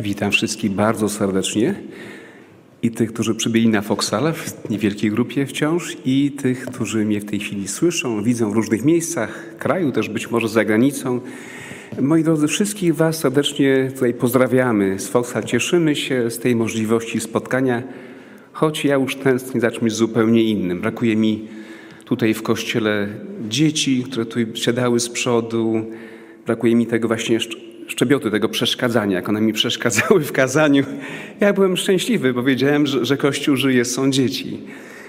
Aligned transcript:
Witam 0.00 0.30
wszystkich 0.30 0.70
bardzo 0.70 1.08
serdecznie. 1.08 1.74
I 2.82 2.90
tych, 2.90 3.12
którzy 3.12 3.34
przybyli 3.34 3.68
na 3.68 3.82
Foksale 3.82 4.32
w 4.32 4.70
niewielkiej 4.70 5.10
grupie 5.10 5.46
wciąż, 5.46 5.96
i 6.04 6.32
tych, 6.32 6.66
którzy 6.66 7.04
mnie 7.04 7.20
w 7.20 7.24
tej 7.24 7.40
chwili 7.40 7.68
słyszą, 7.68 8.22
widzą 8.22 8.50
w 8.50 8.54
różnych 8.54 8.84
miejscach 8.84 9.56
kraju, 9.58 9.92
też 9.92 10.08
być 10.08 10.30
może 10.30 10.48
za 10.48 10.64
granicą. 10.64 11.20
Moi 12.00 12.24
drodzy, 12.24 12.48
wszystkich 12.48 12.94
Was 12.94 13.18
serdecznie 13.18 13.90
tutaj 13.94 14.14
pozdrawiamy. 14.14 14.98
Z 14.98 15.08
Foksal 15.08 15.44
cieszymy 15.44 15.96
się 15.96 16.30
z 16.30 16.38
tej 16.38 16.56
możliwości 16.56 17.20
spotkania, 17.20 17.82
choć 18.52 18.84
ja 18.84 18.94
już 18.94 19.16
tęsknię 19.16 19.60
za 19.60 19.70
czymś 19.70 19.92
zupełnie 19.92 20.42
innym. 20.42 20.80
Brakuje 20.80 21.16
mi 21.16 21.48
tutaj 22.04 22.34
w 22.34 22.42
kościele 22.42 23.08
dzieci, 23.48 24.04
które 24.10 24.26
tu 24.26 24.38
siadały 24.54 25.00
z 25.00 25.08
przodu. 25.08 25.84
Brakuje 26.46 26.76
mi 26.76 26.86
tego 26.86 27.08
właśnie 27.08 27.38
szczebioty, 27.86 28.30
tego 28.30 28.48
przeszkadzania, 28.48 29.16
jak 29.16 29.28
one 29.28 29.40
mi 29.40 29.52
przeszkadzały 29.52 30.20
w 30.20 30.32
kazaniu. 30.32 30.84
Ja 31.40 31.52
byłem 31.52 31.76
szczęśliwy, 31.76 32.34
bo 32.34 32.42
wiedziałem, 32.42 32.86
że, 32.86 33.04
że 33.04 33.16
Kościół 33.16 33.56
żyje, 33.56 33.84
są 33.84 34.10
dzieci. 34.10 34.60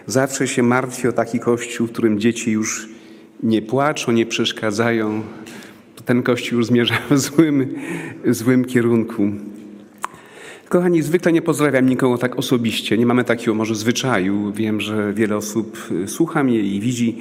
Zawsze 0.06 0.48
się 0.48 0.64
martwię 0.64 1.10
o 1.10 1.12
taki 1.12 1.40
Kościół, 1.40 1.88
w 1.88 1.92
którym 1.92 2.20
dzieci 2.20 2.52
już 2.52 2.90
nie 3.44 3.62
płaczą, 3.62 4.12
nie 4.12 4.26
przeszkadzają. 4.26 5.22
Ten 6.06 6.24
Kościół 6.24 6.64
zmierza 6.64 6.98
w 7.10 7.18
złym, 7.18 7.76
w 8.26 8.36
złym 8.36 8.66
kierunku. 8.66 9.32
Kochani, 10.70 11.02
zwykle 11.02 11.32
nie 11.32 11.42
pozdrawiam 11.42 11.90
nikogo 11.90 12.18
tak 12.18 12.36
osobiście. 12.40 12.98
Nie 12.98 13.06
mamy 13.06 13.24
takiego 13.24 13.54
może 13.54 13.76
zwyczaju. 13.76 14.52
Wiem, 14.52 14.82
że 14.82 15.14
wiele 15.14 15.38
osób 15.38 15.78
y, 15.92 16.08
słucha 16.08 16.44
mnie 16.44 16.60
i 16.60 16.80
widzi. 16.80 17.18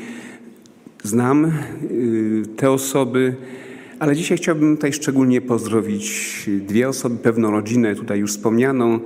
Znam 1.02 1.44
y, 1.90 2.42
te 2.56 2.70
osoby. 2.70 3.34
Ale 3.98 4.16
dzisiaj 4.16 4.38
chciałbym 4.38 4.76
tutaj 4.76 4.92
szczególnie 4.92 5.40
pozdrowić 5.40 6.34
dwie 6.46 6.88
osoby, 6.88 7.16
pewną 7.16 7.50
rodzinę, 7.50 7.94
tutaj 7.94 8.18
już 8.18 8.30
wspomnianą. 8.30 9.00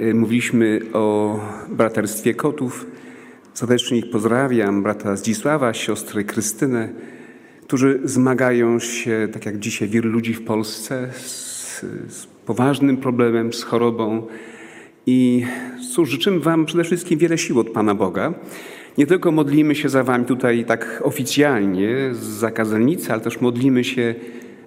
Y, 0.00 0.14
mówiliśmy 0.14 0.80
o 0.92 1.38
braterstwie 1.68 2.34
kotów. 2.34 2.86
Serdecznie 3.54 3.98
ich 3.98 4.10
pozdrawiam, 4.10 4.82
brata 4.82 5.16
Zdzisława, 5.16 5.74
siostrę 5.74 6.24
Krystynę, 6.24 6.88
którzy 7.62 8.00
zmagają 8.04 8.78
się, 8.78 9.28
tak 9.32 9.46
jak 9.46 9.58
dzisiaj 9.58 9.88
wielu 9.88 10.10
ludzi 10.10 10.34
w 10.34 10.44
Polsce, 10.44 11.08
z, 11.12 11.80
z 12.08 12.26
poważnym 12.46 12.96
problemem, 12.96 13.52
z 13.52 13.62
chorobą. 13.62 14.26
I 15.06 15.44
cóż, 15.92 16.10
życzymy 16.10 16.40
Wam 16.40 16.66
przede 16.66 16.84
wszystkim 16.84 17.18
wiele 17.18 17.38
sił 17.38 17.60
od 17.60 17.70
Pana 17.70 17.94
Boga. 17.94 18.34
Nie 18.98 19.06
tylko 19.06 19.32
modlimy 19.32 19.74
się 19.74 19.88
za 19.88 20.04
Wami 20.04 20.24
tutaj 20.24 20.64
tak 20.64 21.00
oficjalnie 21.04 22.14
z 22.14 22.18
zakazelnicy, 22.18 23.12
ale 23.12 23.20
też 23.20 23.40
modlimy 23.40 23.84
się 23.84 24.14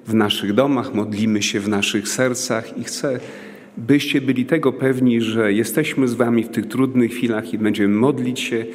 w 0.07 0.13
naszych 0.13 0.53
domach, 0.53 0.93
modlimy 0.93 1.41
się 1.41 1.59
w 1.59 1.67
naszych 1.67 2.07
sercach 2.07 2.77
i 2.77 2.83
chcę, 2.83 3.19
byście 3.77 4.21
byli 4.21 4.45
tego 4.45 4.73
pewni, 4.73 5.21
że 5.21 5.53
jesteśmy 5.53 6.07
z 6.07 6.13
Wami 6.13 6.43
w 6.43 6.49
tych 6.49 6.67
trudnych 6.67 7.11
chwilach 7.11 7.53
i 7.53 7.57
będziemy 7.57 7.95
modlić 7.95 8.39
się, 8.39 8.65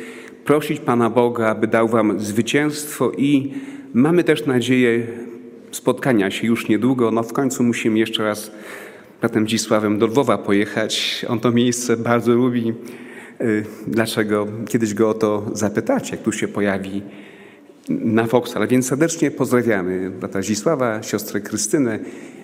prosić 0.44 0.80
Pana 0.80 1.11
Boga, 1.11 1.46
aby 1.46 1.66
dał 1.66 1.89
Wam 1.89 2.20
zwycięstwo 2.20 3.12
i 3.18 3.52
mamy 3.94 4.24
też 4.24 4.46
nadzieję 4.46 5.06
spotkania 5.70 6.30
się 6.30 6.46
już 6.46 6.68
niedługo. 6.68 7.11
No 7.11 7.22
w 7.22 7.33
końcu 7.33 7.62
musimy 7.62 7.98
jeszcze 7.98 8.24
raz 8.24 8.50
bratem 9.20 9.46
Dzisławem 9.46 9.98
do 9.98 10.06
Lwowa 10.06 10.39
pojechać. 10.39 11.27
On 11.28 11.41
to 11.41 11.52
miejsce 11.52 11.96
bardzo 11.96 12.34
lubi. 12.34 12.72
Y, 13.40 13.64
dlaczego 13.86 14.46
kiedyś 14.68 14.94
go 14.94 15.10
o 15.10 15.14
to 15.14 15.50
zapytać, 15.52 16.10
jak 16.10 16.22
tu 16.22 16.32
się 16.32 16.48
pojawi 16.48 17.02
na 17.88 18.27
Ale 18.54 18.66
Więc 18.66 18.86
serdecznie 18.86 19.30
pozdrawiamy 19.30 20.10
brata 20.10 20.42
Zisława, 20.42 21.02
siostrę 21.02 21.40
Krystynę, 21.40 21.98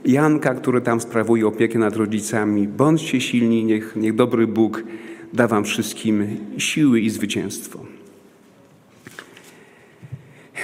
Janka, 0.05 0.55
który 0.55 0.80
tam 0.80 1.00
sprawuje 1.00 1.46
opiekę 1.46 1.78
nad 1.78 1.96
rodzicami. 1.96 2.68
Bądźcie 2.68 3.20
silni, 3.20 3.64
niech, 3.64 3.96
niech 3.96 4.14
dobry 4.14 4.46
Bóg 4.46 4.84
da 5.33 5.48
wam 5.48 5.64
wszystkim 5.64 6.36
siły 6.58 7.00
i 7.00 7.11
zwycięstwo. 7.11 7.80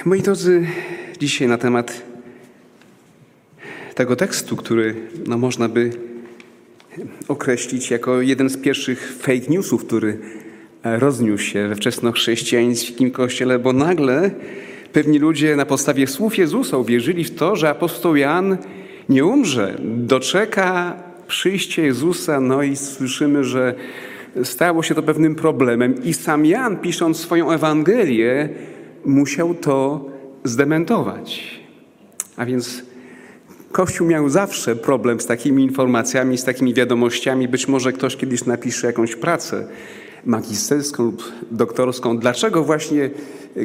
Moi 0.05 0.21
drodzy, 0.21 0.67
dzisiaj 1.19 1.47
na 1.47 1.57
temat 1.57 2.01
tego 3.95 4.15
tekstu, 4.15 4.55
który 4.55 4.95
no, 5.27 5.37
można 5.37 5.69
by 5.69 6.06
określić 7.27 7.91
jako 7.91 8.21
jeden 8.21 8.49
z 8.49 8.57
pierwszych 8.57 9.17
fake 9.21 9.47
newsów, 9.49 9.85
który 9.85 10.19
e, 10.83 10.99
rozniósł 10.99 11.43
się 11.43 11.67
we 11.67 11.75
wczesnochrześcijańskim 11.75 13.11
kościele, 13.11 13.59
bo 13.59 13.73
nagle 13.73 14.31
pewni 14.93 15.19
ludzie 15.19 15.55
na 15.55 15.65
podstawie 15.65 16.07
słów 16.07 16.37
Jezusa 16.37 16.77
uwierzyli 16.77 17.23
w 17.23 17.35
to, 17.35 17.55
że 17.55 17.69
apostoł 17.69 18.15
Jan 18.15 18.57
nie 19.09 19.25
umrze, 19.25 19.75
doczeka 19.83 20.97
przyjście 21.27 21.81
Jezusa, 21.81 22.39
no 22.39 22.63
i 22.63 22.75
słyszymy, 22.75 23.43
że 23.43 23.75
stało 24.43 24.83
się 24.83 24.95
to 24.95 25.03
pewnym 25.03 25.35
problemem 25.35 26.03
i 26.03 26.13
sam 26.13 26.45
Jan, 26.45 26.77
pisząc 26.77 27.17
swoją 27.17 27.51
Ewangelię, 27.51 28.49
musiał 29.05 29.55
to 29.55 30.09
zdementować. 30.43 31.59
A 32.37 32.45
więc 32.45 32.83
Kościół 33.77 34.07
miał 34.07 34.29
zawsze 34.29 34.75
problem 34.75 35.19
z 35.19 35.25
takimi 35.25 35.63
informacjami, 35.63 36.37
z 36.37 36.43
takimi 36.43 36.73
wiadomościami. 36.73 37.47
Być 37.47 37.67
może 37.67 37.93
ktoś 37.93 38.15
kiedyś 38.15 38.45
napisze 38.45 38.87
jakąś 38.87 39.15
pracę 39.15 39.67
magisterską 40.25 41.03
lub 41.03 41.23
doktorską. 41.51 42.17
Dlaczego 42.17 42.63
właśnie 42.63 43.09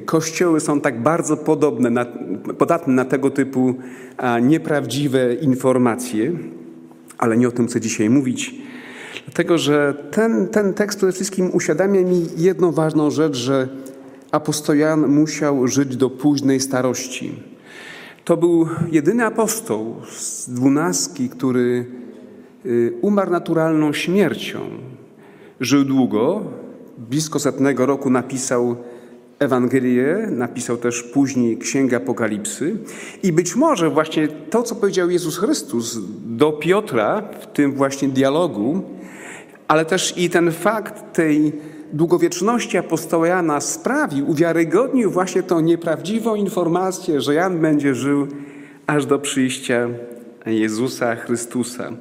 kościoły 0.04 0.60
są 0.60 0.80
tak 0.80 1.02
bardzo 1.02 1.36
podobne, 1.36 1.90
na, 1.90 2.06
podatne 2.58 2.94
na 2.94 3.04
tego 3.04 3.30
typu 3.30 3.74
a, 4.16 4.38
nieprawdziwe 4.38 5.34
informacje? 5.34 6.32
Ale 7.18 7.36
nie 7.36 7.48
o 7.48 7.52
tym 7.52 7.66
chcę 7.66 7.80
dzisiaj 7.80 8.10
mówić. 8.10 8.54
Dlatego, 9.24 9.58
że 9.58 9.94
ten, 10.10 10.48
ten 10.48 10.74
tekst 10.74 10.98
przede 10.98 11.12
wszystkim 11.12 11.50
uświadamia 11.52 12.00
mi 12.00 12.26
jedną 12.36 12.72
ważną 12.72 13.10
rzecz, 13.10 13.36
że 13.36 13.68
apostoł 14.30 14.76
Jan 14.76 15.08
musiał 15.08 15.68
żyć 15.68 15.96
do 15.96 16.10
późnej 16.10 16.60
starości. 16.60 17.51
To 18.24 18.36
był 18.36 18.68
jedyny 18.92 19.24
apostoł 19.24 19.96
z 20.10 20.50
dwunastki, 20.50 21.28
który 21.28 21.86
y, 22.66 22.92
umarł 23.02 23.30
naturalną 23.30 23.92
śmiercią. 23.92 24.60
Żył 25.60 25.84
długo, 25.84 26.44
blisko 26.98 27.38
setnego 27.38 27.86
roku 27.86 28.10
napisał 28.10 28.76
Ewangelię, 29.38 30.28
napisał 30.30 30.76
też 30.76 31.02
później 31.02 31.58
Księgę 31.58 31.96
Apokalipsy. 31.96 32.76
I 33.22 33.32
być 33.32 33.56
może 33.56 33.90
właśnie 33.90 34.28
to, 34.28 34.62
co 34.62 34.74
powiedział 34.74 35.10
Jezus 35.10 35.38
Chrystus 35.38 35.98
do 36.26 36.52
Piotra 36.52 37.22
w 37.40 37.46
tym 37.46 37.72
właśnie 37.72 38.08
dialogu, 38.08 38.82
ale 39.68 39.84
też 39.84 40.18
i 40.18 40.30
ten 40.30 40.52
fakt 40.52 41.12
tej 41.12 41.52
długowieczności 41.92 42.78
apostoła 42.78 43.28
Jana 43.28 43.60
sprawił, 43.60 44.30
uwiarygodnił 44.30 45.10
właśnie 45.10 45.42
tą 45.42 45.60
nieprawdziwą 45.60 46.34
informację, 46.34 47.20
że 47.20 47.34
Jan 47.34 47.60
będzie 47.60 47.94
żył 47.94 48.26
aż 48.86 49.06
do 49.06 49.18
przyjścia 49.18 49.88
Jezusa 50.46 51.16
Chrystusa. 51.16 51.92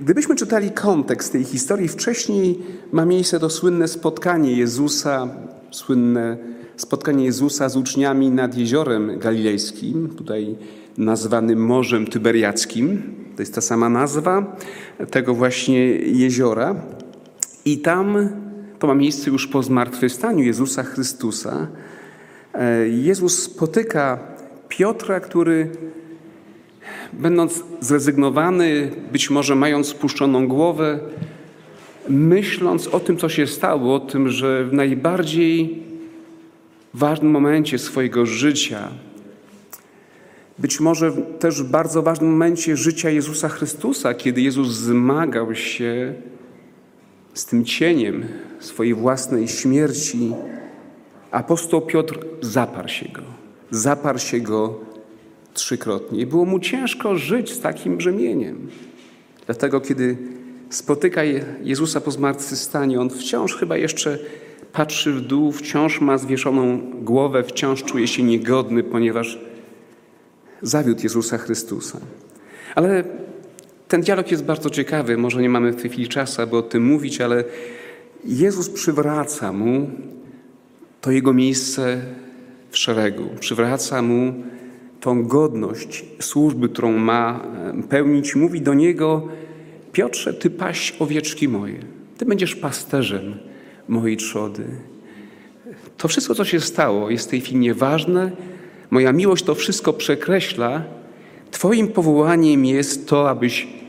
Gdybyśmy 0.00 0.36
czytali 0.36 0.70
kontekst 0.70 1.32
tej 1.32 1.44
historii, 1.44 1.88
wcześniej 1.88 2.58
ma 2.92 3.04
miejsce 3.04 3.40
to 3.40 3.50
słynne 3.50 3.88
spotkanie 3.88 4.52
Jezusa, 4.52 5.28
słynne 5.70 6.36
spotkanie 6.76 7.24
Jezusa 7.24 7.68
z 7.68 7.76
uczniami 7.76 8.30
nad 8.30 8.56
jeziorem 8.56 9.18
galilejskim, 9.18 10.08
tutaj 10.08 10.56
nazwanym 10.98 11.66
Morzem 11.66 12.06
Tyberiackim. 12.06 13.02
To 13.36 13.42
jest 13.42 13.54
ta 13.54 13.60
sama 13.60 13.88
nazwa 13.88 14.56
tego 15.10 15.34
właśnie 15.34 15.78
jeziora. 15.96 16.74
I 17.64 17.78
tam 17.78 18.28
to 18.84 18.88
ma 18.88 18.94
miejsce 18.94 19.30
już 19.30 19.46
po 19.46 19.62
zmartwychwstaniu 19.62 20.44
Jezusa 20.44 20.82
Chrystusa. 20.82 21.66
E, 22.54 22.88
Jezus 22.88 23.42
spotyka 23.42 24.18
Piotra, 24.68 25.20
który 25.20 25.70
będąc 27.12 27.64
zrezygnowany, 27.80 28.90
być 29.12 29.30
może 29.30 29.54
mając 29.54 29.88
spuszczoną 29.88 30.48
głowę, 30.48 30.98
myśląc 32.08 32.86
o 32.86 33.00
tym, 33.00 33.16
co 33.16 33.28
się 33.28 33.46
stało, 33.46 33.94
o 33.94 34.00
tym, 34.00 34.28
że 34.28 34.64
w 34.64 34.72
najbardziej 34.72 35.82
ważnym 36.94 37.30
momencie 37.30 37.78
swojego 37.78 38.26
życia, 38.26 38.88
być 40.58 40.80
może 40.80 41.12
też 41.12 41.62
w 41.62 41.70
bardzo 41.70 42.02
ważnym 42.02 42.30
momencie 42.30 42.76
życia 42.76 43.10
Jezusa 43.10 43.48
Chrystusa, 43.48 44.14
kiedy 44.14 44.42
Jezus 44.42 44.68
zmagał 44.68 45.54
się 45.54 46.14
z 47.34 47.46
tym 47.46 47.64
cieniem 47.64 48.24
swojej 48.60 48.94
własnej 48.94 49.48
śmierci, 49.48 50.32
apostoł 51.30 51.80
Piotr 51.80 52.18
zaparł 52.40 52.88
się 52.88 53.08
go. 53.08 53.22
Zaparł 53.70 54.18
się 54.18 54.40
go 54.40 54.80
trzykrotnie. 55.54 56.20
I 56.20 56.26
było 56.26 56.44
mu 56.44 56.60
ciężko 56.60 57.16
żyć 57.16 57.52
z 57.52 57.60
takim 57.60 57.96
brzemieniem. 57.96 58.68
Dlatego, 59.46 59.80
kiedy 59.80 60.16
spotyka 60.70 61.22
Jezusa 61.62 62.00
po 62.00 62.10
zmartwychwstaniu, 62.10 63.00
on 63.00 63.10
wciąż 63.10 63.56
chyba 63.56 63.76
jeszcze 63.76 64.18
patrzy 64.72 65.12
w 65.12 65.20
dół, 65.20 65.52
wciąż 65.52 66.00
ma 66.00 66.18
zwieszoną 66.18 66.80
głowę, 67.02 67.42
wciąż 67.42 67.82
czuje 67.82 68.08
się 68.08 68.22
niegodny, 68.22 68.82
ponieważ 68.82 69.38
zawiódł 70.62 71.02
Jezusa 71.02 71.38
Chrystusa. 71.38 72.00
Ale 72.74 73.04
ten 73.94 74.02
dialog 74.02 74.30
jest 74.30 74.44
bardzo 74.44 74.70
ciekawy. 74.70 75.16
Może 75.16 75.42
nie 75.42 75.48
mamy 75.48 75.72
w 75.72 75.82
tej 75.82 75.90
chwili 75.90 76.08
czasu, 76.08 76.42
aby 76.42 76.56
o 76.56 76.62
tym 76.62 76.84
mówić, 76.84 77.20
ale 77.20 77.44
Jezus 78.24 78.70
przywraca 78.70 79.52
mu 79.52 79.90
to 81.00 81.10
jego 81.10 81.32
miejsce 81.32 82.00
w 82.70 82.78
szeregu. 82.78 83.28
Przywraca 83.40 84.02
mu 84.02 84.34
tą 85.00 85.24
godność 85.24 86.04
służby, 86.20 86.68
którą 86.68 86.92
ma 86.92 87.40
pełnić. 87.88 88.36
Mówi 88.36 88.60
do 88.60 88.74
niego: 88.74 89.28
Piotrze, 89.92 90.34
ty 90.34 90.50
paść 90.50 90.96
owieczki 90.98 91.48
moje. 91.48 91.78
Ty 92.18 92.26
będziesz 92.26 92.56
pasterzem 92.56 93.34
mojej 93.88 94.16
trzody. 94.16 94.64
To 95.96 96.08
wszystko, 96.08 96.34
co 96.34 96.44
się 96.44 96.60
stało, 96.60 97.10
jest 97.10 97.26
w 97.26 97.30
tej 97.30 97.40
chwili 97.40 97.58
nieważne. 97.58 98.30
Moja 98.90 99.12
miłość 99.12 99.44
to 99.44 99.54
wszystko 99.54 99.92
przekreśla. 99.92 100.82
Twoim 101.50 101.88
powołaniem 101.88 102.64
jest 102.64 103.08
to, 103.08 103.30
abyś 103.30 103.83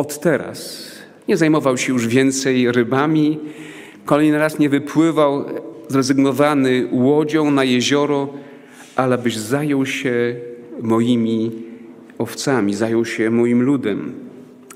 od 0.00 0.20
teraz 0.20 0.90
nie 1.28 1.36
zajmował 1.36 1.76
się 1.76 1.92
już 1.92 2.06
więcej 2.06 2.72
rybami, 2.72 3.38
kolejny 4.04 4.38
raz 4.38 4.58
nie 4.58 4.68
wypływał 4.68 5.44
zrezygnowany 5.88 6.88
łodzią 6.90 7.50
na 7.50 7.64
jezioro, 7.64 8.28
ale 8.96 9.14
abyś 9.14 9.36
zajął 9.36 9.86
się 9.86 10.34
moimi 10.80 11.50
owcami, 12.18 12.74
zajął 12.74 13.04
się 13.04 13.30
moim 13.30 13.62
ludem. 13.62 14.12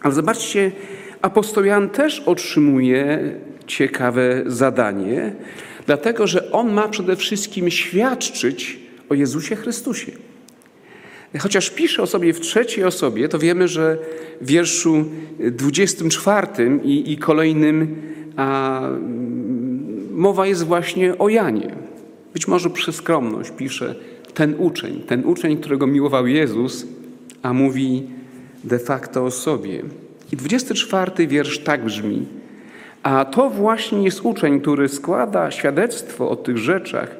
Ale 0.00 0.14
zobaczcie, 0.14 0.72
apostoł 1.22 1.64
Jan 1.64 1.90
też 1.90 2.20
otrzymuje 2.20 3.32
ciekawe 3.66 4.42
zadanie, 4.46 5.32
dlatego 5.86 6.26
że 6.26 6.52
on 6.52 6.72
ma 6.72 6.88
przede 6.88 7.16
wszystkim 7.16 7.70
świadczyć 7.70 8.78
o 9.08 9.14
Jezusie 9.14 9.56
Chrystusie. 9.56 10.12
Chociaż 11.38 11.70
pisze 11.70 12.02
o 12.02 12.06
sobie 12.06 12.32
w 12.32 12.40
trzeciej 12.40 12.84
osobie, 12.84 13.28
to 13.28 13.38
wiemy, 13.38 13.68
że 13.68 13.98
w 14.40 14.46
wierszu 14.46 15.04
24 15.38 16.46
i, 16.82 17.12
i 17.12 17.18
kolejnym 17.18 17.96
a, 18.36 18.80
mowa 20.10 20.46
jest 20.46 20.64
właśnie 20.64 21.18
o 21.18 21.28
Janie. 21.28 21.74
Być 22.32 22.48
może 22.48 22.70
przez 22.70 22.96
skromność 22.96 23.50
pisze 23.50 23.94
ten 24.34 24.54
uczeń, 24.58 25.02
ten 25.06 25.24
uczeń, 25.26 25.56
którego 25.56 25.86
miłował 25.86 26.26
Jezus, 26.26 26.86
a 27.42 27.52
mówi 27.52 28.02
de 28.64 28.78
facto 28.78 29.24
o 29.24 29.30
sobie. 29.30 29.82
I 30.32 30.36
24 30.36 31.26
wiersz 31.26 31.58
tak 31.58 31.84
brzmi. 31.84 32.26
A 33.02 33.24
to 33.24 33.50
właśnie 33.50 34.04
jest 34.04 34.20
uczeń, 34.22 34.60
który 34.60 34.88
składa 34.88 35.50
świadectwo 35.50 36.30
o 36.30 36.36
tych 36.36 36.58
rzeczach 36.58 37.16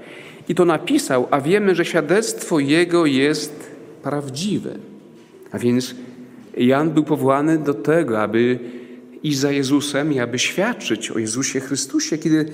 i 0.48 0.54
to 0.54 0.64
napisał, 0.64 1.28
a 1.30 1.40
wiemy, 1.40 1.74
że 1.74 1.84
świadectwo 1.84 2.58
jego 2.58 3.06
jest 3.06 3.73
prawdziwe. 4.04 4.78
A 5.52 5.58
więc 5.58 5.94
Jan 6.56 6.90
był 6.90 7.04
powołany 7.04 7.58
do 7.58 7.74
tego, 7.74 8.22
aby 8.22 8.58
iść 9.22 9.38
za 9.38 9.50
Jezusem 9.50 10.12
i 10.12 10.20
aby 10.20 10.38
świadczyć 10.38 11.10
o 11.10 11.18
Jezusie 11.18 11.60
Chrystusie, 11.60 12.18
kiedy 12.18 12.52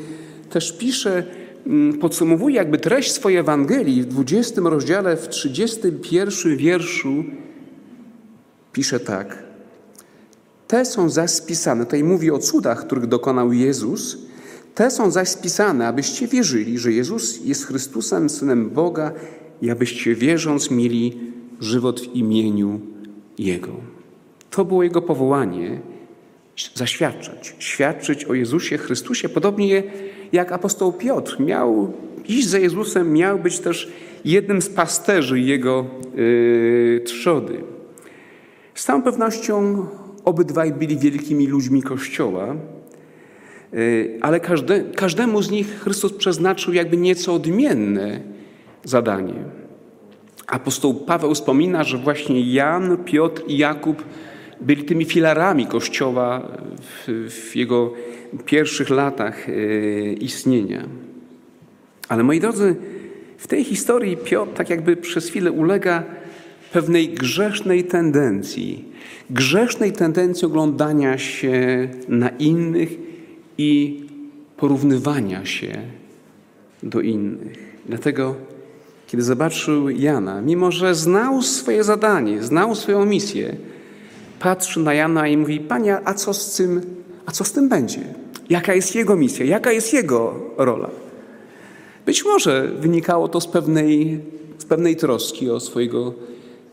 też 0.50 0.78
pisze, 0.78 1.24
mm, 1.66 1.98
podsumowuje 1.98 2.56
jakby 2.56 2.78
treść 2.78 3.12
swojej 3.12 3.38
Ewangelii 3.38 4.02
w 4.02 4.06
20 4.06 4.60
rozdziale, 4.70 5.16
w 5.16 5.28
31 5.28 6.56
wierszu, 6.56 7.24
pisze 8.72 9.00
tak. 9.00 9.42
Te 10.68 10.84
są 10.84 11.10
zaś 11.10 11.30
spisane, 11.30 11.84
tutaj 11.84 12.04
mówi 12.04 12.30
o 12.30 12.38
cudach, 12.38 12.86
których 12.86 13.06
dokonał 13.06 13.52
Jezus, 13.52 14.18
te 14.74 14.90
są 14.90 15.10
zaś 15.10 15.28
spisane, 15.28 15.88
abyście 15.88 16.28
wierzyli, 16.28 16.78
że 16.78 16.92
Jezus 16.92 17.44
jest 17.44 17.66
Chrystusem, 17.66 18.30
Synem 18.30 18.70
Boga 18.70 19.12
i 19.62 19.70
abyście 19.70 20.14
wierząc 20.14 20.70
mieli 20.70 21.29
żywot 21.60 22.00
w 22.00 22.14
imieniu 22.16 22.80
Jego. 23.38 23.72
To 24.50 24.64
było 24.64 24.82
Jego 24.82 25.02
powołanie, 25.02 25.80
zaświadczać, 26.74 27.54
świadczyć 27.58 28.24
o 28.24 28.34
Jezusie 28.34 28.78
Chrystusie, 28.78 29.28
podobnie 29.28 29.82
jak 30.32 30.52
apostoł 30.52 30.92
Piotr 30.92 31.40
miał 31.40 31.92
iść 32.28 32.48
za 32.48 32.58
Jezusem, 32.58 33.12
miał 33.12 33.38
być 33.38 33.58
też 33.58 33.92
jednym 34.24 34.62
z 34.62 34.68
pasterzy 34.68 35.40
Jego 35.40 35.86
yy, 36.14 37.02
trzody. 37.04 37.60
Z 38.74 38.84
całą 38.84 39.02
pewnością 39.02 39.86
obydwaj 40.24 40.72
byli 40.72 40.98
wielkimi 40.98 41.46
ludźmi 41.46 41.82
Kościoła, 41.82 42.56
yy, 43.72 44.18
ale 44.20 44.40
każde, 44.40 44.80
każdemu 44.80 45.42
z 45.42 45.50
nich 45.50 45.80
Chrystus 45.80 46.12
przeznaczył 46.12 46.74
jakby 46.74 46.96
nieco 46.96 47.34
odmienne 47.34 48.20
zadanie. 48.84 49.59
Apostoł 50.50 50.94
Paweł 50.94 51.34
wspomina, 51.34 51.84
że 51.84 51.98
właśnie 51.98 52.52
Jan, 52.52 52.96
Piotr 53.04 53.42
i 53.46 53.58
Jakub 53.58 54.04
byli 54.60 54.84
tymi 54.84 55.04
filarami 55.04 55.66
Kościoła 55.66 56.48
w, 56.80 57.30
w 57.30 57.56
jego 57.56 57.92
pierwszych 58.44 58.90
latach 58.90 59.48
e, 59.48 59.52
istnienia. 60.12 60.84
Ale 62.08 62.22
moi 62.22 62.40
drodzy, 62.40 62.76
w 63.38 63.46
tej 63.46 63.64
historii 63.64 64.16
Piotr 64.16 64.52
tak 64.52 64.70
jakby 64.70 64.96
przez 64.96 65.28
chwilę 65.28 65.52
ulega 65.52 66.04
pewnej 66.72 67.08
grzesznej 67.08 67.84
tendencji, 67.84 68.84
grzesznej 69.30 69.92
tendencji 69.92 70.46
oglądania 70.46 71.18
się 71.18 71.88
na 72.08 72.28
innych 72.28 72.90
i 73.58 74.00
porównywania 74.56 75.44
się 75.44 75.72
do 76.82 77.00
innych. 77.00 77.80
Dlatego, 77.86 78.36
kiedy 79.10 79.22
zobaczył 79.22 79.90
Jana, 79.90 80.40
mimo 80.40 80.72
że 80.72 80.94
znał 80.94 81.42
swoje 81.42 81.84
zadanie, 81.84 82.42
znał 82.42 82.74
swoją 82.74 83.04
misję, 83.04 83.56
patrzy 84.40 84.80
na 84.80 84.94
Jana 84.94 85.28
i 85.28 85.36
mówi: 85.36 85.60
Panie, 85.60 85.98
a 86.04 86.14
co 86.14 86.34
z 86.34 86.56
tym, 86.56 86.80
a 87.26 87.32
co 87.32 87.44
z 87.44 87.52
tym 87.52 87.68
będzie? 87.68 88.00
Jaka 88.50 88.74
jest 88.74 88.94
jego 88.94 89.16
misja? 89.16 89.46
Jaka 89.46 89.72
jest 89.72 89.92
jego 89.92 90.34
rola? 90.56 90.90
Być 92.06 92.24
może 92.24 92.68
wynikało 92.68 93.28
to 93.28 93.40
z 93.40 93.46
pewnej, 93.46 94.20
z 94.58 94.64
pewnej 94.64 94.96
troski 94.96 95.50
o 95.50 95.60
swojego 95.60 96.14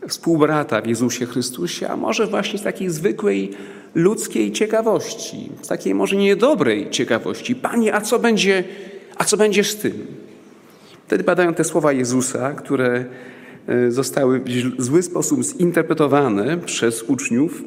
współbrata 0.08 0.80
w 0.80 0.86
Jezusie 0.86 1.26
Chrystusie, 1.26 1.88
a 1.88 1.96
może 1.96 2.26
właśnie 2.26 2.58
z 2.58 2.62
takiej 2.62 2.90
zwykłej 2.90 3.50
ludzkiej 3.94 4.52
ciekawości, 4.52 5.50
z 5.62 5.68
takiej 5.68 5.94
może 5.94 6.16
niedobrej 6.16 6.90
ciekawości. 6.90 7.54
Panie, 7.54 7.94
a 7.94 8.00
co 8.00 8.18
będzie, 8.18 8.64
a 9.16 9.24
co 9.24 9.36
będzie 9.36 9.64
z 9.64 9.76
tym? 9.76 10.06
Wtedy 11.08 11.24
padają 11.24 11.54
te 11.54 11.64
słowa 11.64 11.92
Jezusa, 11.92 12.52
które 12.52 13.04
E, 13.68 13.90
zostały 13.90 14.40
w 14.78 14.82
zły 14.82 15.02
sposób 15.02 15.42
zinterpretowane 15.44 16.58
przez 16.58 17.02
uczniów. 17.02 17.62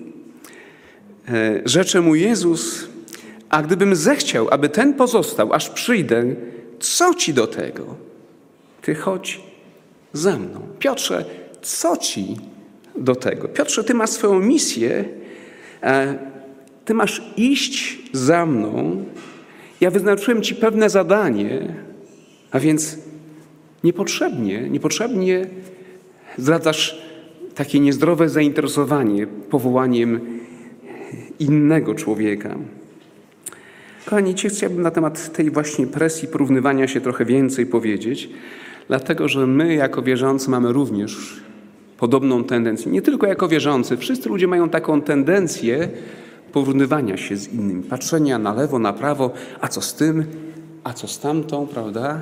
E, 1.28 1.62
rzecze 1.66 2.02
mu 2.02 2.16
Jezus, 2.16 2.88
a 3.50 3.62
gdybym 3.62 3.96
zechciał, 3.96 4.48
aby 4.52 4.70
ten 4.70 4.94
pozostał, 4.94 5.54
aż 5.54 5.70
przyjdę, 5.70 6.36
co 6.80 7.14
ci 7.14 7.34
do 7.34 7.48
tego? 7.48 7.96
Ty 8.82 8.96
chodź 8.96 9.42
za 10.14 10.38
mną. 10.38 10.62
Piotrze, 10.80 11.26
co 11.62 11.98
ci 11.98 12.38
do 12.96 13.16
tego? 13.16 13.48
Piotrze, 13.48 13.84
ty 13.84 13.94
masz 13.94 14.10
swoją 14.10 14.40
misję, 14.40 15.06
e, 15.84 16.16
ty 16.86 16.94
masz 16.94 17.22
iść 17.38 18.00
za 18.14 18.46
mną. 18.46 19.06
Ja 19.82 19.92
wyznaczyłem 19.92 20.42
ci 20.42 20.56
pewne 20.56 20.90
zadanie, 20.90 21.76
a 22.52 22.60
więc 22.60 22.98
niepotrzebnie, 23.84 24.70
niepotrzebnie 24.70 25.48
zdradzasz 26.38 27.02
takie 27.56 27.80
niezdrowe 27.80 28.30
zainteresowanie 28.30 29.28
powołaniem 29.28 30.20
innego 31.40 31.96
człowieka. 31.96 32.56
Kochani, 34.06 34.36
Ci 34.36 34.50
chciałbym 34.50 34.82
na 34.82 34.92
temat 34.92 35.34
tej 35.34 35.52
właśnie 35.52 35.88
presji 35.88 36.28
porównywania 36.28 36.88
się 36.88 37.02
trochę 37.02 37.26
więcej 37.26 37.66
powiedzieć, 37.66 38.30
dlatego 38.88 39.28
że 39.28 39.48
my 39.48 39.76
jako 39.76 40.02
wierzący 40.02 40.50
mamy 40.50 40.74
również 40.74 41.42
podobną 41.98 42.44
tendencję. 42.44 42.92
Nie 42.92 43.02
tylko 43.02 43.28
jako 43.28 43.48
wierzący, 43.48 43.98
wszyscy 43.98 44.30
ludzie 44.30 44.48
mają 44.48 44.70
taką 44.70 45.02
tendencję 45.02 45.90
porównywania 46.52 47.18
się 47.18 47.38
z 47.38 47.54
innymi, 47.54 47.84
patrzenia 47.84 48.40
na 48.40 48.54
lewo, 48.54 48.80
na 48.80 48.94
prawo, 48.94 49.32
a 49.62 49.68
co 49.68 49.82
z 49.82 49.96
tym, 49.96 50.26
a 50.84 50.94
co 50.94 51.08
z 51.08 51.20
tamtą, 51.20 51.68
prawda? 51.68 52.22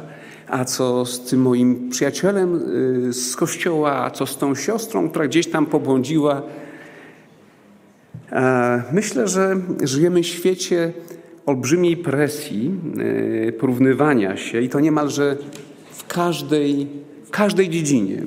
A 0.50 0.65
co 0.65 1.06
z 1.06 1.20
tym 1.20 1.41
moim 1.41 1.89
przyjacielem 1.89 2.56
y, 3.10 3.13
z 3.13 3.36
kościoła, 3.36 4.06
a 4.06 4.12
co 4.12 4.25
z 4.25 4.38
tą 4.38 4.56
siostrą, 4.56 5.10
która 5.10 5.27
gdzieś 5.27 5.48
tam 5.48 5.65
pobłądziła. 5.65 6.41
Myślę, 8.91 9.27
że 9.27 9.56
żyjemy 9.84 10.24
w 10.24 10.27
świecie 10.27 10.94
olbrzymiej 11.46 11.98
presji 11.98 12.72
y, 13.48 13.53
porównywania 13.53 14.38
się 14.38 14.62
i 14.62 14.70
to 14.70 14.79
niemalże 14.79 15.38
w 15.91 16.08
każdej, 16.08 16.88
w 17.24 17.29
każdej 17.29 17.70
dziedzinie. 17.70 18.24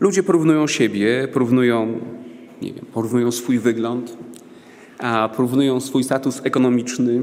Ludzie 0.00 0.22
porównują 0.22 0.66
siebie, 0.66 1.28
porównują, 1.32 2.00
nie 2.62 2.72
wiem, 2.72 2.84
porównują 2.92 3.32
swój 3.32 3.58
wygląd, 3.58 4.16
a 4.98 5.28
porównują 5.36 5.80
swój 5.80 6.04
status 6.04 6.40
ekonomiczny, 6.44 7.22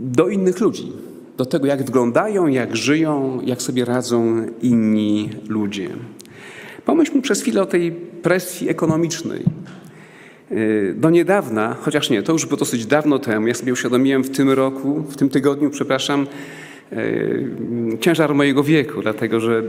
do 0.00 0.28
innych 0.28 0.60
ludzi. 0.60 0.92
do 1.36 1.46
tego, 1.46 1.66
jak 1.66 1.84
wyglądają, 1.84 2.46
jak 2.46 2.76
żyją, 2.76 3.40
jak 3.44 3.62
sobie 3.62 3.84
radzą 3.84 4.46
inni 4.62 5.30
ludzie. 5.48 5.88
Pomyślmy 6.84 7.22
przez 7.22 7.42
chwilę 7.42 7.62
o 7.62 7.66
tej 7.66 7.92
presji 8.22 8.68
ekonomicznej. 8.68 9.44
Do 10.94 11.10
niedawna, 11.10 11.76
chociaż 11.80 12.10
nie, 12.10 12.22
to 12.22 12.32
już 12.32 12.46
było 12.46 12.58
dosyć 12.58 12.86
dawno 12.86 13.18
temu, 13.18 13.46
ja 13.46 13.54
sobie 13.54 13.72
uświadomiłem 13.72 14.24
w 14.24 14.30
tym 14.30 14.50
roku, 14.50 15.02
w 15.02 15.16
tym 15.16 15.28
tygodniu, 15.28 15.70
przepraszam, 15.70 16.26
ciężar 18.00 18.34
mojego 18.34 18.62
wieku, 18.62 19.02
dlatego 19.02 19.40
że 19.40 19.62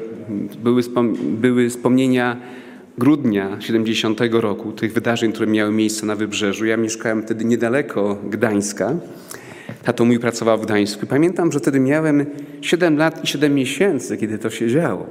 były, 0.63 0.82
były 1.20 1.70
wspomnienia 1.70 2.38
grudnia 2.98 3.62
70 3.62 4.20
roku, 4.32 4.72
tych 4.72 4.94
wydarzeń, 4.94 5.32
które 5.32 5.48
miały 5.48 5.72
miejsce 5.72 6.06
na 6.06 6.16
Wybrzeżu. 6.16 6.66
Ja 6.66 6.78
mieszkałem 6.78 7.24
wtedy 7.24 7.46
niedaleko 7.46 8.18
Gdańska. 8.30 8.96
Tato 9.84 10.06
mój 10.06 10.20
pracował 10.20 10.58
w 10.58 10.66
Gdańsku. 10.66 11.08
Pamiętam, 11.08 11.52
że 11.52 11.60
wtedy 11.60 11.80
miałem 11.80 12.26
7 12.62 12.98
lat 12.98 13.24
i 13.24 13.28
7 13.28 13.56
miesięcy, 13.56 14.18
kiedy 14.18 14.38
to 14.38 14.50
się 14.50 14.68
działo. 14.68 15.08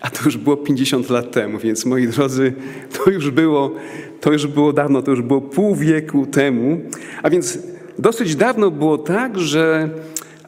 A 0.00 0.10
to 0.10 0.24
już 0.24 0.36
było 0.36 0.56
50 0.56 1.10
lat 1.10 1.32
temu, 1.32 1.58
więc 1.58 1.86
moi 1.86 2.08
drodzy, 2.08 2.52
to 2.92 3.10
już 3.10 3.30
było, 3.30 3.74
to 4.20 4.32
już 4.32 4.46
było 4.46 4.72
dawno, 4.72 5.02
to 5.02 5.10
już 5.10 5.22
było 5.22 5.40
pół 5.40 5.74
wieku 5.74 6.26
temu. 6.26 6.80
A 7.22 7.30
więc 7.30 7.58
dosyć 7.98 8.36
dawno 8.36 8.70
było 8.70 8.98
tak, 8.98 9.38
że 9.38 9.90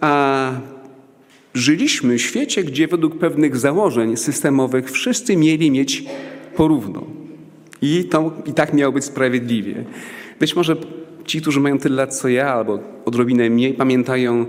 a, 0.00 0.52
żyliśmy 1.54 2.18
w 2.18 2.22
świecie, 2.22 2.64
gdzie 2.64 2.88
według 2.88 3.18
pewnych 3.18 3.56
założeń 3.56 4.16
systemowych 4.16 4.90
wszyscy 4.90 5.36
mieli 5.36 5.70
mieć 5.70 6.04
porówno. 6.56 7.02
I, 7.82 8.04
to, 8.04 8.32
I 8.46 8.52
tak 8.52 8.74
miało 8.74 8.92
być 8.92 9.04
sprawiedliwie. 9.04 9.84
Być 10.40 10.56
może 10.56 10.76
ci, 11.24 11.40
którzy 11.40 11.60
mają 11.60 11.78
tyle 11.78 11.96
lat 11.96 12.14
co 12.14 12.28
ja, 12.28 12.54
albo 12.54 12.78
odrobinę 13.04 13.50
mniej, 13.50 13.74
pamiętają 13.74 14.46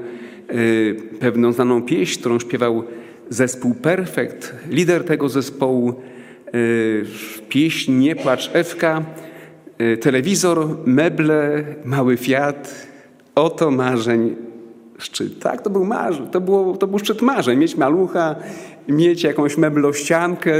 y, 0.51 0.95
pewną 1.19 1.51
znaną 1.51 1.81
pieśń, 1.81 2.19
którą 2.19 2.39
śpiewał 2.39 2.83
zespół 3.29 3.73
Perfekt. 3.73 4.55
Lider 4.69 5.03
tego 5.03 5.29
zespołu, 5.29 5.93
y, 6.55 7.05
pieśń 7.49 7.91
Nie 7.91 8.15
płacz 8.15 8.49
Ewka, 8.53 9.03
y, 9.81 9.97
telewizor, 9.97 10.77
meble, 10.85 11.65
mały 11.85 12.17
Fiat. 12.17 12.87
Oto 13.35 13.71
marzeń 13.71 14.35
szczyt. 14.97 15.39
Tak, 15.39 15.61
to 15.61 15.69
był 15.69 15.85
marzeń, 15.85 16.27
to, 16.27 16.41
było, 16.41 16.77
to 16.77 16.87
był 16.87 16.99
szczyt 16.99 17.21
marzeń. 17.21 17.59
Mieć 17.59 17.75
malucha, 17.75 18.35
mieć 18.87 19.23
jakąś 19.23 19.57
meblościankę, 19.57 20.53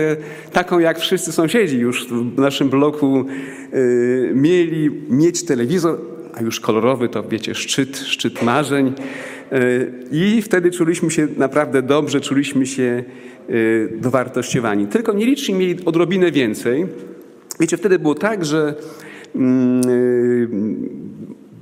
taką 0.52 0.80
jak 0.80 1.00
wszyscy 1.00 1.32
sąsiedzi 1.32 1.78
już 1.78 2.08
w 2.08 2.40
naszym 2.40 2.70
bloku 2.70 3.26
y, 3.74 4.32
mieli, 4.36 4.92
mieć 5.10 5.44
telewizor, 5.46 6.00
a 6.34 6.42
już 6.42 6.60
kolorowy 6.60 7.10
to 7.10 7.24
wiecie, 7.24 7.56
szczyt, 7.56 7.98
szczyt 7.98 8.44
marzeń. 8.44 8.94
Y, 9.54 9.92
I 10.12 10.42
wtedy 10.42 10.72
czuliśmy 10.72 11.12
się 11.12 11.28
naprawdę 11.38 11.82
dobrze, 11.82 12.22
czuliśmy 12.22 12.66
się 12.66 13.04
y, 13.50 13.94
dowartościowani. 14.02 14.88
Tylko 14.88 15.14
nieliczni 15.14 15.54
mieli 15.54 15.86
odrobinę 15.86 16.32
więcej. 16.32 16.86
Wiecie, 17.60 17.78
wtedy 17.78 18.00
było 18.00 18.16
tak, 18.16 18.46
że 18.46 18.76
mm, 19.36 19.82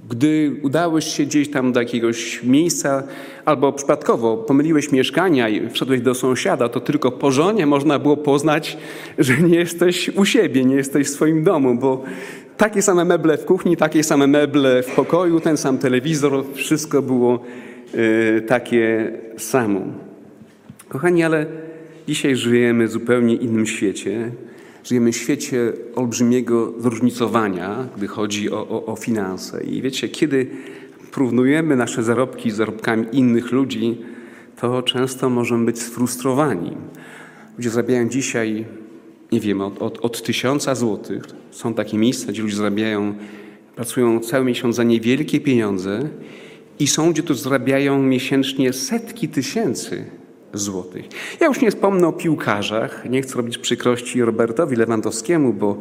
gdy 0.10 0.56
udałeś 0.62 1.06
się 1.06 1.24
gdzieś 1.24 1.52
tam 1.52 1.72
do 1.72 1.80
jakiegoś 1.80 2.44
miejsca, 2.44 3.04
albo 3.46 3.74
przypadkowo 3.74 4.38
pomyliłeś 4.38 4.92
mieszkania 4.92 5.50
i 5.50 5.70
wszedłeś 5.70 6.02
do 6.02 6.16
sąsiada, 6.16 6.70
to 6.70 6.80
tylko 6.80 7.12
po 7.12 7.32
żonie 7.32 7.66
można 7.66 8.00
było 8.00 8.18
poznać, 8.18 8.78
że 9.18 9.38
nie 9.38 9.56
jesteś 9.56 10.10
u 10.10 10.26
siebie, 10.26 10.66
nie 10.66 10.76
jesteś 10.76 11.08
w 11.08 11.10
swoim 11.10 11.44
domu, 11.44 11.76
bo 11.76 12.04
takie 12.58 12.82
same 12.82 13.06
meble 13.06 13.38
w 13.38 13.46
kuchni, 13.46 13.78
takie 13.78 14.04
same 14.04 14.28
meble 14.28 14.84
w 14.84 14.96
pokoju, 14.96 15.40
ten 15.40 15.58
sam 15.58 15.78
telewizor, 15.78 16.44
wszystko 16.54 17.02
było 17.02 17.40
y, 17.96 18.42
takie 18.48 19.12
samo. 19.38 19.82
Kochani, 20.90 21.24
ale 21.24 21.46
dzisiaj 22.08 22.36
żyjemy 22.36 22.88
w 22.88 22.92
zupełnie 22.92 23.36
innym 23.36 23.66
świecie. 23.66 24.32
Żyjemy 24.84 25.12
w 25.12 25.18
świecie 25.18 25.74
olbrzymiego 25.96 26.74
zróżnicowania, 26.80 27.88
gdy 27.98 28.08
chodzi 28.08 28.52
o, 28.52 28.68
o, 28.70 28.86
o 28.86 28.96
finanse. 28.96 29.64
I 29.64 29.82
wiecie, 29.82 30.10
kiedy 30.10 30.48
porównujemy 31.12 31.76
nasze 31.76 32.04
zarobki 32.04 32.52
z 32.52 32.56
zarobkami 32.56 33.06
innych 33.12 33.52
ludzi, 33.52 33.98
to 34.62 34.82
często 34.82 35.30
możemy 35.30 35.66
być 35.66 35.80
sfrustrowani. 35.82 36.78
Ludzie 37.58 37.70
zarabiają 37.70 38.10
dzisiaj, 38.10 38.66
nie 39.32 39.40
wiem, 39.40 39.62
od, 39.62 39.82
od, 39.82 40.06
od 40.06 40.24
tysiąca 40.24 40.76
złotych. 40.76 41.24
Są 41.52 41.74
takie 41.74 41.98
miejsca, 41.98 42.32
gdzie 42.32 42.42
ludzie 42.42 42.56
zarabiają, 42.56 43.14
pracują 43.76 44.20
cały 44.20 44.46
miesiąc 44.46 44.76
za 44.76 44.84
niewielkie 44.84 45.40
pieniądze 45.40 46.10
i 46.80 46.88
są, 46.88 47.12
gdzie 47.12 47.24
to 47.24 47.34
zarabiają 47.34 48.04
miesięcznie 48.04 48.74
setki 48.74 49.30
tysięcy 49.30 50.06
złotych. 50.54 51.06
Ja 51.40 51.48
już 51.48 51.62
nie 51.62 51.72
wspomnę 51.72 52.08
o 52.08 52.14
piłkarzach. 52.14 53.10
Nie 53.10 53.22
chcę 53.22 53.36
robić 53.36 53.58
przykrości 53.58 54.22
Robertowi 54.22 54.76
Lewandowskiemu, 54.76 55.54
bo 55.54 55.78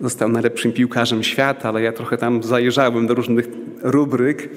został 0.00 0.28
najlepszym 0.28 0.72
piłkarzem 0.72 1.22
świata, 1.22 1.68
ale 1.68 1.82
ja 1.82 1.92
trochę 1.92 2.18
tam 2.18 2.42
zajrzałem 2.42 3.06
do 3.06 3.14
różnych 3.14 3.48
rubryk. 3.82 4.48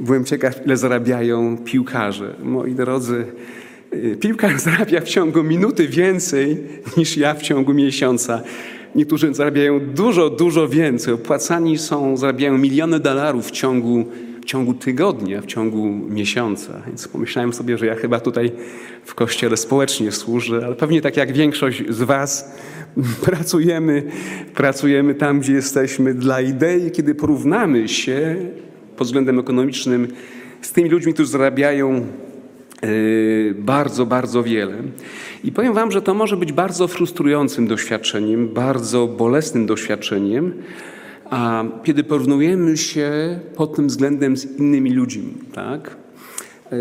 Byłem 0.00 0.24
ciekaw, 0.24 0.66
ile 0.66 0.76
zarabiają 0.76 1.58
piłkarze. 1.58 2.34
Moi 2.42 2.74
drodzy, 2.74 3.26
y, 3.94 4.16
piłkarz 4.20 4.60
zarabia 4.70 5.00
w 5.00 5.08
ciągu 5.08 5.42
minuty 5.42 5.88
więcej 5.88 6.56
niż 6.96 7.16
ja 7.16 7.34
w 7.34 7.42
ciągu 7.42 7.74
miesiąca. 7.74 8.42
Niektórzy 8.94 9.34
zarabiają 9.34 9.80
dużo, 9.80 10.30
dużo 10.30 10.68
więcej. 10.68 11.14
Opłacani 11.14 11.78
są, 11.78 12.16
zarabiają 12.16 12.58
miliony 12.58 13.00
dolarów 13.00 13.46
w 13.46 13.50
ciągu 13.50 14.04
w 14.42 14.44
ciągu 14.44 14.74
tygodnia, 14.74 15.40
w 15.40 15.46
ciągu 15.46 15.86
miesiąca. 16.08 16.82
Więc 16.86 17.08
pomyślałem 17.08 17.52
sobie, 17.52 17.78
że 17.78 17.86
ja 17.86 17.94
chyba 17.94 18.20
tutaj 18.20 18.52
w 19.04 19.14
kościele 19.14 19.56
społecznie 19.56 20.12
służę, 20.12 20.62
ale 20.66 20.74
pewnie 20.74 21.00
tak 21.00 21.16
jak 21.16 21.32
większość 21.32 21.82
z 21.88 22.02
Was 22.02 22.58
pracujemy, 23.26 24.02
pracujemy 24.54 25.14
tam, 25.14 25.40
gdzie 25.40 25.52
jesteśmy 25.52 26.14
dla 26.14 26.40
idei, 26.40 26.90
kiedy 26.90 27.14
porównamy 27.14 27.88
się 27.88 28.36
pod 28.96 29.06
względem 29.06 29.38
ekonomicznym 29.38 30.08
z 30.62 30.72
tymi 30.72 30.88
ludźmi, 30.88 31.14
którzy 31.14 31.30
zarabiają 31.30 31.94
e, 31.94 32.04
bardzo, 33.54 34.06
bardzo 34.06 34.42
wiele. 34.42 34.76
I 35.44 35.52
powiem 35.52 35.74
Wam, 35.74 35.92
że 35.92 36.02
to 36.02 36.14
może 36.14 36.36
być 36.36 36.52
bardzo 36.52 36.88
frustrującym 36.88 37.66
doświadczeniem, 37.66 38.48
bardzo 38.48 39.06
bolesnym 39.06 39.66
doświadczeniem, 39.66 40.54
a 41.32 41.64
kiedy 41.84 42.04
porównujemy 42.04 42.76
się 42.76 43.10
pod 43.56 43.76
tym 43.76 43.86
względem 43.86 44.36
z 44.36 44.58
innymi 44.58 44.92
ludźmi, 44.92 45.34
tak? 45.52 45.96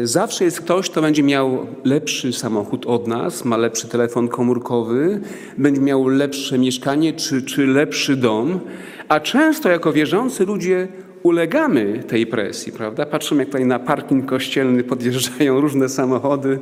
Zawsze 0.03 0.46
jest 0.46 0.62
ktoś, 0.62 0.89
kto 0.89 1.01
będzie 1.01 1.24
miał 1.24 1.67
lepszy 1.84 2.34
samochód 2.34 2.86
od 2.86 3.08
nas, 3.08 3.46
ma 3.46 3.58
lepszy 3.58 3.88
telefon 3.88 4.27
komórkowy, 4.27 5.22
będzie 5.58 5.81
miał 5.81 6.08
lepsze 6.08 6.58
mieszkanie 6.58 7.13
czy, 7.13 7.41
czy 7.41 7.67
lepszy 7.67 8.15
dom, 8.15 8.60
a 9.08 9.20
często 9.20 9.70
jako 9.70 9.93
wierzący 9.93 10.46
ludzie 10.46 10.88
ulegamy 11.24 12.03
tej 12.08 12.27
presji, 12.27 12.72
prawda? 12.72 13.05
Patrzymy, 13.05 13.41
jak 13.41 13.50
tutaj 13.50 13.65
na 13.65 13.79
parking 13.79 14.25
kościelny 14.25 14.84
podjeżdżają 14.84 15.62
różne 15.62 15.89
samochody. 15.89 16.60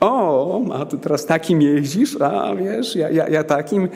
O, 0.00 0.60
a 0.74 0.86
ty 0.86 0.98
teraz 0.98 1.26
takim 1.26 1.62
jeździsz? 1.62 2.20
A 2.20 2.56
wiesz, 2.56 2.96
ja, 2.96 3.10
ja, 3.10 3.28
ja 3.28 3.44
takim. 3.44 3.88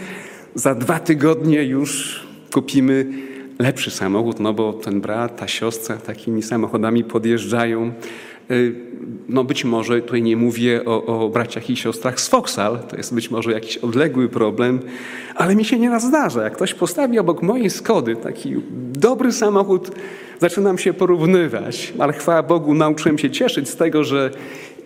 Za 0.55 0.75
dwa 0.75 0.99
tygodnie 0.99 1.65
już 1.65 2.21
kupimy 2.53 3.07
lepszy 3.59 3.91
samochód, 3.91 4.41
no 4.41 4.55
bo 4.55 4.73
ten 4.73 5.01
brat, 5.01 5.37
ta 5.37 5.49
siostra 5.49 5.97
takimi 5.97 6.43
samochodami 6.43 7.05
podjeżdżają. 7.05 7.93
Y, 8.51 8.75
no 9.29 9.45
być 9.45 9.65
może 9.65 10.03
tutaj 10.03 10.23
nie 10.23 10.37
mówię 10.37 10.85
o, 10.85 11.25
o 11.25 11.29
braciach 11.29 11.71
i 11.71 11.77
siostrach 11.77 12.21
z 12.21 12.29
Foxal, 12.29 12.79
to 12.91 12.97
jest 12.97 13.15
być 13.15 13.31
może 13.31 13.53
jakiś 13.53 13.77
odległy 13.77 14.29
problem, 14.29 14.81
ale 15.35 15.57
mi 15.57 15.65
się 15.65 15.79
nieraz 15.79 16.05
zdarza, 16.05 16.43
jak 16.43 16.55
ktoś 16.55 16.75
postawi 16.75 17.19
obok 17.19 17.43
mojej 17.43 17.71
Skody 17.71 18.17
taki 18.17 18.55
dobry 18.93 19.33
samochód, 19.33 19.91
zaczynam 20.41 20.79
się 20.79 20.93
porównywać, 20.93 21.93
ale 21.99 22.13
chwała 22.13 22.43
Bogu 22.43 22.75
nauczyłem 22.75 23.19
się 23.19 23.31
cieszyć 23.31 23.69
z 23.69 23.77
tego, 23.77 24.05
że 24.05 24.31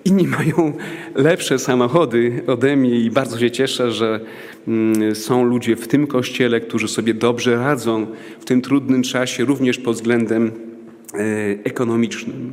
inni 0.09 0.27
mają 0.27 0.73
lepsze 1.15 1.59
samochody 1.59 2.43
ode 2.47 2.77
mnie 2.77 3.01
i 3.01 3.11
bardzo 3.11 3.39
się 3.39 3.51
cieszę, 3.51 3.93
że 3.93 4.21
mm, 4.69 5.15
są 5.15 5.45
ludzie 5.45 5.77
w 5.77 5.89
tym 5.89 6.07
kościele, 6.07 6.61
którzy 6.61 6.89
sobie 6.89 7.15
dobrze 7.15 7.57
radzą 7.57 8.07
w 8.41 8.45
tym 8.45 8.63
trudnym 8.63 9.03
czasie, 9.03 9.45
również 9.45 9.79
pod 9.79 9.97
względem 9.97 10.53
e, 11.15 11.19
ekonomicznym. 11.65 12.53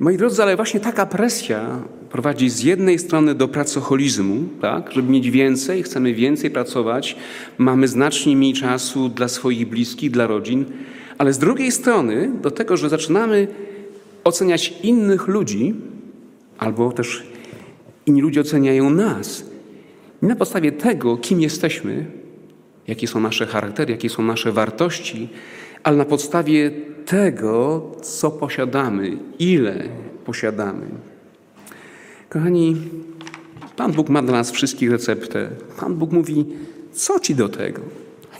Moi 0.00 0.16
drodzy, 0.16 0.42
ale 0.42 0.56
właśnie 0.56 0.80
taka 0.80 1.06
presja 1.06 1.80
prowadzi 2.10 2.50
z 2.50 2.62
jednej 2.62 2.98
strony 2.98 3.34
do 3.34 3.48
pracoholizmu, 3.48 4.44
tak? 4.60 4.92
Żeby 4.92 5.12
mieć 5.12 5.30
więcej, 5.30 5.82
chcemy 5.82 6.14
więcej 6.14 6.50
pracować, 6.50 7.16
mamy 7.58 7.88
znacznie 7.88 8.36
mniej 8.36 8.52
czasu 8.52 9.08
dla 9.08 9.28
swoich 9.28 9.68
bliskich, 9.68 10.10
dla 10.10 10.26
rodzin, 10.26 10.64
ale 11.18 11.32
z 11.32 11.38
drugiej 11.38 11.72
strony 11.72 12.32
do 12.42 12.50
tego, 12.50 12.76
że 12.76 12.88
zaczynamy 12.88 13.48
oceniać 14.24 14.74
innych 14.82 15.28
ludzi 15.28 15.74
albo 16.62 16.92
też 16.92 17.22
inni 18.06 18.22
ludzie 18.22 18.40
oceniają 18.40 18.90
nas. 18.90 19.44
I 20.22 20.26
na 20.26 20.36
podstawie 20.36 20.72
tego, 20.72 21.16
kim 21.16 21.40
jesteśmy, 21.40 22.06
jakie 22.86 23.08
są 23.08 23.20
nasze 23.20 23.46
charaktery, 23.46 23.92
jakie 23.92 24.10
są 24.10 24.22
nasze 24.22 24.52
wartości, 24.52 25.28
ale 25.82 25.96
na 25.96 26.04
podstawie 26.04 26.70
tego, 27.06 27.82
co 28.02 28.30
posiadamy, 28.30 29.18
ile 29.38 29.84
posiadamy. 30.24 30.86
Kochani, 32.28 32.76
Pan 33.76 33.92
Bóg 33.92 34.08
ma 34.08 34.22
dla 34.22 34.32
nas 34.32 34.50
wszystkich 34.50 34.90
receptę. 34.90 35.48
Pan 35.80 35.94
Bóg 35.94 36.12
mówi, 36.12 36.46
co 36.92 37.20
ci 37.20 37.34
do 37.34 37.48
tego? 37.48 37.82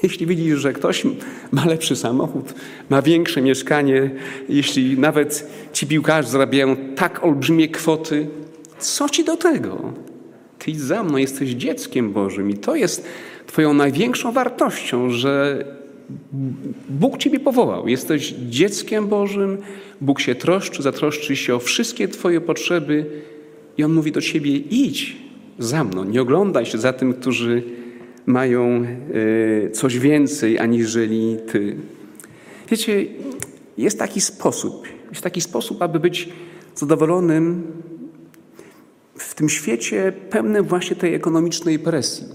Jeśli 0.12 0.26
widzisz, 0.26 0.59
że 0.59 0.73
ktoś 0.73 1.06
ma 1.52 1.64
lepszy 1.64 1.97
samochód, 1.97 2.54
ma 2.90 3.02
większe 3.02 3.42
mieszkanie, 3.42 4.11
jeśli 4.49 4.99
nawet 4.99 5.50
ci 5.73 5.87
piłkarze 5.87 6.28
zarabiają 6.28 6.76
tak 6.76 7.25
olbrzymie 7.25 7.68
kwoty, 7.68 8.26
co 8.78 9.09
ci 9.09 9.25
do 9.25 9.37
tego? 9.37 9.92
Ty 10.59 10.80
za 10.80 11.02
mną, 11.02 11.16
jesteś 11.16 11.50
dzieckiem 11.50 12.12
Bożym 12.12 12.50
i 12.50 12.54
to 12.54 12.76
jest 12.76 13.06
Twoją 13.47 13.75
największą 13.75 14.32
wartością, 14.32 15.11
że 15.11 15.64
Bóg 16.88 17.18
Ciebie 17.18 17.40
powołał. 17.40 17.88
Jesteś 17.88 18.35
dzieckiem 18.49 19.06
Bożym, 19.09 19.59
Bóg 20.00 20.21
się 20.21 20.35
troszczy, 20.35 20.82
zatroszczy 20.82 21.37
się 21.37 21.54
o 21.54 21.59
wszystkie 21.59 22.09
Twoje 22.09 22.40
potrzeby 22.40 23.06
i 23.78 23.85
On 23.85 23.92
mówi 23.92 24.12
do 24.12 24.21
Ciebie: 24.21 24.56
idź 24.56 25.16
za 25.59 25.85
mną, 25.85 26.04
nie 26.04 26.23
oglądaj 26.23 26.66
się 26.66 26.78
za 26.78 26.92
tym, 26.92 27.14
którzy 27.14 27.62
mają 28.26 28.84
e, 29.66 29.70
coś 29.70 29.98
więcej 29.98 30.58
aniżeli 30.58 31.36
Ty. 31.52 31.76
Wiecie, 32.68 33.06
jest 33.78 33.98
taki 33.98 34.20
sposób, 34.20 34.86
jest 35.10 35.22
taki 35.22 35.40
sposób, 35.40 35.82
aby 35.82 36.00
być 36.00 36.28
zadowolonym 36.74 37.72
w 39.14 39.34
tym 39.34 39.48
świecie 39.48 40.12
pełnym 40.30 40.64
właśnie 40.64 40.96
tej 40.96 41.14
ekonomicznej 41.14 41.78
presji. 41.78 42.26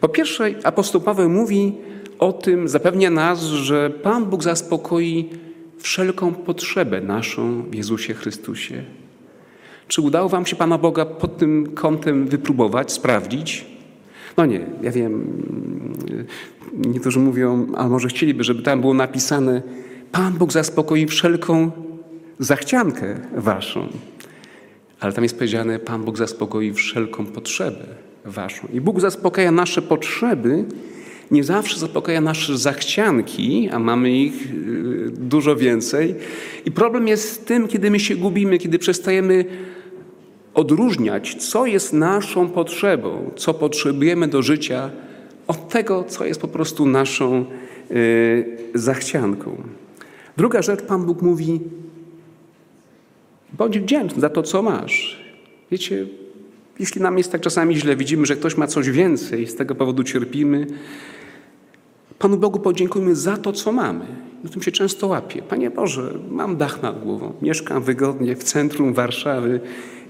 Po 0.00 0.08
pierwsze, 0.08 0.54
apostoł 0.64 1.00
Paweł 1.00 1.28
mówi 1.28 1.74
o 2.18 2.32
tym, 2.32 2.68
zapewnia 2.68 3.10
nas, 3.10 3.40
że 3.40 3.90
Pan 3.90 4.24
Bóg 4.24 4.42
zaspokoi 4.42 5.30
wszelką 5.78 6.34
potrzebę 6.34 7.00
naszą 7.00 7.62
w 7.62 7.74
Jezusie 7.74 8.14
Chrystusie. 8.14 8.84
Czy 9.88 10.02
udało 10.02 10.28
Wam 10.28 10.46
się 10.46 10.56
Pana 10.56 10.78
Boga 10.78 11.04
pod 11.04 11.38
tym 11.38 11.72
kątem 11.74 12.28
wypróbować, 12.28 12.92
sprawdzić? 12.92 13.71
No 14.36 14.46
nie, 14.46 14.60
ja 14.82 14.90
wiem, 14.90 15.42
niektórzy 16.74 17.18
mówią, 17.18 17.66
a 17.76 17.88
może 17.88 18.08
chcieliby, 18.08 18.44
żeby 18.44 18.62
tam 18.62 18.80
było 18.80 18.94
napisane 18.94 19.62
Pan 20.12 20.32
Bóg 20.32 20.52
zaspokoi 20.52 21.06
wszelką 21.06 21.70
zachciankę 22.38 23.16
Waszą. 23.36 23.88
Ale 25.00 25.12
tam 25.12 25.24
jest 25.24 25.36
powiedziane, 25.36 25.78
Pan 25.78 26.04
Bóg 26.04 26.18
zaspokoi 26.18 26.72
wszelką 26.72 27.26
potrzebę 27.26 27.84
Waszą. 28.24 28.68
I 28.72 28.80
Bóg 28.80 29.00
zaspokaja 29.00 29.50
nasze 29.50 29.82
potrzeby, 29.82 30.64
nie 31.30 31.44
zawsze 31.44 31.78
zaspokaja 31.78 32.20
nasze 32.20 32.58
zachcianki, 32.58 33.68
a 33.72 33.78
mamy 33.78 34.12
ich 34.12 34.46
y, 34.46 35.10
dużo 35.10 35.56
więcej. 35.56 36.14
I 36.64 36.72
problem 36.72 37.08
jest 37.08 37.32
z 37.32 37.38
tym, 37.38 37.68
kiedy 37.68 37.90
my 37.90 38.00
się 38.00 38.16
gubimy, 38.16 38.58
kiedy 38.58 38.78
przestajemy 38.78 39.44
odróżniać, 40.54 41.34
co 41.34 41.66
jest 41.66 41.92
naszą 41.92 42.48
potrzebą, 42.48 43.30
co 43.36 43.54
potrzebujemy 43.54 44.28
do 44.28 44.42
życia, 44.42 44.90
od 45.46 45.68
tego, 45.68 46.04
co 46.04 46.24
jest 46.24 46.40
po 46.40 46.48
prostu 46.48 46.86
naszą 46.86 47.44
y, 47.90 48.58
zachcianką. 48.74 49.56
Druga 50.36 50.62
rzecz, 50.62 50.82
Pan 50.82 51.04
Bóg 51.04 51.22
mówi: 51.22 51.60
bądź 53.52 53.78
wdzięczny 53.78 54.20
za 54.20 54.30
to, 54.30 54.42
co 54.42 54.62
masz. 54.62 55.22
Wiecie, 55.70 56.06
jeśli 56.78 57.00
nam 57.00 57.18
jest 57.18 57.32
tak 57.32 57.40
czasami 57.40 57.76
źle, 57.76 57.96
widzimy, 57.96 58.26
że 58.26 58.36
ktoś 58.36 58.56
ma 58.56 58.66
coś 58.66 58.90
więcej, 58.90 59.46
z 59.46 59.54
tego 59.54 59.74
powodu 59.74 60.04
cierpimy, 60.04 60.66
Panu 62.18 62.36
Bogu 62.36 62.58
podziękujmy 62.58 63.16
za 63.16 63.36
to, 63.36 63.52
co 63.52 63.72
mamy. 63.72 64.31
Na 64.44 64.50
tym 64.50 64.62
się 64.62 64.72
często 64.72 65.06
łapie. 65.06 65.42
Panie 65.42 65.70
Boże, 65.70 66.14
mam 66.30 66.56
dach 66.56 66.82
nad 66.82 67.04
głową, 67.04 67.32
mieszkam 67.42 67.82
wygodnie 67.82 68.36
w 68.36 68.44
centrum 68.44 68.94
Warszawy, 68.94 69.60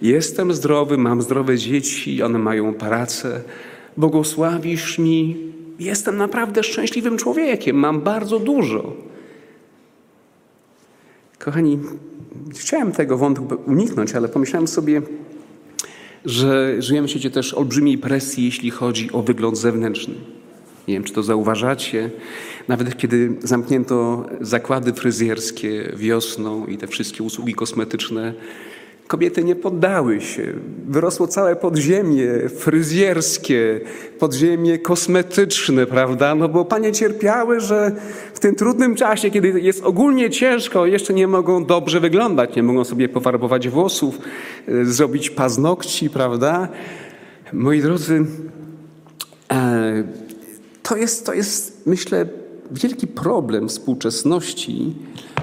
jestem 0.03 0.53
zdrowy, 0.53 0.99
mam 0.99 1.23
zdrowe 1.23 1.59
dzieci, 1.59 2.23
one 2.23 2.39
mają 2.39 2.75
pracę, 2.75 3.41
błogosławisz 3.97 4.99
mi, 4.99 5.37
jestem 5.79 6.17
naprawdę 6.17 6.63
szczęśliwym 6.63 7.17
człowiekiem, 7.17 7.77
mam 7.77 8.01
bardzo 8.01 8.39
dużo. 8.39 8.93
Kochani, 11.39 11.79
chciałem 12.55 12.93
tego 12.93 13.19
wątku 13.19 13.47
uniknąć, 13.67 14.15
ale 14.15 14.29
pomyślałem 14.29 14.69
sobie, 14.69 15.03
że 16.25 16.83
żyjemy 16.83 17.09
w 17.09 17.11
świecie 17.11 17.31
też 17.31 17.55
olbrzymiej 17.55 17.99
presji, 17.99 18.45
jeśli 18.45 18.71
chodzi 18.71 19.13
o 19.13 19.23
wygląd 19.23 19.59
zewnętrzny. 19.59 20.15
Nie 20.89 20.95
wiem, 20.95 21.05
czy 21.05 21.13
to 21.13 21.23
zauważacie. 21.23 22.11
Nawet 22.69 22.97
kiedy 22.97 23.37
zamknięto 23.43 24.27
zakłady 24.41 24.93
fryzjerskie 24.93 25.93
wiosną 25.97 26.67
i 26.67 26.79
te 26.79 26.87
wszystkie 26.87 27.23
usługi 27.23 27.55
kosmetyczne, 27.55 28.35
kobiety 29.13 29.45
nie 29.45 29.57
poddały 29.57 30.21
się. 30.21 30.53
Wyrosło 30.89 31.27
całe 31.27 31.57
podziemie 31.57 32.29
fryzjerskie, 32.49 33.81
podziemie 34.19 34.79
kosmetyczne, 34.79 35.87
prawda? 35.87 36.35
No 36.35 36.49
bo 36.49 36.65
panie 36.65 36.93
cierpiały, 36.93 37.61
że 37.61 37.93
w 38.35 38.39
tym 38.39 38.55
trudnym 38.55 38.95
czasie, 38.95 39.31
kiedy 39.31 39.61
jest 39.61 39.85
ogólnie 39.85 40.31
ciężko, 40.31 40.87
jeszcze 40.87 41.15
nie 41.15 41.27
mogą 41.29 41.65
dobrze 41.65 42.01
wyglądać, 42.01 42.57
nie 42.57 42.63
mogą 42.63 42.85
sobie 42.85 43.09
pofarbować 43.09 43.69
włosów, 43.69 44.19
e, 44.69 44.85
zrobić 44.85 45.31
paznokci, 45.31 46.11
prawda? 46.11 46.69
Moi 47.53 47.81
drodzy, 47.81 48.25
e, 49.51 50.05
to 50.93 50.97
jest, 50.97 51.27
to 51.27 51.35
jest, 51.35 51.87
myślę, 51.87 52.27
wielki 52.71 53.07
problem 53.07 53.69
współczesności, 53.69 54.95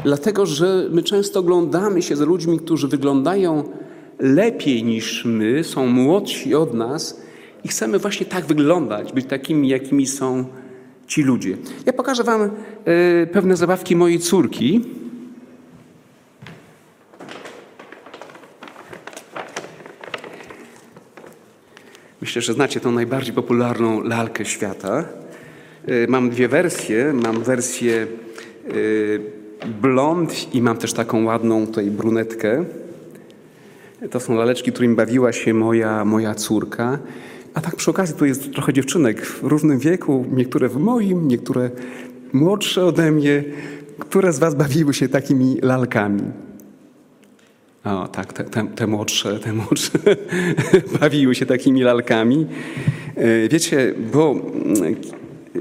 dlatego 0.04 0.46
że 0.46 0.88
my 0.92 1.04
często 1.04 1.40
oglądamy 1.40 2.02
się 2.02 2.16
za 2.16 2.26
ludźmi, 2.26 2.60
którzy 2.60 2.88
wyglądają 2.88 3.64
lepiej 4.20 4.84
niż 4.84 5.26
my, 5.26 5.64
są 5.64 5.88
młodsi 5.88 6.56
od 6.56 6.74
nas 6.74 7.22
i 7.64 7.68
chcemy 7.68 8.00
właśnie 8.00 8.26
tak 8.26 8.46
wyglądać, 8.46 9.14
być 9.14 9.26
takimi, 9.26 9.70
jakimi 9.70 10.08
są 10.08 10.46
ci 11.08 11.24
ludzie. 11.24 11.58
Ja 11.86 11.94
pokażę 11.94 12.24
Wam 12.24 12.42
y, 12.42 13.28
pewne 13.32 13.58
zabawki 13.58 13.96
mojej 13.96 14.20
córki. 14.20 14.82
Myślę, 22.22 22.42
że 22.42 22.54
znacie 22.54 22.80
tą 22.80 22.92
najbardziej 22.92 23.34
popularną 23.34 24.04
lalkę 24.04 24.46
świata. 24.46 25.19
Y, 25.90 26.08
mam 26.10 26.30
dwie 26.30 26.48
wersje. 26.48 27.14
Mam 27.14 27.44
wersję 27.44 28.08
y, 28.76 29.20
blond 29.82 30.56
i 30.56 30.62
mam 30.62 30.78
też 30.78 30.94
taką 30.94 31.24
ładną 31.24 31.68
tutaj 31.68 31.92
brunetkę. 31.92 32.66
To 34.12 34.20
są 34.20 34.36
laleczki, 34.36 34.72
którymi 34.72 34.96
bawiła 34.96 35.34
się 35.34 35.54
moja, 35.54 36.06
moja 36.06 36.36
córka. 36.36 37.00
A 37.54 37.62
tak 37.62 37.76
przy 37.76 37.92
okazji 37.92 38.16
tu 38.16 38.26
jest 38.26 38.54
trochę 38.54 38.74
dziewczynek 38.74 39.26
w 39.26 39.44
różnym 39.44 39.80
wieku, 39.80 40.26
niektóre 40.32 40.70
w 40.70 40.78
moim, 40.78 41.28
niektóre 41.28 41.70
młodsze 42.34 42.86
ode 42.86 43.12
mnie. 43.12 43.44
Które 44.00 44.34
z 44.34 44.40
was 44.40 44.56
bawiły 44.56 44.94
się 44.94 45.10
takimi 45.10 45.58
lalkami? 45.62 46.22
O, 47.84 48.08
tak, 48.08 48.34
te, 48.34 48.44
te, 48.44 48.68
te 48.76 48.88
młodsze, 48.88 49.40
te 49.40 49.54
młodsze 49.54 49.92
bawiły 51.02 51.36
się 51.36 51.46
takimi 51.46 51.82
lalkami. 51.82 52.48
Y, 53.18 53.50
wiecie, 53.52 53.94
bo 54.14 54.36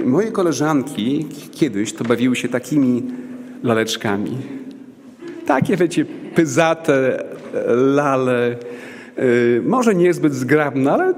Moje 0.04 0.32
koleżanki 0.32 1.26
kiedyś 1.52 1.92
to 1.92 2.04
bawiły 2.04 2.36
się 2.36 2.48
takimi 2.48 3.02
laleczkami. 3.62 4.36
Takie, 5.46 5.76
wiecie, 5.76 6.04
pyzate 6.34 7.24
lale, 7.94 8.56
y, 9.18 9.62
może 9.64 9.94
niezbyt 9.94 10.34
zgrabne, 10.34 10.92
ale 10.92 11.14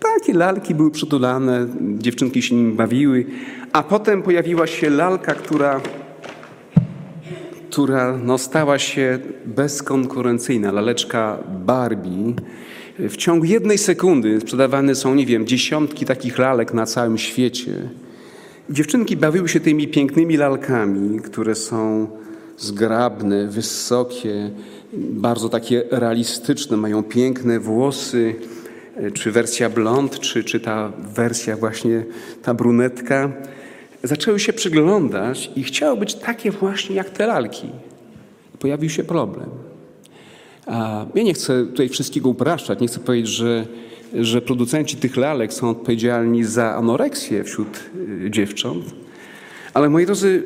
takie 0.00 0.34
lalki 0.34 0.74
były 0.74 0.90
przytulane, 0.90 1.66
dziewczynki 1.80 2.42
się 2.42 2.54
nimi 2.54 2.72
bawiły. 2.72 3.26
A 3.72 3.82
potem 3.82 4.22
pojawiła 4.22 4.66
się 4.66 4.90
lalka, 4.90 5.34
która, 5.34 5.80
która 7.70 8.18
no, 8.24 8.38
stała 8.38 8.78
się 8.78 9.18
bezkonkurencyjna, 9.46 10.72
laleczka 10.72 11.38
Barbie. 11.66 12.34
W 12.98 13.16
ciągu 13.16 13.44
jednej 13.44 13.78
sekundy 13.78 14.40
sprzedawane 14.40 14.94
są, 14.94 15.14
nie 15.14 15.26
wiem, 15.26 15.46
dziesiątki 15.46 16.06
takich 16.06 16.38
lalek 16.38 16.74
na 16.74 16.86
całym 16.86 17.18
świecie. 17.18 17.72
Dziewczynki 18.70 19.16
bawiły 19.16 19.48
się 19.48 19.60
tymi 19.60 19.88
pięknymi 19.88 20.36
lalkami, 20.36 21.20
które 21.20 21.54
są 21.54 22.08
zgrabne, 22.58 23.46
wysokie, 23.46 24.50
bardzo 24.92 25.48
takie 25.48 25.84
realistyczne, 25.90 26.76
mają 26.76 27.02
piękne 27.02 27.60
włosy, 27.60 28.34
czy 29.14 29.32
wersja 29.32 29.70
blond, 29.70 30.20
czy, 30.20 30.44
czy 30.44 30.60
ta 30.60 30.92
wersja 31.14 31.56
właśnie, 31.56 32.04
ta 32.42 32.54
brunetka. 32.54 33.32
Zaczęły 34.02 34.40
się 34.40 34.52
przyglądać 34.52 35.50
i 35.56 35.64
chciały 35.64 35.96
być 35.96 36.14
takie 36.14 36.50
właśnie 36.50 36.96
jak 36.96 37.10
te 37.10 37.26
lalki. 37.26 37.68
Pojawił 38.58 38.90
się 38.90 39.04
problem. 39.04 39.50
A 40.66 41.06
ja 41.14 41.22
nie 41.22 41.34
chcę 41.34 41.66
tutaj 41.66 41.88
wszystkiego 41.88 42.28
upraszczać, 42.28 42.80
nie 42.80 42.88
chcę 42.88 43.00
powiedzieć, 43.00 43.28
że 43.28 43.66
że 44.14 44.42
producenci 44.42 44.96
tych 44.96 45.16
lalek 45.16 45.52
są 45.52 45.70
odpowiedzialni 45.70 46.44
za 46.44 46.74
anoreksję 46.74 47.44
wśród 47.44 47.90
y, 48.26 48.30
dziewcząt. 48.30 48.84
Ale 49.74 49.88
moi 49.88 50.06
drodzy, 50.06 50.42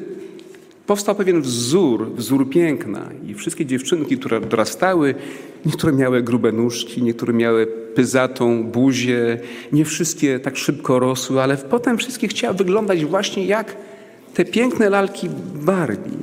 powstał 0.87 1.15
pewien 1.15 1.43
wzór, 1.43 2.13
wzór 2.15 2.51
piękna 2.51 3.11
i 3.27 3.35
wszystkie 3.35 3.67
dziewczynki, 3.67 4.19
które 4.19 4.41
dorastały, 4.41 5.15
niektóre 5.67 5.93
miały 5.93 6.23
grube 6.23 6.53
nóżki, 6.53 7.03
niektóre 7.03 7.33
miały 7.33 7.67
pyzatą 7.67 8.65
buzię, 8.65 9.39
nie 9.73 9.85
wszystkie 9.85 10.41
tak 10.41 10.57
szybko 10.57 10.99
rosły, 10.99 11.43
ale 11.43 11.57
potem 11.57 11.99
wszystkie 11.99 12.29
chciały 12.29 12.55
wyglądać 12.57 13.05
właśnie 13.05 13.47
jak 13.47 13.77
te 14.35 14.45
piękne 14.45 14.91
lalki 14.91 15.29
Barbie. 15.55 16.19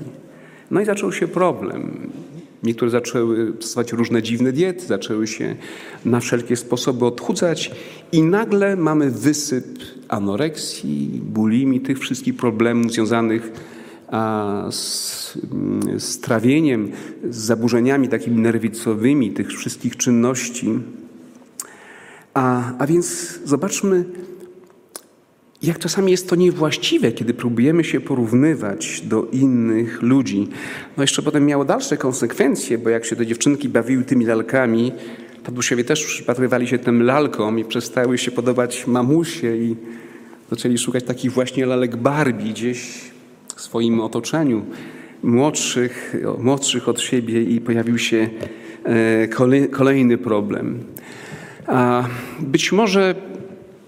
No 0.72 0.82
i 0.82 0.86
zaczął 0.86 1.12
się 1.12 1.28
problem. 1.28 2.10
Niektóre 2.64 2.92
zaczęły 2.92 3.54
stosować 3.60 3.92
różne 3.92 4.24
dziwne 4.24 4.52
diety, 4.52 4.86
zaczęły 4.86 5.28
się 5.28 5.56
na 6.06 6.20
wszelkie 6.20 6.56
sposoby 6.56 7.06
odchudzać 7.06 7.72
i 8.12 8.22
nagle 8.22 8.76
mamy 8.76 9.12
wysyp 9.12 9.66
anoreksji, 10.08 11.22
bulimi, 11.24 11.82
tych 11.82 12.00
wszystkich 12.00 12.36
problemów 12.36 12.92
związanych 12.92 13.52
z, 14.72 15.38
z 15.98 16.20
trawieniem, 16.20 16.92
z 17.30 17.38
zaburzeniami 17.38 18.08
takimi 18.08 18.42
nerwicowymi 18.42 19.32
tych 19.32 19.48
wszystkich 19.48 19.98
czynności. 19.98 20.80
A, 22.34 22.74
a 22.78 22.88
więc 22.88 23.40
zobaczmy, 23.46 24.06
jak 25.64 25.80
czasami 25.80 26.12
jest 26.12 26.30
to 26.30 26.36
niewłaściwe, 26.36 27.12
kiedy 27.12 27.34
próbujemy 27.34 27.84
się 27.84 28.00
porównywać 28.02 29.02
do 29.02 29.28
innych 29.32 30.02
ludzi. 30.02 30.48
No 30.98 31.04
jeszcze 31.04 31.22
potem 31.22 31.46
miało 31.46 31.66
dalsze 31.66 31.98
konsekwencje, 31.98 32.78
bo 32.78 32.90
jak 32.90 33.06
się 33.06 33.16
te 33.16 33.26
dziewczynki 33.26 33.70
bawiły 33.70 34.04
tymi 34.04 34.26
lalkami, 34.26 34.92
tatusiowie 35.44 35.84
też 35.84 36.06
przypatrywali 36.06 36.68
się 36.68 36.78
tym 36.78 37.04
lalkom 37.04 37.60
i 37.60 37.66
przestały 37.66 38.18
się 38.18 38.32
podobać 38.32 38.88
mamusie 38.88 39.58
i 39.58 39.76
zaczęli 40.50 40.78
szukać 40.78 41.04
takich 41.04 41.32
właśnie 41.32 41.66
lalek 41.66 41.96
Barbie 41.96 42.50
gdzieś 42.50 43.12
w 43.56 43.62
swoim 43.62 44.02
otoczeniu, 44.02 44.66
młodszych, 45.24 46.16
młodszych 46.40 46.90
od 46.90 47.02
siebie 47.02 47.44
i 47.44 47.62
pojawił 47.62 47.98
się 47.98 48.30
e, 48.84 49.28
kolejny 49.72 50.18
problem. 50.18 50.84
A 51.68 52.04
być 52.40 52.72
może 52.72 53.16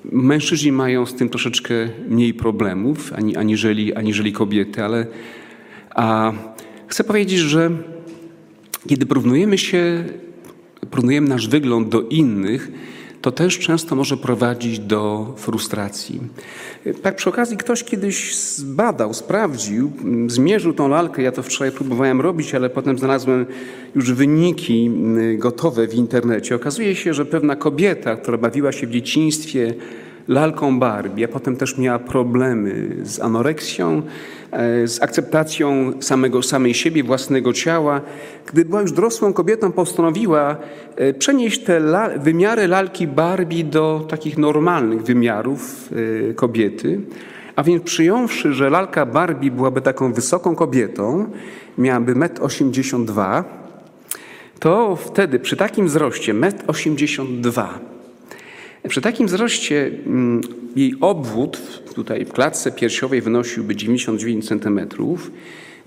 Mężczyźni 0.06 0.72
mają 0.72 1.06
z 1.06 1.16
tym 1.16 1.30
troszeczkę 1.30 1.74
mniej 2.10 2.34
problemów 2.34 3.14
aniżeli, 3.36 3.94
aniżeli 3.94 4.34
kobiety, 4.34 4.84
ale 4.84 5.08
a 5.96 6.34
chcę 6.88 7.04
powiedzieć, 7.04 7.40
że 7.40 7.72
kiedy 8.90 9.06
porównujemy 9.06 9.58
się, 9.58 10.04
porównujemy 10.90 11.30
nasz 11.30 11.48
wygląd 11.48 11.90
do 11.90 12.02
innych, 12.02 12.72
to 13.22 13.32
też 13.32 13.60
często 13.60 13.96
może 13.96 14.18
prowadzić 14.18 14.80
do 14.80 15.34
frustracji. 15.38 16.22
Tak 17.02 17.16
przy 17.16 17.30
okazji 17.30 17.58
ktoś 17.58 17.84
kiedyś 17.84 18.36
zbadał, 18.36 19.14
sprawdził, 19.14 19.92
zmierzył 20.28 20.74
tą 20.74 20.88
lalkę. 20.88 21.22
Ja 21.22 21.32
to 21.32 21.44
wczoraj 21.44 21.72
próbowałem 21.72 22.22
robić, 22.22 22.56
ale 22.56 22.70
potem 22.70 22.98
znalazłem 22.98 23.46
już 23.96 24.14
wyniki 24.14 24.86
mm, 24.86 25.38
gotowe 25.38 25.88
w 25.88 25.94
internecie. 25.94 26.56
Okazuje 26.56 26.96
się, 26.96 27.14
że 27.14 27.26
pewna 27.26 27.56
kobieta, 27.56 28.16
która 28.16 28.38
bawiła 28.38 28.72
się 28.72 28.88
w 28.88 28.92
dzieciństwie 28.92 29.74
lalką 30.28 30.80
Barbie, 30.80 31.26
a 31.26 31.28
potem 31.28 31.56
też 31.56 31.78
miała 31.78 32.00
problemy 32.00 32.96
z 33.04 33.20
anoreksją, 33.20 34.02
e, 34.52 34.88
z 34.88 35.02
akceptacją 35.02 35.94
samego, 36.00 36.44
samej 36.44 36.74
siebie, 36.74 37.04
własnego 37.04 37.54
ciała. 37.54 38.02
Gdy 38.46 38.66
była 38.66 38.82
już 38.82 38.92
dorosłą 38.92 39.34
kobietą, 39.34 39.72
postanowiła 39.72 40.58
e, 40.96 41.14
przenieść 41.14 41.64
te 41.64 41.78
la, 41.78 42.10
wymiary 42.10 42.68
lalki 42.68 43.08
Barbie 43.08 43.64
do 43.64 44.06
takich 44.10 44.38
normalnych 44.38 45.04
wymiarów 45.04 45.90
e, 46.30 46.34
kobiety. 46.34 47.02
A 47.56 47.64
więc 47.64 47.84
przyjąwszy, 47.84 48.54
że 48.54 48.70
lalka 48.70 49.06
Barbie 49.06 49.52
byłaby 49.52 49.82
taką 49.82 50.14
wysoką 50.14 50.56
kobietą, 50.56 51.26
miałaby 51.78 52.16
1,82 52.16 53.38
m, 53.38 53.44
to 54.60 54.96
wtedy 54.96 55.40
przy 55.40 55.58
takim 55.58 55.86
wzroście 55.86 56.34
1,82 56.34 57.64
m 57.64 58.01
przy 58.90 59.02
takim 59.02 59.28
wzroście 59.28 59.92
mm, 60.06 60.42
jej 60.76 60.96
obwód 61.02 61.58
tutaj 61.96 62.26
w 62.26 62.34
klatce 62.34 62.72
piersiowej 62.72 63.22
wynosiłby 63.22 63.76
99 63.76 64.48
cm, 64.48 64.80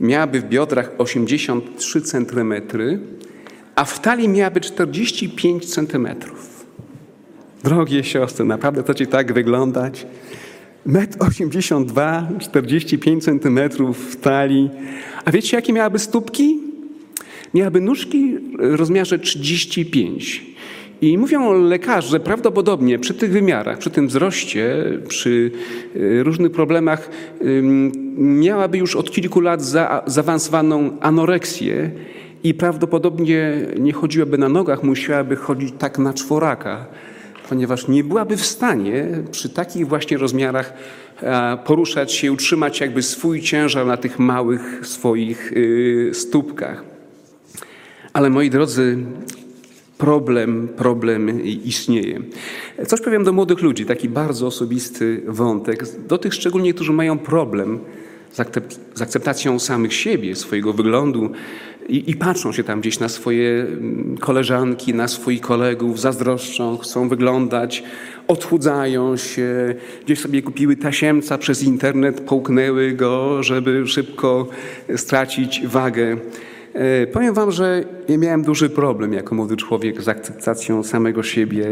miałaby 0.01 0.41
w 0.41 0.45
biodrach 0.45 0.91
83 0.99 2.03
cm, 2.03 2.55
a 3.75 3.85
w 3.85 4.01
talii 4.01 4.29
miałaby 4.29 4.61
45 4.61 5.75
cm. 5.75 6.09
Drogie 7.65 8.05
siostry, 8.05 8.45
naprawdę 8.45 8.83
to 8.83 8.95
ci 8.95 9.07
tak 9.07 9.33
wyglądać? 9.33 10.07
1,82 10.87 12.27
m, 12.29 12.39
45 12.41 13.25
cm 13.25 13.59
w 13.95 14.17
talii. 14.17 14.71
A 15.25 15.31
wiecie, 15.31 15.57
jakie 15.57 15.73
miałaby 15.73 15.99
stópki? 15.99 16.61
Miałaby 17.55 17.81
nóżki 17.81 18.39
w 18.59 18.75
rozmiarze 18.75 19.19
35 19.19 20.54
i 21.11 21.19
mówią 21.19 21.53
lekarze, 21.53 22.09
że 22.09 22.21
prawdopodobnie 22.21 22.99
przy 22.99 23.15
tych 23.15 23.33
wymiarach, 23.33 23.79
przy 23.79 23.91
tym 23.91 24.09
wzroście, 24.09 24.85
przy 25.09 25.51
y, 25.97 26.23
różnych 26.23 26.53
problemach 26.53 27.11
miałaby 28.17 28.79
już 28.79 28.97
od 28.97 29.11
kilku 29.11 29.41
lat 29.41 29.63
za, 29.63 30.03
zaawansowaną 30.07 31.01
anoreksję 31.01 31.91
i 32.45 32.55
prawdopodobnie 32.55 33.57
nie 33.79 33.93
chodziłaby 33.93 34.39
na 34.39 34.49
nogach, 34.49 34.83
musiałaby 34.83 35.37
chodzić 35.37 35.75
tak 35.79 35.99
na 35.99 36.15
czworaka, 36.15 36.87
ponieważ 37.49 37.89
nie 37.89 38.05
byłaby 38.05 38.37
w 38.37 38.47
stanie 38.47 39.07
przy 39.31 39.49
takich 39.49 39.89
właśnie 39.89 40.19
rozmiarach 40.19 40.73
poruszać 41.65 42.13
się, 42.13 42.33
utrzymać 42.33 42.81
jakby 42.81 43.03
swój 43.03 43.43
ciężar 43.43 43.87
na 43.87 43.97
tych 43.97 44.19
małych 44.19 44.81
swoich 44.87 45.53
y, 45.53 46.11
stópkach. 46.13 46.85
Ale 48.13 48.31
moi 48.31 48.51
drodzy, 48.51 48.99
problem, 50.05 50.69
problem 50.77 51.45
istnieje. 51.45 52.21
Coś 52.87 53.01
powiem 53.01 53.25
do 53.25 53.33
młodych 53.33 53.63
ludzi, 53.63 53.87
taki 53.87 54.09
bardzo 54.09 54.47
osobisty 54.47 55.23
wątek, 55.27 55.85
do 56.09 56.19
tych 56.19 56.35
szczególnie, 56.35 56.75
którzy 56.75 56.93
mają 56.93 57.19
problem 57.19 57.79
z, 58.33 58.41
akcept, 58.41 58.81
z 58.95 59.03
akceptacją 59.03 59.59
samych 59.59 59.95
siebie, 59.95 60.37
swojego 60.37 60.73
wyglądu 60.73 61.31
i, 61.89 62.11
i, 62.11 62.17
patrzą 62.17 62.53
się 62.53 62.65
tam 62.65 62.81
gdzieś 62.81 62.99
na 62.99 63.09
swoje 63.09 63.63
mm, 63.63 64.17
koleżanki, 64.21 64.95
na 64.95 65.09
swoich 65.09 65.41
kolegów, 65.41 66.01
zazdroszczą, 66.01 66.79
chcą 66.79 67.09
wyglądać, 67.09 67.83
odchudzają 68.29 69.17
się, 69.17 69.75
gdzieś 70.05 70.21
sobie 70.21 70.43
kupiły 70.43 70.77
tasiemca 70.77 71.39
przez 71.39 71.63
internet, 71.63 72.21
połknęły 72.21 72.93
go, 72.93 73.43
żeby 73.43 73.87
szybko 73.87 74.49
stracić 74.97 75.67
wagę. 75.67 76.17
E, 76.75 77.07
powiem 77.07 77.35
Wam, 77.35 77.51
że 77.51 77.85
ja 78.09 78.19
miałem 78.19 78.43
duży 78.43 78.71
problem 78.71 79.13
jako 79.13 79.35
młody 79.35 79.57
człowiek 79.57 80.03
z 80.03 80.09
akceptacją 80.09 80.83
samego 80.83 81.23
siebie, 81.23 81.67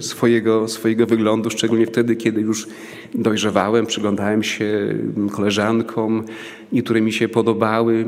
swojego, 0.00 0.68
swojego 0.68 1.06
wyglądu, 1.06 1.50
szczególnie 1.50 1.86
wtedy, 1.86 2.16
kiedy 2.16 2.40
już 2.40 2.66
dojrzewałem, 3.14 3.86
przyglądałem 3.86 4.42
się 4.42 4.94
koleżankom, 5.32 6.24
niektóre 6.72 7.00
mi 7.00 7.12
się 7.12 7.28
podobały. 7.28 8.04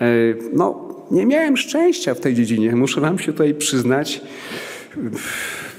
E, 0.00 0.06
no, 0.52 0.94
nie 1.10 1.26
miałem 1.26 1.56
szczęścia 1.56 2.14
w 2.14 2.20
tej 2.20 2.34
dziedzinie, 2.34 2.76
muszę 2.76 3.00
Wam 3.00 3.18
się 3.18 3.32
tutaj 3.32 3.54
przyznać. 3.54 4.20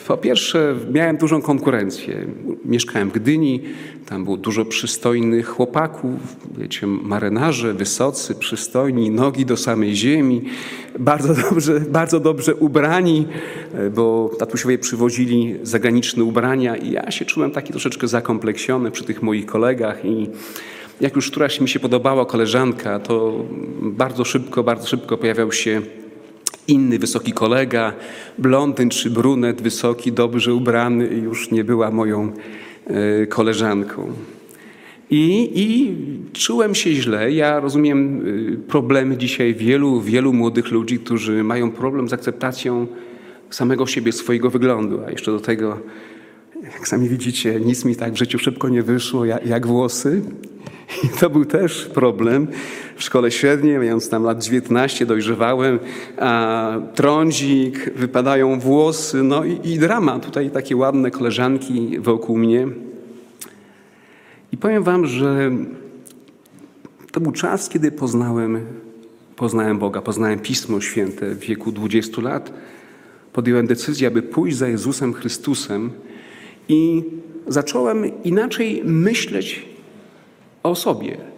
Po 0.07 0.17
pierwsze, 0.17 0.75
miałem 0.91 1.17
dużą 1.17 1.41
konkurencję. 1.41 2.25
Mieszkałem 2.65 3.09
w 3.09 3.13
Gdyni, 3.13 3.61
tam 4.05 4.23
było 4.23 4.37
dużo 4.37 4.65
przystojnych 4.65 5.47
chłopaków, 5.47 6.11
wiecie, 6.57 6.87
marynarze, 6.87 7.73
wysocy, 7.73 8.35
przystojni, 8.35 9.11
nogi 9.11 9.45
do 9.45 9.57
samej 9.57 9.95
ziemi, 9.95 10.41
bardzo 10.99 11.33
dobrze, 11.49 11.79
bardzo 11.79 12.19
dobrze 12.19 12.55
ubrani, 12.55 13.27
bo 13.95 14.31
tatusiowie 14.39 14.77
przywozili 14.77 15.55
zagraniczne 15.63 16.23
ubrania 16.23 16.75
i 16.75 16.91
ja 16.91 17.11
się 17.11 17.25
czułem 17.25 17.51
taki 17.51 17.71
troszeczkę 17.71 18.07
zakompleksiony 18.07 18.91
przy 18.91 19.03
tych 19.03 19.21
moich 19.21 19.45
kolegach 19.45 20.05
i 20.05 20.29
jak 21.01 21.15
już 21.15 21.31
któraś 21.31 21.61
mi 21.61 21.69
się 21.69 21.79
podobała 21.79 22.25
koleżanka, 22.25 22.99
to 22.99 23.45
bardzo 23.81 24.25
szybko, 24.25 24.63
bardzo 24.63 24.87
szybko 24.87 25.17
pojawiał 25.17 25.51
się 25.51 25.81
inny 26.71 26.99
wysoki 26.99 27.31
kolega, 27.31 27.93
blondyn 28.37 28.89
czy 28.89 29.09
brunet, 29.09 29.61
wysoki, 29.61 30.11
dobrze 30.11 30.53
ubrany, 30.53 31.05
już 31.07 31.51
nie 31.51 31.63
była 31.63 31.91
moją 31.91 32.31
e, 32.87 33.27
koleżanką. 33.27 34.13
I, 35.09 35.51
I, 35.55 35.95
czułem 36.33 36.75
się 36.75 36.93
źle. 36.93 37.31
Ja 37.31 37.59
rozumiem 37.59 38.21
e, 38.53 38.57
problemy 38.57 39.17
dzisiaj 39.17 39.53
wielu, 39.53 40.01
wielu 40.01 40.33
młodych 40.33 40.71
ludzi, 40.71 40.99
którzy 40.99 41.43
mają 41.43 41.71
problem 41.71 42.09
z 42.09 42.13
akceptacją 42.13 42.87
samego 43.49 43.87
siebie, 43.87 44.11
swojego 44.11 44.49
wyglądu, 44.49 44.99
a 45.07 45.11
jeszcze 45.11 45.31
do 45.31 45.39
tego, 45.39 45.77
jak 46.63 46.87
sami 46.87 47.09
widzicie, 47.09 47.59
nic 47.59 47.85
mi 47.85 47.95
tak 47.95 48.13
w 48.13 48.17
życiu 48.17 48.39
szybko 48.39 48.69
nie 48.69 48.83
wyszło 48.83 49.25
jak, 49.25 49.45
jak 49.45 49.67
włosy. 49.67 50.21
I 51.03 51.19
to 51.19 51.29
był 51.29 51.45
też 51.45 51.89
problem. 51.93 52.47
W 53.01 53.03
szkole 53.03 53.31
średniej, 53.31 53.77
mając 53.77 54.09
tam 54.09 54.23
lat 54.23 54.43
19, 54.43 55.05
dojrzewałem, 55.05 55.79
a 56.17 56.73
trądzik, 56.95 57.93
wypadają 57.95 58.59
włosy, 58.59 59.23
no 59.23 59.45
i, 59.45 59.59
i 59.63 59.79
drama. 59.79 60.19
Tutaj 60.19 60.51
takie 60.51 60.75
ładne 60.75 61.11
koleżanki 61.11 61.99
wokół 61.99 62.37
mnie. 62.37 62.67
I 64.51 64.57
powiem 64.57 64.83
wam, 64.83 65.07
że 65.07 65.51
to 67.11 67.19
był 67.19 67.31
czas, 67.31 67.69
kiedy 67.69 67.91
poznałem, 67.91 68.65
poznałem 69.35 69.79
Boga, 69.79 70.01
poznałem 70.01 70.39
Pismo 70.39 70.81
Święte 70.81 71.35
w 71.35 71.39
wieku 71.39 71.71
20 71.71 72.21
lat. 72.21 72.53
Podjąłem 73.33 73.67
decyzję, 73.67 74.07
aby 74.07 74.21
pójść 74.21 74.57
za 74.57 74.67
Jezusem 74.67 75.13
Chrystusem 75.13 75.91
i 76.69 77.03
zacząłem 77.47 78.23
inaczej 78.23 78.81
myśleć 78.85 79.65
o 80.63 80.75
sobie. 80.75 81.30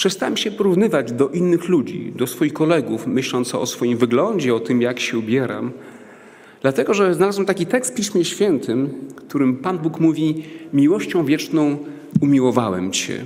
Przestałem 0.00 0.36
się 0.36 0.50
porównywać 0.50 1.12
do 1.12 1.28
innych 1.28 1.68
ludzi, 1.68 2.12
do 2.16 2.26
swoich 2.26 2.52
kolegów, 2.52 3.06
myśląc 3.06 3.54
o 3.54 3.66
swoim 3.66 3.98
wyglądzie, 3.98 4.54
o 4.54 4.60
tym, 4.60 4.82
jak 4.82 5.00
się 5.00 5.18
ubieram. 5.18 5.72
Dlatego, 6.62 6.94
że 6.94 7.14
znalazłem 7.14 7.46
taki 7.46 7.66
tekst 7.66 7.92
w 7.92 7.94
Piśmie 7.94 8.24
Świętym, 8.24 9.08
którym 9.16 9.56
Pan 9.56 9.78
Bóg 9.78 10.00
mówi: 10.00 10.44
Miłością 10.72 11.24
wieczną 11.24 11.78
umiłowałem 12.20 12.92
Cię. 12.92 13.24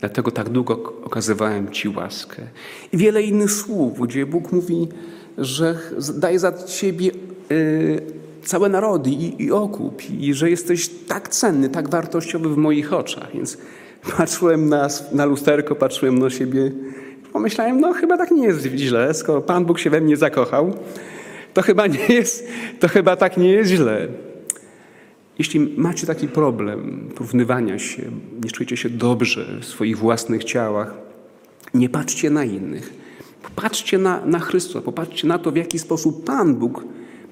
Dlatego 0.00 0.30
tak 0.30 0.48
długo 0.48 0.92
okazywałem 1.04 1.70
Ci 1.70 1.88
łaskę. 1.88 2.42
I 2.92 2.96
wiele 2.96 3.22
innych 3.22 3.52
słów, 3.52 4.00
gdzie 4.00 4.26
Bóg 4.26 4.52
mówi, 4.52 4.88
że 5.38 5.78
daje 6.14 6.38
za 6.38 6.52
Ciebie 6.52 7.10
y, 7.50 8.02
całe 8.44 8.68
narody 8.68 9.10
i 9.38 9.50
okup, 9.50 10.10
i 10.10 10.34
że 10.34 10.50
jesteś 10.50 10.88
tak 10.88 11.28
cenny, 11.28 11.68
tak 11.68 11.90
wartościowy 11.90 12.48
w 12.48 12.56
moich 12.56 12.92
oczach. 12.92 13.28
Więc 13.34 13.58
patrzyłem 14.16 14.68
na, 14.68 14.88
na 15.12 15.24
lusterko, 15.24 15.74
patrzyłem 15.74 16.18
na 16.18 16.30
siebie, 16.30 16.72
pomyślałem, 17.32 17.80
no 17.80 17.92
chyba 17.92 18.18
tak 18.18 18.30
nie 18.30 18.46
jest 18.46 18.66
źle, 18.66 19.14
skoro 19.14 19.40
Pan 19.40 19.64
Bóg 19.64 19.78
się 19.78 19.90
we 19.90 20.00
mnie 20.00 20.16
zakochał, 20.16 20.74
to 21.54 21.62
chyba 21.62 21.86
nie 21.86 22.06
jest, 22.08 22.48
to 22.80 22.88
chyba 22.88 23.16
tak 23.16 23.36
nie 23.36 23.52
jest 23.52 23.70
źle. 23.70 24.08
Jeśli 25.38 25.74
macie 25.76 26.06
taki 26.06 26.28
problem 26.28 27.08
porównywania 27.14 27.78
się, 27.78 28.02
nie 28.44 28.50
czujecie 28.50 28.76
się 28.76 28.90
dobrze 28.90 29.46
w 29.60 29.64
swoich 29.64 29.98
własnych 29.98 30.44
ciałach, 30.44 30.94
nie 31.74 31.88
patrzcie 31.88 32.30
na 32.30 32.44
innych. 32.44 32.92
Popatrzcie 33.42 33.98
na, 33.98 34.26
na 34.26 34.38
Chrystusa, 34.38 34.80
popatrzcie 34.80 35.28
na 35.28 35.38
to, 35.38 35.52
w 35.52 35.56
jaki 35.56 35.78
sposób 35.78 36.24
Pan 36.24 36.54
Bóg 36.54 36.84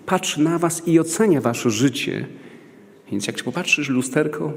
patrzy 0.06 0.40
na 0.40 0.58
was 0.58 0.88
i 0.88 1.00
ocenia 1.00 1.40
wasze 1.40 1.70
życie. 1.70 2.26
Więc 3.10 3.26
jak 3.26 3.42
popatrzysz 3.42 3.88
w 3.88 3.94
lusterko, 3.94 4.52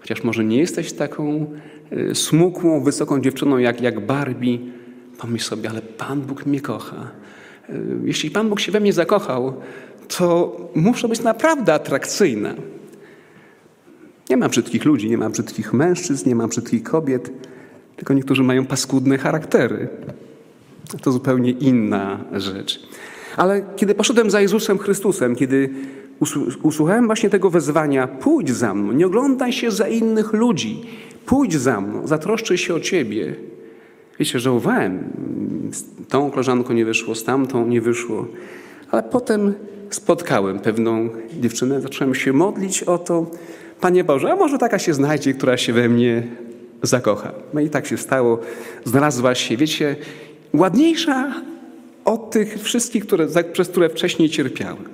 chociaż 0.00 0.24
może 0.24 0.44
nie 0.44 0.58
jesteś 0.58 0.92
taką 0.92 1.46
e, 1.90 2.14
smukłą, 2.14 2.84
wysoką 2.84 3.20
dziewczyną 3.20 3.58
jak, 3.58 3.80
jak 3.80 4.06
Barbie, 4.06 4.58
pomyśl 5.18 5.44
sobie, 5.44 5.70
ale 5.70 5.82
Pan 5.82 6.20
Bóg 6.20 6.46
mnie 6.46 6.60
kocha. 6.60 7.10
E, 7.68 7.72
jeśli 8.04 8.30
Pan 8.30 8.48
Bóg 8.48 8.60
się 8.60 8.72
we 8.72 8.80
mnie 8.80 8.92
zakochał, 8.92 9.54
to 10.18 10.56
muszę 10.74 11.08
być 11.08 11.22
naprawdę 11.22 11.74
atrakcyjna. 11.74 12.54
Nie 14.30 14.36
ma 14.36 14.48
brzydkich 14.48 14.84
ludzi, 14.84 15.10
nie 15.10 15.18
ma 15.18 15.30
brzydkich 15.30 15.72
mężczyzn, 15.72 16.28
nie 16.28 16.34
ma 16.34 16.48
brzydkich 16.48 16.82
kobiet, 16.82 17.30
tylko 17.96 18.14
niektórzy 18.14 18.42
mają 18.42 18.66
paskudne 18.66 19.18
charaktery. 19.18 19.88
To 21.02 21.12
zupełnie 21.12 21.50
inna 21.50 22.24
rzecz. 22.32 22.80
Ale 23.36 23.62
kiedy 23.76 23.94
poszedłem 23.94 24.30
za 24.30 24.40
Jezusem 24.40 24.78
Chrystusem, 24.78 25.36
kiedy 25.36 25.70
usłuchałem 26.62 27.06
właśnie 27.06 27.30
tego 27.30 27.50
wezwania, 27.50 28.06
pójdź 28.06 28.50
za 28.50 28.74
mną, 28.74 28.92
nie 28.92 29.06
oglądaj 29.06 29.52
się 29.52 29.70
za 29.70 29.88
innych 29.88 30.32
ludzi, 30.32 30.82
pójdź 31.26 31.54
za 31.54 31.80
mną, 31.80 32.06
zatroszczę 32.06 32.58
się 32.58 32.74
o 32.74 32.80
ciebie. 32.80 33.34
Wiecie, 34.18 34.38
żałowałem, 34.38 35.04
z 35.72 36.08
tą 36.08 36.30
koleżanką 36.30 36.72
nie 36.72 36.84
wyszło, 36.84 37.14
z 37.14 37.24
tamtą 37.24 37.66
nie 37.66 37.80
wyszło, 37.80 38.26
ale 38.90 39.02
potem 39.02 39.54
spotkałem 39.90 40.58
pewną 40.58 41.08
dziewczynę, 41.40 41.80
zacząłem 41.80 42.14
się 42.14 42.32
modlić 42.32 42.82
o 42.82 42.98
to, 42.98 43.30
Panie 43.80 44.04
Boże, 44.04 44.32
a 44.32 44.36
może 44.36 44.58
taka 44.58 44.78
się 44.78 44.94
znajdzie, 44.94 45.34
która 45.34 45.56
się 45.56 45.72
we 45.72 45.88
mnie 45.88 46.22
zakocha. 46.82 47.32
No 47.54 47.60
i 47.60 47.70
tak 47.70 47.86
się 47.86 47.96
stało. 47.96 48.38
Znalazła 48.84 49.34
się, 49.34 49.56
wiecie, 49.56 49.96
ładniejsza 50.52 51.34
od 52.04 52.30
tych 52.30 52.62
wszystkich, 52.62 53.06
które, 53.06 53.26
przez 53.52 53.68
które 53.68 53.88
wcześniej 53.88 54.30
cierpiałem. 54.30 54.84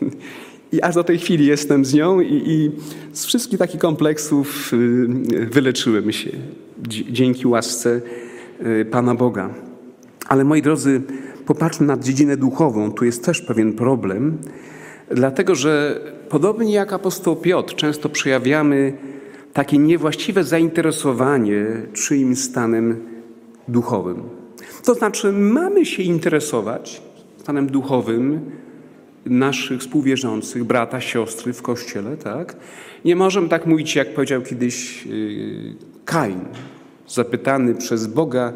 I 0.72 0.82
aż 0.82 0.94
do 0.94 1.04
tej 1.04 1.18
chwili 1.18 1.46
jestem 1.46 1.84
z 1.84 1.94
nią 1.94 2.20
i, 2.20 2.42
i 2.46 2.70
z 3.12 3.26
wszystkich 3.26 3.58
takich 3.58 3.80
kompleksów 3.80 4.72
y, 4.72 5.46
wyleczyłem 5.46 6.12
się 6.12 6.30
dzięki 6.88 7.46
łasce 7.46 8.00
y, 8.66 8.84
Pana 8.84 9.14
Boga. 9.14 9.54
Ale 10.28 10.44
moi 10.44 10.62
drodzy, 10.62 11.02
popatrzmy 11.46 11.86
na 11.86 11.96
dziedzinę 11.96 12.36
duchową. 12.36 12.92
Tu 12.92 13.04
jest 13.04 13.24
też 13.24 13.42
pewien 13.42 13.72
problem, 13.72 14.38
dlatego 15.10 15.54
że 15.54 16.00
podobnie 16.28 16.72
jak 16.72 16.92
apostoł 16.92 17.36
Piotr, 17.36 17.74
często 17.74 18.08
przejawiamy 18.08 18.92
takie 19.52 19.78
niewłaściwe 19.78 20.44
zainteresowanie 20.44 21.66
czyimś 21.92 22.38
stanem 22.38 22.96
duchowym. 23.68 24.22
To 24.84 24.94
znaczy, 24.94 25.32
mamy 25.32 25.86
się 25.86 26.02
interesować 26.02 27.02
stanem 27.36 27.66
duchowym 27.66 28.40
naszych 29.26 29.80
współwierzących, 29.80 30.64
brata, 30.64 31.00
siostry 31.00 31.52
w 31.52 31.62
kościele, 31.62 32.16
tak? 32.16 32.56
Nie 33.04 33.16
możemy 33.16 33.48
tak 33.48 33.66
mówić, 33.66 33.96
jak 33.96 34.14
powiedział 34.14 34.42
kiedyś 34.42 35.06
yy, 35.06 35.74
Kain, 36.04 36.40
zapytany 37.08 37.74
przez 37.74 38.06
Boga, 38.06 38.52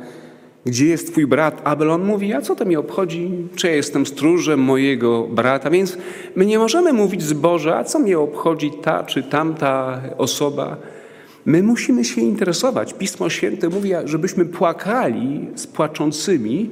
gdzie 0.66 0.86
jest 0.86 1.12
twój 1.12 1.26
brat 1.26 1.60
Abel? 1.64 1.90
On 1.90 2.04
mówi, 2.04 2.32
a 2.32 2.40
co 2.40 2.56
to 2.56 2.64
mi 2.64 2.76
obchodzi, 2.76 3.30
czy 3.56 3.66
ja 3.66 3.74
jestem 3.74 4.06
stróżem 4.06 4.60
mojego 4.60 5.28
brata? 5.30 5.70
Więc 5.70 5.98
my 6.36 6.46
nie 6.46 6.58
możemy 6.58 6.92
mówić 6.92 7.22
z 7.22 7.32
Boża, 7.32 7.78
a 7.78 7.84
co 7.84 7.98
mnie 7.98 8.18
obchodzi 8.18 8.70
ta 8.82 9.04
czy 9.04 9.22
tamta 9.22 10.02
osoba? 10.18 10.76
My 11.46 11.62
musimy 11.62 12.04
się 12.04 12.20
interesować. 12.20 12.94
Pismo 12.94 13.30
Święte 13.30 13.68
mówi, 13.68 13.90
żebyśmy 14.04 14.44
płakali 14.44 15.48
z 15.54 15.66
płaczącymi, 15.66 16.70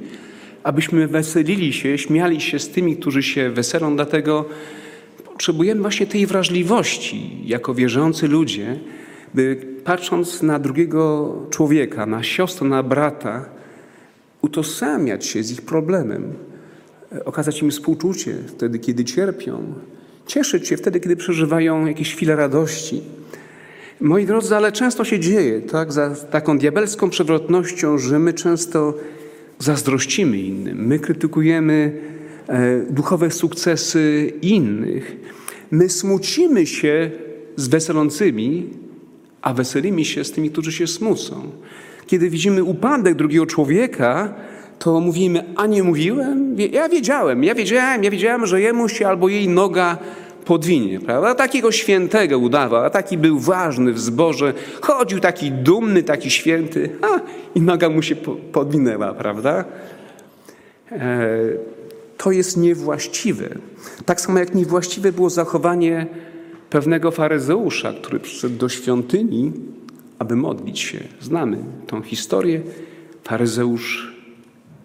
abyśmy 0.63 1.07
weselili 1.07 1.73
się, 1.73 1.97
śmiali 1.97 2.41
się 2.41 2.59
z 2.59 2.69
tymi, 2.69 2.97
którzy 2.97 3.23
się 3.23 3.49
weselą. 3.49 3.95
Dlatego 3.95 4.45
potrzebujemy 5.25 5.81
właśnie 5.81 6.07
tej 6.07 6.27
wrażliwości 6.27 7.41
jako 7.45 7.73
wierzący 7.73 8.27
ludzie, 8.27 8.79
by 9.33 9.57
patrząc 9.83 10.43
na 10.43 10.59
drugiego 10.59 11.35
człowieka, 11.49 12.05
na 12.05 12.23
siostrę, 12.23 12.67
na 12.67 12.83
brata, 12.83 13.45
utożsamiać 14.41 15.25
się 15.25 15.43
z 15.43 15.51
ich 15.51 15.61
problemem, 15.61 16.33
okazać 17.25 17.61
im 17.61 17.71
współczucie 17.71 18.35
wtedy, 18.47 18.79
kiedy 18.79 19.05
cierpią, 19.05 19.73
cieszyć 20.27 20.67
się 20.67 20.77
wtedy, 20.77 20.99
kiedy 20.99 21.15
przeżywają 21.15 21.85
jakieś 21.85 22.15
chwile 22.15 22.35
radości. 22.35 23.01
Moi 24.01 24.25
drodzy, 24.25 24.55
ale 24.55 24.71
często 24.71 25.03
się 25.03 25.19
dzieje, 25.19 25.61
tak, 25.61 25.93
za 25.93 26.15
taką 26.15 26.57
diabelską 26.57 27.09
przewrotnością, 27.09 27.97
że 27.97 28.19
my 28.19 28.33
często 28.33 28.93
zazdrościmy 29.63 30.39
innym, 30.39 30.85
my 30.87 30.99
krytykujemy 30.99 32.01
e, 32.47 32.79
duchowe 32.89 33.31
sukcesy 33.31 34.33
innych, 34.41 35.15
my 35.71 35.89
smucimy 35.89 36.65
się 36.65 37.11
z 37.55 37.67
weselącymi, 37.67 38.69
a 39.41 39.53
weselimy 39.53 40.05
się 40.05 40.23
z 40.23 40.31
tymi, 40.31 40.49
którzy 40.49 40.71
się 40.71 40.87
smucą. 40.87 41.51
Kiedy 42.07 42.29
widzimy 42.29 42.63
upadek 42.63 43.15
drugiego 43.15 43.45
człowieka, 43.45 44.33
to 44.79 44.99
mówimy, 44.99 45.43
a 45.55 45.67
nie 45.67 45.83
mówiłem? 45.83 46.55
Ja 46.71 46.89
wiedziałem, 46.89 47.43
ja 47.43 47.55
wiedziałem, 47.55 48.03
ja 48.03 48.11
wiedziałem, 48.11 48.45
że 48.45 48.61
jemu 48.61 48.89
się 48.89 49.07
albo 49.07 49.29
jej 49.29 49.47
noga 49.47 49.97
podwinie, 50.45 50.99
prawda? 50.99 51.35
Takiego 51.35 51.71
świętego 51.71 52.39
udawał, 52.39 52.83
a 52.83 52.89
taki 52.89 53.17
był 53.17 53.39
ważny 53.39 53.93
w 53.93 53.99
zborze, 53.99 54.53
chodził 54.81 55.19
taki 55.19 55.51
dumny, 55.51 56.03
taki 56.03 56.29
święty, 56.29 56.89
a 57.01 57.19
i 57.55 57.61
noga 57.61 57.89
mu 57.89 58.01
się 58.01 58.15
podwinęła, 58.51 59.13
prawda? 59.13 59.65
E, 60.91 61.29
to 62.17 62.31
jest 62.31 62.57
niewłaściwe. 62.57 63.49
Tak 64.05 64.21
samo 64.21 64.39
jak 64.39 64.55
niewłaściwe 64.55 65.11
było 65.11 65.29
zachowanie 65.29 66.07
pewnego 66.69 67.11
faryzeusza, 67.11 67.93
który 67.93 68.19
przyszedł 68.19 68.55
do 68.55 68.69
świątyni, 68.69 69.51
aby 70.19 70.35
modlić 70.35 70.79
się. 70.79 70.99
Znamy 71.21 71.57
tą 71.87 72.01
historię. 72.01 72.61
Faryzeusz 73.23 74.13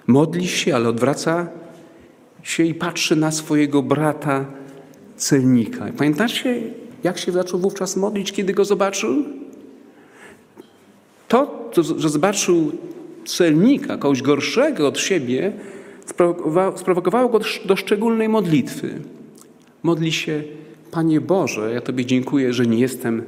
modli 0.07 0.49
się, 0.49 0.75
ale 0.75 0.89
odwraca 0.89 1.49
się 2.43 2.65
i 2.65 2.75
patrzy 2.75 3.17
na 3.17 3.33
swojego 3.33 3.83
brata 3.83 4.45
celnika. 5.19 5.87
Pamiętacie, 5.97 6.63
jak 7.05 7.19
się 7.19 7.33
zaczął 7.33 7.61
wówczas 7.61 7.97
modlić, 7.97 8.33
kiedy 8.33 8.55
go 8.55 8.65
zobaczył? 8.65 9.25
To, 11.29 11.71
że 11.99 12.09
zobaczył 12.09 12.73
celnika, 13.27 13.97
kogoś 13.97 14.23
gorszego 14.23 14.89
od 14.89 14.99
siebie, 14.99 15.53
sprowokowało 16.77 17.29
go 17.29 17.41
do 17.65 17.77
szczególnej 17.77 18.29
modlitwy. 18.29 19.01
Modli 19.83 20.13
się, 20.13 20.43
Panie 20.91 21.21
Boże, 21.21 21.71
ja 21.75 21.81
Tobie 21.81 22.07
dziękuję, 22.07 22.53
że 22.53 22.67
nie 22.67 22.79
jestem 22.79 23.23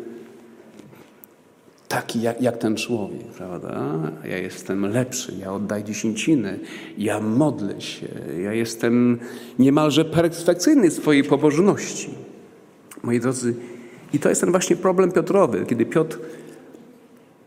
taki 1.91 2.23
jak, 2.23 2.43
jak, 2.43 2.59
ten 2.59 2.77
człowiek, 2.77 3.27
prawda? 3.27 3.83
Ja 4.25 4.39
jestem 4.39 4.87
lepszy, 4.93 5.33
ja 5.41 5.53
oddaję 5.53 5.85
dziesięciny, 5.85 6.59
ja 6.99 7.21
modlę 7.21 7.81
się, 7.81 8.09
ja 8.43 8.53
jestem 8.53 9.19
niemalże 9.59 10.05
perfekcyjny 10.05 10.91
w 10.91 10.93
swojej 10.93 11.25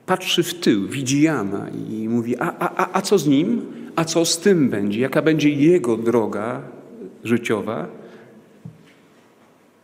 patrzy 0.05 0.43
w 0.43 0.53
tył, 0.53 0.87
widzi 0.87 1.21
Jana 1.21 1.69
i 1.89 2.09
mówi: 2.09 2.37
a, 2.37 2.53
a, 2.59 2.97
a 2.97 3.01
co 3.01 3.17
z 3.17 3.27
nim? 3.27 3.61
A 3.95 4.05
co 4.05 4.25
z 4.25 4.39
tym 4.39 4.69
będzie? 4.69 4.99
Jaka 4.99 5.21
będzie 5.21 5.49
jego 5.49 5.97
droga 5.97 6.61
życiowa? 7.23 8.02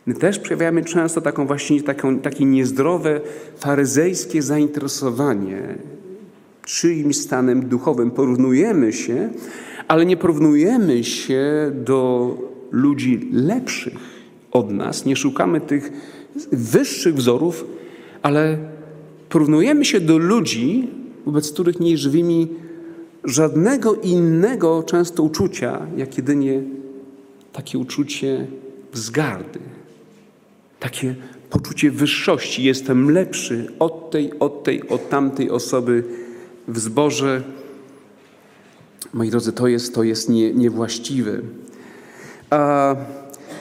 My 0.10 0.16
też 0.16 0.40
przejawiamy 0.40 0.84
często 0.84 1.22
taką 1.22 1.48
właśnie 1.48 1.84
taką, 1.84 2.20
takie 2.20 2.46
niezdrowe, 2.46 3.22
faryzejskie 3.58 4.42
zainteresowanie 4.42 5.76
czyimś 6.66 7.18
stanem 7.18 7.66
duchowym. 7.66 8.12
Porównujemy 8.12 8.94
się, 8.94 9.30
ale 9.88 10.06
nie 10.06 10.18
porównujemy 10.18 11.04
się 11.04 11.72
do 11.74 12.38
ludzi 12.72 13.30
lepszych 13.32 13.94
od 14.52 14.72
nas, 14.72 15.06
nie 15.06 15.16
szukamy 15.16 15.62
tych 15.62 15.92
wyższych 16.52 17.16
wzorów, 17.16 17.66
ale 18.22 18.58
porównujemy 19.30 19.86
się 19.86 20.00
do 20.00 20.18
ludzi, 20.18 20.88
wobec 21.26 21.52
których 21.52 21.80
nie 21.80 21.98
żywimy 21.98 22.48
żadnego 23.24 23.96
innego 23.96 24.84
często 24.84 25.24
uczucia, 25.24 25.88
jak 25.98 26.18
jedynie 26.18 26.62
takie 27.54 27.78
uczucie 27.78 28.48
wzgardy, 28.94 29.60
takie 30.80 31.16
poczucie 31.50 31.92
wyższości. 31.92 32.64
Jestem 32.64 33.12
lepszy 33.12 33.72
od 33.80 34.12
tej, 34.12 34.40
od 34.40 34.64
tej, 34.64 34.90
od 34.90 35.10
tamtej 35.10 35.50
osoby 35.52 36.04
w 36.68 36.80
zborze. 36.80 37.44
Moi 39.14 39.30
drodzy, 39.30 39.54
to 39.54 39.68
jest, 39.68 39.96
to 39.96 40.04
jest 40.04 40.30
nie, 40.30 40.54
niewłaściwe. 40.54 41.40
A 42.50 42.96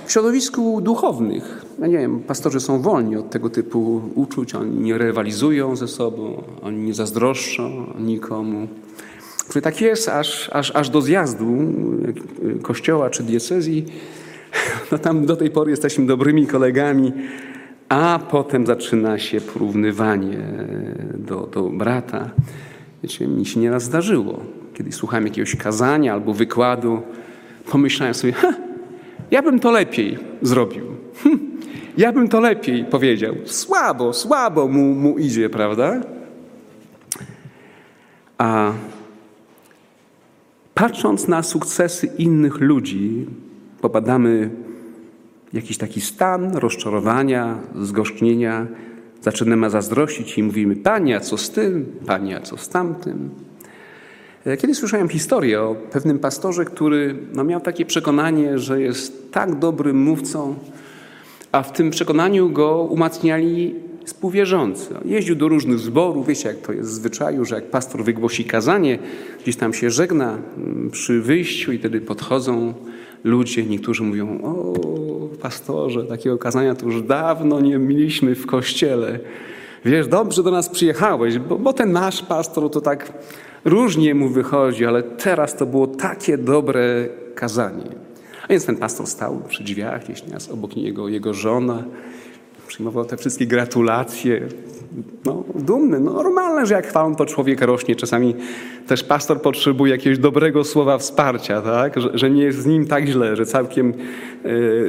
w 0.06 0.12
środowisku 0.12 0.80
duchownych, 0.80 1.64
no 1.78 1.86
nie 1.86 1.98
wiem, 1.98 2.20
pastorzy 2.20 2.60
są 2.60 2.82
wolni 2.82 3.16
od 3.16 3.30
tego 3.30 3.50
typu 3.50 4.02
uczuć, 4.14 4.54
oni 4.54 4.78
nie 4.78 4.98
rywalizują 4.98 5.76
ze 5.76 5.88
sobą, 5.88 6.42
oni 6.62 6.78
nie 6.78 6.94
zazdroszczą 6.94 7.94
nikomu. 7.98 8.68
Czyli 9.52 9.62
tak 9.62 9.80
jest 9.80 10.08
aż, 10.08 10.50
aż, 10.52 10.70
aż 10.76 10.90
do 10.90 11.00
zjazdu 11.00 11.46
kościoła 12.62 13.10
czy 13.10 13.22
diecezji. 13.22 13.84
No 14.92 14.98
tam 14.98 15.26
do 15.26 15.36
tej 15.36 15.50
pory 15.50 15.70
jesteśmy 15.70 16.06
dobrymi 16.06 16.46
kolegami, 16.46 17.12
a 17.88 18.20
potem 18.30 18.66
zaczyna 18.66 19.18
się 19.18 19.40
porównywanie 19.40 20.38
do, 21.14 21.46
do 21.46 21.62
brata. 21.62 22.30
Wiecie, 23.02 23.26
mi 23.26 23.46
się 23.46 23.60
nieraz 23.60 23.82
zdarzyło, 23.82 24.40
kiedy 24.74 24.92
słuchałem 24.92 25.26
jakiegoś 25.26 25.56
kazania 25.56 26.12
albo 26.12 26.34
wykładu, 26.34 27.02
pomyślałem 27.70 28.14
sobie, 28.14 28.32
ha, 28.32 28.52
ja 29.30 29.42
bym 29.42 29.60
to 29.60 29.70
lepiej 29.70 30.18
zrobił. 30.42 30.84
Hm, 31.22 31.38
ja 31.96 32.12
bym 32.12 32.28
to 32.28 32.40
lepiej 32.40 32.84
powiedział. 32.84 33.34
Słabo, 33.44 34.12
słabo 34.12 34.68
mu, 34.68 34.94
mu 34.94 35.18
idzie, 35.18 35.50
prawda? 35.50 36.00
A 38.38 38.72
patrząc 40.74 41.28
na 41.28 41.42
sukcesy 41.42 42.06
innych 42.06 42.60
ludzi, 42.60 43.26
popadamy 43.80 44.50
w 45.52 45.54
jakiś 45.54 45.78
taki 45.78 46.00
stan 46.00 46.56
rozczarowania, 46.56 47.58
zgorzknienia, 47.80 48.66
zaczynamy 49.22 49.70
zazdrościć 49.70 50.38
i 50.38 50.42
mówimy: 50.42 50.76
Panie, 50.76 51.16
a 51.16 51.20
co 51.20 51.36
z 51.36 51.50
tym? 51.50 51.86
Panie, 52.06 52.36
a 52.36 52.40
co 52.40 52.56
z 52.56 52.68
tamtym? 52.68 53.30
E, 54.46 54.56
Kiedyś 54.56 54.76
słyszałem 54.76 55.08
historię 55.08 55.62
o 55.62 55.74
pewnym 55.74 56.18
pastorze, 56.18 56.64
który 56.64 57.16
no, 57.34 57.44
miał 57.44 57.60
takie 57.60 57.86
przekonanie, 57.86 58.58
że 58.58 58.80
jest 58.80 59.32
tak 59.32 59.58
dobrym 59.58 60.02
mówcą, 60.02 60.54
a 61.52 61.62
w 61.62 61.72
tym 61.72 61.90
przekonaniu 61.90 62.50
go 62.50 62.82
umacniali 62.90 63.74
współwierzący. 64.04 64.94
Jeździł 65.04 65.36
do 65.36 65.48
różnych 65.48 65.78
zborów, 65.78 66.26
wiecie 66.26 66.48
jak 66.48 66.58
to 66.58 66.72
jest 66.72 66.90
w 66.90 66.92
zwyczaju, 66.92 67.44
że 67.44 67.54
jak 67.54 67.70
pastor 67.70 68.04
wygłosi 68.04 68.44
kazanie, 68.44 68.98
gdzieś 69.42 69.56
tam 69.56 69.74
się 69.74 69.90
żegna 69.90 70.38
mm, 70.56 70.90
przy 70.90 71.20
wyjściu 71.20 71.72
i 71.72 71.78
wtedy 71.78 72.00
podchodzą 72.00 72.74
ludzie, 73.24 73.64
niektórzy 73.64 74.02
mówią, 74.02 74.40
o 74.42 74.74
pastorze, 75.42 76.04
takiego 76.04 76.38
kazania 76.38 76.74
to 76.74 76.86
już 76.86 77.02
dawno 77.02 77.60
nie 77.60 77.78
mieliśmy 77.78 78.34
w 78.34 78.46
kościele. 78.46 79.18
Wiesz, 79.84 80.08
dobrze 80.08 80.42
do 80.42 80.50
nas 80.50 80.68
przyjechałeś, 80.68 81.38
bo, 81.38 81.58
bo 81.58 81.72
ten 81.72 81.92
nasz 81.92 82.22
pastor 82.22 82.70
to 82.70 82.80
tak 82.80 83.12
różnie 83.64 84.14
mu 84.14 84.28
wychodzi, 84.28 84.86
ale 84.86 85.02
teraz 85.02 85.56
to 85.56 85.66
było 85.66 85.86
takie 85.86 86.38
dobre 86.38 87.08
kazanie. 87.34 87.84
A 88.44 88.46
więc 88.48 88.66
ten 88.66 88.76
pastor 88.76 89.06
stał 89.06 89.42
przy 89.48 89.64
drzwiach, 89.64 90.04
gdzieś 90.04 90.26
nieraz 90.26 90.50
obok 90.50 90.76
niego 90.76 91.08
jego 91.08 91.34
żona, 91.34 91.84
przyjmował 92.68 93.04
te 93.04 93.16
wszystkie 93.16 93.46
gratulacje. 93.46 94.48
No, 95.24 95.44
dumny, 95.54 96.00
no, 96.00 96.12
normalne, 96.12 96.66
że 96.66 96.74
jak 96.74 96.86
chwalą 96.86 97.14
to 97.14 97.26
człowiek 97.26 97.60
rośnie. 97.60 97.96
Czasami 97.96 98.34
też 98.86 99.04
pastor 99.04 99.42
potrzebuje 99.42 99.92
jakiegoś 99.92 100.18
dobrego 100.18 100.64
słowa 100.64 100.98
wsparcia, 100.98 101.62
tak? 101.62 102.00
że, 102.00 102.10
że 102.14 102.30
nie 102.30 102.42
jest 102.42 102.58
z 102.58 102.66
nim 102.66 102.86
tak 102.86 103.06
źle, 103.06 103.36
że 103.36 103.46
całkiem, 103.46 103.94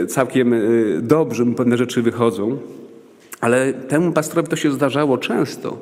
e, 0.01 0.05
całkiem 0.05 0.53
e, 0.53 0.59
dobrze 1.01 1.45
mu 1.45 1.55
pewne 1.55 1.77
rzeczy 1.77 2.01
wychodzą. 2.01 2.57
Ale 3.41 3.73
temu 3.73 4.11
pastorowi 4.11 4.49
to 4.49 4.55
się 4.55 4.71
zdarzało 4.71 5.17
często. 5.17 5.77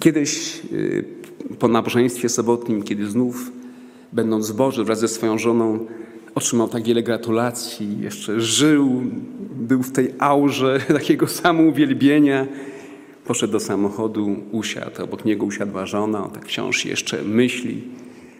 Kiedyś 0.00 0.62
e, 1.50 1.56
po 1.56 1.68
nabożeństwie 1.68 2.28
sobotnim, 2.28 2.82
kiedy 2.82 3.06
znów 3.06 3.52
będąc 4.12 4.50
w 4.50 4.56
Boży 4.56 4.84
wraz 4.84 5.00
ze 5.00 5.08
swoją 5.08 5.38
żoną 5.38 5.86
otrzymał 6.34 6.68
tak 6.68 6.82
wiele 6.82 7.02
gratulacji, 7.02 8.00
jeszcze 8.00 8.40
żył, 8.40 9.02
był 9.56 9.82
w 9.82 9.92
tej 9.92 10.14
aurze 10.18 10.80
takiego 10.98 11.28
samouwielbienia. 11.28 12.46
Poszedł 13.30 13.52
do 13.52 13.60
samochodu, 13.60 14.36
usiadł, 14.52 15.02
obok 15.02 15.24
niego 15.24 15.46
usiadła 15.46 15.86
żona, 15.86 16.24
on 16.24 16.30
tak 16.30 16.46
wciąż 16.46 16.84
jeszcze 16.84 17.22
myśli. 17.22 17.82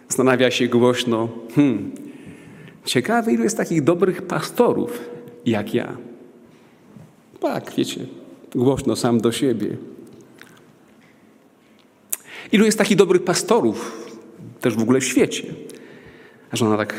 Zastanawia 0.07 0.51
się 0.51 0.67
głośno, 0.67 1.29
hmm, 1.55 1.91
ciekawe 2.85 3.33
ilu 3.33 3.43
jest 3.43 3.57
takich 3.57 3.83
dobrych 3.83 4.21
pastorów 4.21 4.99
jak 5.45 5.73
ja. 5.73 5.97
Tak, 7.39 7.71
wiecie, 7.77 8.05
głośno 8.55 8.95
sam 8.95 9.21
do 9.21 9.31
siebie. 9.31 9.77
Ilu 12.51 12.65
jest 12.65 12.77
takich 12.77 12.97
dobrych 12.97 13.23
pastorów 13.23 14.07
też 14.61 14.75
w 14.75 14.81
ogóle 14.81 14.99
w 14.99 15.05
świecie. 15.05 15.53
A 16.51 16.55
żona 16.55 16.77
tak 16.77 16.93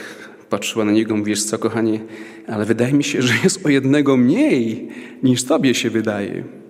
patrzyła 0.50 0.84
na 0.84 0.92
niego, 0.92 1.16
mówisz 1.16 1.44
co 1.44 1.58
kochanie, 1.58 2.00
ale 2.46 2.64
wydaje 2.64 2.92
mi 2.92 3.04
się, 3.04 3.22
że 3.22 3.34
jest 3.44 3.66
o 3.66 3.68
jednego 3.68 4.16
mniej 4.16 4.88
niż 5.22 5.44
tobie 5.44 5.74
się 5.74 5.90
wydaje. 5.90 6.61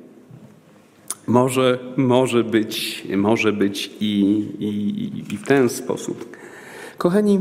Może, 1.32 1.78
może 1.96 2.44
być, 2.44 3.04
może 3.16 3.52
być 3.52 3.90
i, 4.00 4.10
i, 4.58 5.34
i 5.34 5.36
w 5.36 5.46
ten 5.46 5.68
sposób. 5.68 6.36
Kochani, 6.98 7.40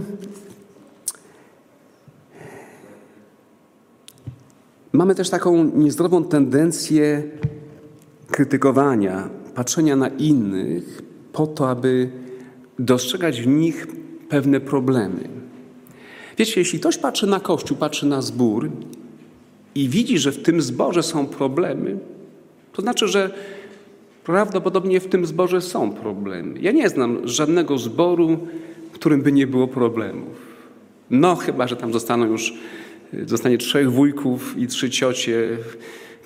mamy 4.93 5.15
też 5.15 5.29
taką 5.29 5.63
niezdrową 5.63 6.23
tendencję 6.23 7.23
krytykowania, 8.27 9.29
patrzenia 9.55 9.95
na 9.95 10.07
innych 10.07 11.01
po 11.33 11.47
to, 11.47 11.69
aby 11.69 12.09
dostrzegać 12.79 13.41
w 13.41 13.47
nich 13.47 13.87
pewne 14.29 14.59
problemy. 14.59 15.29
Wiecie, 16.37 16.61
jeśli 16.61 16.79
ktoś 16.79 16.97
patrzy 16.97 17.27
na 17.27 17.39
Kościół, 17.39 17.77
patrzy 17.77 18.05
na 18.05 18.21
zbór 18.21 18.71
i 19.75 19.89
widzi, 19.89 20.17
że 20.17 20.31
w 20.31 20.43
tym 20.43 20.61
zborze 20.61 21.03
są 21.03 21.25
problemy, 21.25 21.97
to 22.73 22.81
znaczy, 22.81 23.07
że 23.07 23.31
prawdopodobnie 24.31 24.99
w 24.99 25.07
tym 25.07 25.25
zborze 25.25 25.61
są 25.61 25.91
problemy. 25.91 26.59
Ja 26.61 26.71
nie 26.71 26.89
znam 26.89 27.27
żadnego 27.27 27.77
zboru, 27.77 28.37
w 28.91 28.93
którym 28.93 29.21
by 29.21 29.31
nie 29.31 29.47
było 29.47 29.67
problemów. 29.67 30.51
No, 31.09 31.35
chyba, 31.35 31.67
że 31.67 31.75
tam 31.75 31.93
zostaną 31.93 32.25
już, 32.25 32.53
zostanie 33.25 33.57
trzech 33.57 33.91
wujków 33.91 34.57
i 34.57 34.67
trzy 34.67 34.89
ciocie 34.89 35.57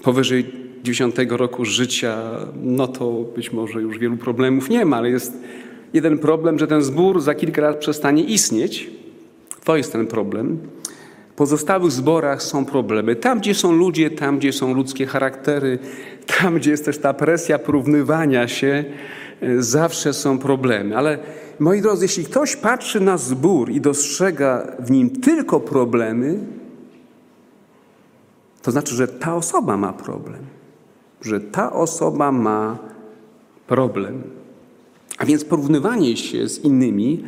powyżej 0.03 0.45
90 0.83 1.15
roku 1.29 1.65
życia, 1.65 2.17
no 2.63 2.87
to 2.87 3.11
być 3.35 3.53
może 3.53 3.81
już 3.81 3.99
wielu 3.99 4.17
problemów 4.17 4.69
nie 4.69 4.85
ma, 4.85 4.97
ale 4.97 5.09
jest 5.09 5.33
jeden 5.93 6.17
problem, 6.17 6.59
że 6.59 6.67
ten 6.67 6.81
zbór 6.81 7.21
za 7.21 7.35
kilka 7.35 7.61
lat 7.61 7.77
przestanie 7.77 8.23
istnieć 8.23 8.89
to 9.63 9.77
jest 9.77 9.91
ten 9.91 10.07
problem. 10.07 10.57
Pozostałych 11.35 11.91
zborach 11.91 12.43
są 12.43 12.65
problemy. 12.65 13.15
Tam, 13.15 13.39
gdzie 13.39 13.55
są 13.55 13.71
ludzie, 13.71 14.09
tam, 14.09 14.39
gdzie 14.39 14.53
są 14.53 14.73
ludzkie 14.73 15.05
charaktery, 15.05 15.79
tam, 16.27 16.55
gdzie 16.55 16.71
jest 16.71 16.85
też 16.85 16.97
ta 16.97 17.13
presja 17.13 17.59
porównywania 17.59 18.47
się, 18.47 18.85
e, 19.41 19.61
zawsze 19.61 20.13
są 20.13 20.39
problemy. 20.39 20.97
Ale 20.97 21.17
moi 21.59 21.81
drodzy, 21.81 22.05
jeśli 22.05 22.25
ktoś 22.25 22.55
patrzy 22.55 22.99
na 22.99 23.17
zbór 23.17 23.69
i 23.69 23.81
dostrzega 23.81 24.75
w 24.79 24.91
nim 24.91 25.09
tylko 25.09 25.59
problemy, 25.59 26.39
to 28.61 28.71
znaczy, 28.71 28.95
że 28.95 29.07
ta 29.07 29.35
osoba 29.35 29.77
ma 29.77 29.93
problem. 29.93 30.41
Że 31.21 31.39
ta 31.41 31.73
osoba 31.73 32.31
ma 32.31 32.77
problem. 33.67 34.23
A 35.17 35.25
więc 35.25 35.45
porównywanie 35.45 36.17
się 36.17 36.49
z 36.49 36.59
innymi 36.59 37.23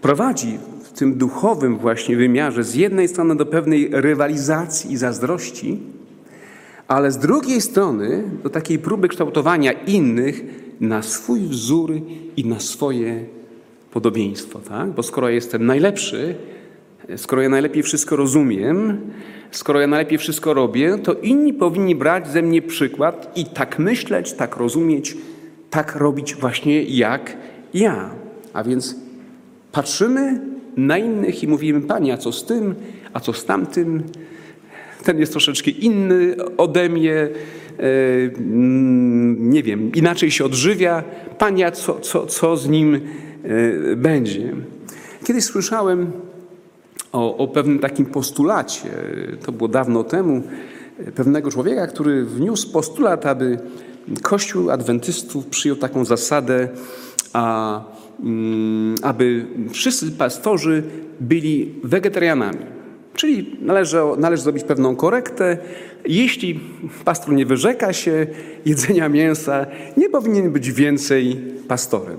prowadzi 0.00 0.58
tym 0.94 1.14
duchowym 1.14 1.78
właśnie 1.78 2.16
wymiarze 2.16 2.64
z 2.64 2.74
jednej 2.74 3.08
strony 3.08 3.36
do 3.36 3.46
pewnej 3.46 3.88
rywalizacji 3.92 4.92
i 4.92 4.96
zazdrości, 4.96 5.78
ale 6.88 7.12
z 7.12 7.18
drugiej 7.18 7.60
strony 7.60 8.22
do 8.42 8.50
takiej 8.50 8.78
próby 8.78 9.08
kształtowania 9.08 9.72
innych 9.72 10.44
na 10.80 11.02
swój 11.02 11.40
wzór 11.40 11.92
i 12.36 12.44
na 12.44 12.60
swoje 12.60 13.24
podobieństwo. 13.90 14.58
Tak? 14.58 14.90
Bo 14.90 15.02
skoro 15.02 15.28
jestem 15.28 15.66
najlepszy, 15.66 16.34
skoro 17.16 17.42
ja 17.42 17.48
najlepiej 17.48 17.82
wszystko 17.82 18.16
rozumiem, 18.16 18.98
skoro 19.50 19.80
ja 19.80 19.86
najlepiej 19.86 20.18
wszystko 20.18 20.54
robię, 20.54 20.98
to 20.98 21.14
inni 21.14 21.52
powinni 21.52 21.94
brać 21.94 22.28
ze 22.28 22.42
mnie 22.42 22.62
przykład 22.62 23.32
i 23.36 23.44
tak 23.44 23.78
myśleć, 23.78 24.32
tak 24.32 24.56
rozumieć, 24.56 25.16
tak 25.70 25.96
robić 25.96 26.34
właśnie 26.34 26.82
jak 26.82 27.36
ja. 27.74 28.10
A 28.52 28.64
więc 28.64 28.96
patrzymy 29.72 30.53
na 30.76 30.98
innych 30.98 31.42
i 31.42 31.48
mówimy, 31.48 31.80
Panie, 31.80 32.12
a 32.12 32.16
co 32.16 32.32
z 32.32 32.44
tym, 32.44 32.74
a 33.12 33.20
co 33.20 33.32
z 33.32 33.44
tamtym? 33.44 34.02
Ten 35.04 35.18
jest 35.18 35.32
troszeczkę 35.32 35.70
inny 35.70 36.36
ode 36.56 36.88
mnie, 36.88 37.14
e, 37.14 37.28
mm, 38.38 39.50
nie 39.50 39.62
wiem, 39.62 39.92
inaczej 39.94 40.30
się 40.30 40.44
odżywia. 40.44 41.04
Panie, 41.38 41.72
co, 41.72 42.00
co, 42.00 42.26
co 42.26 42.56
z 42.56 42.68
nim 42.68 42.94
e, 42.94 43.96
będzie? 43.96 44.52
Kiedyś 45.24 45.44
słyszałem 45.44 46.12
o, 47.12 47.36
o 47.36 47.48
pewnym 47.48 47.78
takim 47.78 48.06
postulacie, 48.06 48.90
to 49.44 49.52
było 49.52 49.68
dawno 49.68 50.04
temu, 50.04 50.42
pewnego 51.14 51.50
człowieka, 51.50 51.86
który 51.86 52.24
wniósł 52.24 52.72
postulat, 52.72 53.26
aby 53.26 53.58
Kościół 54.22 54.70
Adwentystów 54.70 55.46
przyjął 55.46 55.76
taką 55.76 56.04
zasadę, 56.04 56.68
a, 57.32 57.84
aby 59.02 59.46
wszyscy 59.72 60.12
pastorzy 60.12 60.82
byli 61.20 61.74
wegetarianami. 61.84 62.58
Czyli 63.14 63.56
należy, 63.60 63.96
należy 64.18 64.42
zrobić 64.42 64.64
pewną 64.64 64.96
korektę. 64.96 65.58
Jeśli 66.04 66.60
pastor 67.04 67.34
nie 67.34 67.46
wyrzeka 67.46 67.92
się 67.92 68.26
jedzenia 68.66 69.08
mięsa, 69.08 69.66
nie 69.96 70.10
powinien 70.10 70.50
być 70.50 70.72
więcej 70.72 71.36
pastorem. 71.68 72.16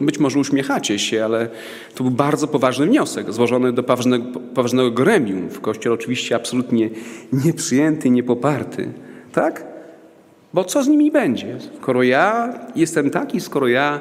Być 0.00 0.18
może 0.18 0.38
uśmiechacie 0.38 0.98
się, 0.98 1.24
ale 1.24 1.48
to 1.94 2.04
był 2.04 2.12
bardzo 2.12 2.48
poważny 2.48 2.86
wniosek, 2.86 3.32
złożony 3.32 3.72
do 3.72 3.82
poważnego, 3.82 4.40
poważnego 4.54 4.90
gremium 4.90 5.48
w 5.48 5.60
Kościele, 5.60 5.94
oczywiście 5.94 6.36
absolutnie 6.36 6.90
nieprzyjęty, 7.32 8.10
niepoparty. 8.10 8.88
Tak? 9.32 9.64
Bo 10.54 10.64
co 10.64 10.82
z 10.82 10.88
nimi 10.88 11.10
będzie? 11.10 11.58
Skoro 11.82 12.02
ja 12.02 12.54
jestem 12.76 13.10
taki, 13.10 13.40
skoro 13.40 13.68
ja 13.68 14.00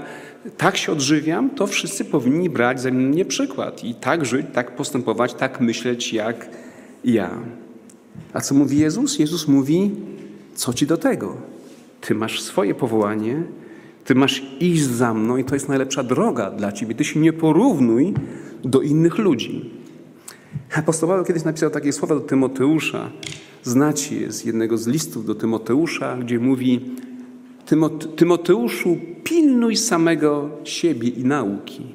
tak 0.57 0.77
się 0.77 0.91
odżywiam, 0.91 1.49
to 1.49 1.67
wszyscy 1.67 2.05
powinni 2.05 2.49
brać 2.49 2.81
ze 2.81 2.91
mnie 2.91 3.25
przykład 3.25 3.83
i 3.83 3.95
tak 3.95 4.25
żyć, 4.25 4.45
tak 4.53 4.75
postępować, 4.75 5.33
tak 5.33 5.61
myśleć 5.61 6.13
jak 6.13 6.49
ja. 7.03 7.29
A 8.33 8.41
co 8.41 8.55
mówi 8.55 8.77
Jezus? 8.77 9.19
Jezus 9.19 9.47
mówi: 9.47 9.91
Co 10.55 10.73
ci 10.73 10.87
do 10.87 10.97
tego? 10.97 11.37
Ty 12.01 12.15
masz 12.15 12.41
swoje 12.41 12.75
powołanie, 12.75 13.43
ty 14.05 14.15
masz 14.15 14.43
iść 14.59 14.83
za 14.83 15.13
mną 15.13 15.37
i 15.37 15.43
to 15.43 15.55
jest 15.55 15.69
najlepsza 15.69 16.03
droga 16.03 16.51
dla 16.51 16.71
ciebie. 16.71 16.95
Ty 16.95 17.03
się 17.03 17.19
nie 17.19 17.33
porównuj 17.33 18.13
do 18.63 18.81
innych 18.81 19.17
ludzi. 19.17 19.69
Apostoł 20.75 21.25
kiedyś 21.25 21.43
napisał 21.43 21.69
takie 21.69 21.93
słowa 21.93 22.15
do 22.15 22.21
Tymoteusza. 22.21 23.11
Znacie 23.63 24.15
je 24.15 24.31
z 24.31 24.45
jednego 24.45 24.77
z 24.77 24.87
listów 24.87 25.25
do 25.25 25.35
Tymoteusza, 25.35 26.17
gdzie 26.17 26.39
mówi 26.39 26.81
Tymoteuszu, 28.15 28.97
pilnuj 29.23 29.75
samego 29.75 30.49
siebie 30.63 31.09
i 31.09 31.23
nauki. 31.23 31.85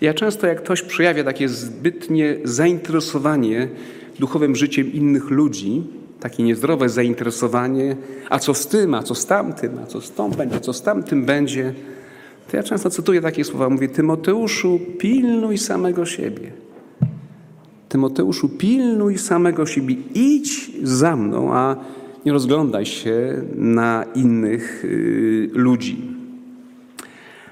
Ja 0.00 0.14
często, 0.14 0.46
jak 0.46 0.62
ktoś 0.62 0.82
przejawia 0.82 1.24
takie 1.24 1.48
zbytnie 1.48 2.36
zainteresowanie 2.44 3.68
duchowym 4.18 4.56
życiem 4.56 4.92
innych 4.92 5.30
ludzi, 5.30 5.82
takie 6.20 6.42
niezdrowe 6.42 6.88
zainteresowanie, 6.88 7.96
a 8.30 8.38
co 8.38 8.54
z 8.54 8.66
tym, 8.66 8.94
a 8.94 9.02
co 9.02 9.14
z 9.14 9.26
tamtym, 9.26 9.78
a 9.78 9.86
co 9.86 10.00
z 10.00 10.12
tą 10.12 10.30
będzie, 10.30 10.60
co 10.60 10.72
z 10.72 10.82
tamtym 10.82 11.24
będzie, 11.24 11.74
to 12.50 12.56
ja 12.56 12.62
często 12.62 12.90
cytuję 12.90 13.20
takie 13.20 13.44
słowa. 13.44 13.70
Mówię, 13.70 13.88
Tymoteuszu, 13.88 14.80
pilnuj 14.98 15.58
samego 15.58 16.06
siebie. 16.06 16.52
Tymoteuszu, 17.88 18.48
pilnuj 18.48 19.18
samego 19.18 19.66
siebie. 19.66 19.96
Idź 20.14 20.70
za 20.82 21.16
mną, 21.16 21.54
a 21.54 21.76
nie 22.26 22.32
rozglądaj 22.32 22.86
się 22.86 23.42
na 23.54 24.04
innych 24.14 24.84
y, 24.84 25.50
ludzi. 25.52 26.18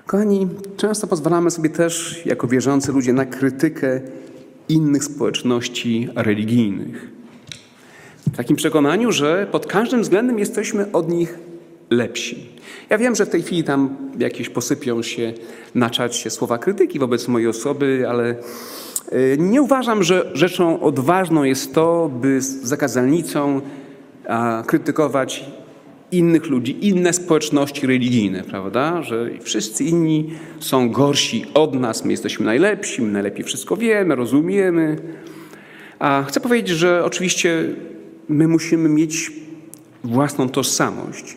Kochani, 0.07 0.49
często 0.77 1.07
pozwalamy 1.07 1.51
sobie 1.51 1.71
też, 1.71 2.23
jako 2.27 2.49
wierzący 2.49 2.93
ludzie, 2.93 3.13
na 3.13 3.25
krytykę 3.25 4.01
innych 4.69 5.05
społeczności 5.05 6.09
religijnych. 6.15 7.11
W 8.33 8.37
takim 8.37 8.57
przekonaniu, 8.57 9.13
że 9.13 9.47
pod 9.53 9.67
każdym 9.67 10.03
względem 10.03 10.39
jesteśmy 10.39 10.93
od 10.93 11.09
nich 11.09 11.39
lepsi. 11.91 12.47
Ja 12.91 12.99
wiem, 12.99 13.15
że 13.15 13.27
w 13.27 13.29
tej 13.29 13.43
chwili 13.43 13.65
tam 13.65 13.97
jakieś 14.19 14.49
posypią 14.49 15.03
się 15.03 15.33
na 15.75 15.91
czacie 15.91 16.31
słowa 16.31 16.59
krytyki 16.59 16.99
wobec 16.99 17.29
mojej 17.29 17.49
osoby, 17.49 18.05
ale 18.09 18.35
y, 19.13 19.37
nie 19.39 19.63
uważam, 19.63 20.03
że 20.03 20.31
rzeczą 20.35 20.81
odważną 20.81 21.45
jest 21.45 21.75
to, 21.75 22.11
by 22.21 22.41
zakazalnicą 22.43 23.61
krytykować 24.67 25.45
innych 26.13 26.47
ludzi, 26.47 26.89
inne 26.89 27.13
społeczności 27.13 27.87
religijne, 27.87 28.43
prawda? 28.43 29.03
Że 29.03 29.31
wszyscy 29.41 29.85
inni 29.85 30.31
są 30.61 30.91
gorsi 30.91 31.45
od 31.55 31.75
nas, 31.75 32.05
my 32.05 32.11
jesteśmy 32.11 32.47
najlepsi, 32.47 33.03
my 33.03 33.13
najlepiej 33.13 33.45
wszystko 33.45 33.77
wiemy, 33.77 34.15
rozumiemy. 34.15 34.97
A 35.99 36.25
chcę 36.29 36.41
powiedzieć, 36.41 36.77
że 36.77 37.05
oczywiście 37.05 37.65
my 38.29 38.49
musimy 38.49 38.89
mieć 38.89 39.33
własną 40.05 40.49
tożsamość. 40.49 41.37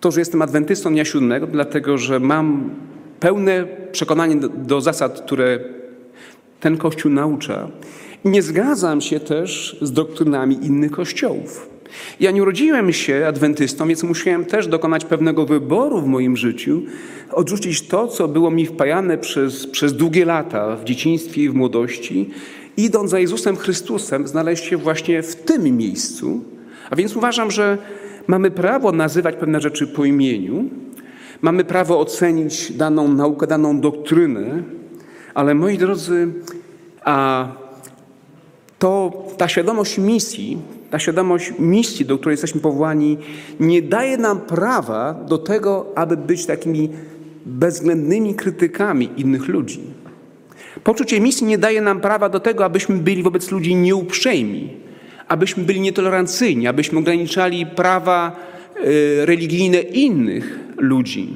To, 0.00 0.10
że 0.10 0.20
jestem 0.20 0.42
adwentystą 0.42 0.90
dnia 0.90 1.04
siódmego, 1.04 1.46
dlatego 1.46 1.98
że 1.98 2.20
mam 2.20 2.70
pełne 3.20 3.66
przekonanie 3.92 4.36
do, 4.36 4.48
do 4.48 4.80
zasad, 4.80 5.20
które 5.20 5.58
ten 6.60 6.76
Kościół 6.76 7.12
naucza. 7.12 7.68
Nie 8.24 8.42
zgadzam 8.42 9.00
się 9.00 9.20
też 9.20 9.76
z 9.82 9.92
doktrynami 9.92 10.66
innych 10.66 10.90
kościołów. 10.90 11.73
Ja 12.20 12.30
nie 12.30 12.42
urodziłem 12.42 12.92
się 12.92 13.26
adwentystą, 13.28 13.88
więc 13.88 14.02
musiałem 14.02 14.44
też 14.44 14.66
dokonać 14.66 15.04
pewnego 15.04 15.46
wyboru 15.46 16.00
w 16.00 16.06
moim 16.06 16.36
życiu, 16.36 16.82
odrzucić 17.32 17.82
to, 17.82 18.08
co 18.08 18.28
było 18.28 18.50
mi 18.50 18.66
wpajane 18.66 19.18
przez, 19.18 19.66
przez 19.66 19.92
długie 19.92 20.24
lata 20.24 20.76
w 20.76 20.84
dzieciństwie 20.84 21.42
i 21.42 21.48
w 21.48 21.54
młodości, 21.54 22.30
idąc 22.76 23.10
za 23.10 23.18
Jezusem 23.18 23.56
Chrystusem, 23.56 24.28
znaleźć 24.28 24.64
się 24.64 24.76
właśnie 24.76 25.22
w 25.22 25.36
tym 25.36 25.76
miejscu. 25.76 26.44
A 26.90 26.96
więc 26.96 27.16
uważam, 27.16 27.50
że 27.50 27.78
mamy 28.26 28.50
prawo 28.50 28.92
nazywać 28.92 29.36
pewne 29.36 29.60
rzeczy 29.60 29.86
po 29.86 30.04
imieniu, 30.04 30.64
mamy 31.42 31.64
prawo 31.64 32.00
ocenić 32.00 32.72
daną 32.72 33.08
naukę, 33.08 33.46
daną 33.46 33.80
doktrynę, 33.80 34.62
ale 35.34 35.54
moi 35.54 35.78
drodzy, 35.78 36.28
a 37.04 37.48
to 38.78 39.12
ta 39.36 39.48
świadomość 39.48 39.98
misji, 39.98 40.58
ta 40.94 40.98
świadomość 40.98 41.52
misji, 41.58 42.06
do 42.06 42.18
której 42.18 42.32
jesteśmy 42.32 42.60
powołani, 42.60 43.18
nie 43.60 43.82
daje 43.82 44.16
nam 44.16 44.40
prawa 44.40 45.14
do 45.28 45.38
tego, 45.38 45.92
aby 45.94 46.16
być 46.16 46.46
takimi 46.46 46.88
bezwzględnymi 47.46 48.34
krytykami 48.34 49.10
innych 49.16 49.48
ludzi. 49.48 49.80
Poczucie 50.84 51.20
misji 51.20 51.46
nie 51.46 51.58
daje 51.58 51.80
nam 51.80 52.00
prawa 52.00 52.28
do 52.28 52.40
tego, 52.40 52.64
abyśmy 52.64 52.96
byli 52.96 53.22
wobec 53.22 53.50
ludzi 53.50 53.74
nieuprzejmi, 53.74 54.72
abyśmy 55.28 55.64
byli 55.64 55.80
nietolerancyjni, 55.80 56.66
abyśmy 56.66 56.98
ograniczali 56.98 57.66
prawa 57.66 58.36
y, 58.76 59.26
religijne 59.26 59.78
innych 59.78 60.58
ludzi. 60.76 61.28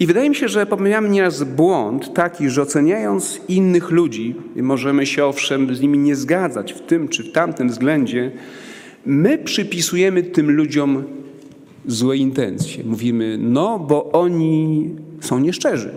I 0.00 0.06
wydaje 0.06 0.30
mi 0.30 0.36
się, 0.36 0.48
że 0.48 0.66
popełniamy 0.66 1.08
nieraz 1.08 1.42
błąd 1.42 2.14
taki, 2.14 2.50
że 2.50 2.62
oceniając 2.62 3.40
innych 3.48 3.90
ludzi, 3.90 4.34
możemy 4.56 5.06
się 5.06 5.24
owszem 5.24 5.74
z 5.74 5.80
nimi 5.80 5.98
nie 5.98 6.16
zgadzać 6.16 6.72
w 6.72 6.80
tym 6.80 7.08
czy 7.08 7.22
w 7.22 7.32
tamtym 7.32 7.68
względzie, 7.68 8.32
my 9.06 9.38
przypisujemy 9.38 10.22
tym 10.22 10.50
ludziom 10.50 11.04
złe 11.86 12.16
intencje. 12.16 12.84
Mówimy, 12.84 13.38
no 13.40 13.78
bo 13.78 14.12
oni 14.12 14.90
są 15.20 15.38
nieszczerzy. 15.38 15.90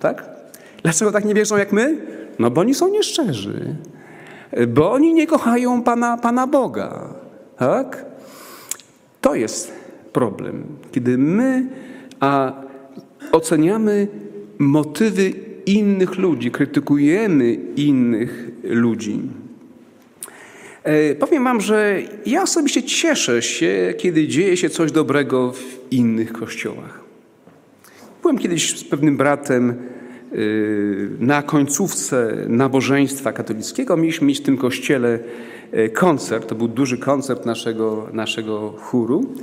Tak? 0.00 0.30
Dlaczego 0.82 1.12
tak 1.12 1.24
nie 1.24 1.34
wierzą 1.34 1.56
jak 1.56 1.72
my? 1.72 1.96
No 2.38 2.50
bo 2.50 2.60
oni 2.60 2.74
są 2.74 2.88
nieszczerzy. 2.88 3.76
Bo 4.68 4.92
oni 4.92 5.14
nie 5.14 5.26
kochają 5.26 5.82
Pana, 5.82 6.16
Pana 6.16 6.46
Boga. 6.46 7.14
Tak? 7.58 8.04
To 9.20 9.34
jest 9.34 9.72
problem. 10.12 10.64
Kiedy 10.92 11.18
my 11.18 11.66
a 12.20 12.52
oceniamy 13.32 14.08
motywy 14.58 15.32
innych 15.66 16.18
ludzi, 16.18 16.50
krytykujemy 16.50 17.54
innych 17.76 18.50
ludzi. 18.64 19.20
E, 20.84 21.14
powiem 21.14 21.44
Wam, 21.44 21.60
że 21.60 22.02
ja 22.26 22.42
osobiście 22.42 22.82
cieszę 22.82 23.42
się, 23.42 23.94
kiedy 23.98 24.28
dzieje 24.28 24.56
się 24.56 24.70
coś 24.70 24.92
dobrego 24.92 25.52
w 25.52 25.92
innych 25.92 26.32
kościołach. 26.32 27.00
Byłem 28.22 28.38
kiedyś 28.38 28.78
z 28.78 28.84
pewnym 28.84 29.16
bratem 29.16 29.70
e, 29.70 29.74
na 31.20 31.42
końcówce 31.42 32.36
nabożeństwa 32.48 33.32
katolickiego. 33.32 33.96
Mieliśmy 33.96 34.26
mieć 34.26 34.38
w 34.40 34.42
tym 34.42 34.56
kościele 34.56 35.18
e, 35.72 35.88
koncert. 35.88 36.48
To 36.48 36.54
był 36.54 36.68
duży 36.68 36.98
koncert 36.98 37.46
naszego, 37.46 38.08
naszego 38.12 38.70
chóru. 38.70 39.34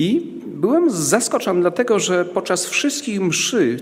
I 0.00 0.32
byłem 0.46 0.90
zaskoczony, 0.90 1.60
dlatego 1.60 1.98
że 1.98 2.24
podczas 2.24 2.66
wszystkich 2.66 3.20
mszy 3.20 3.76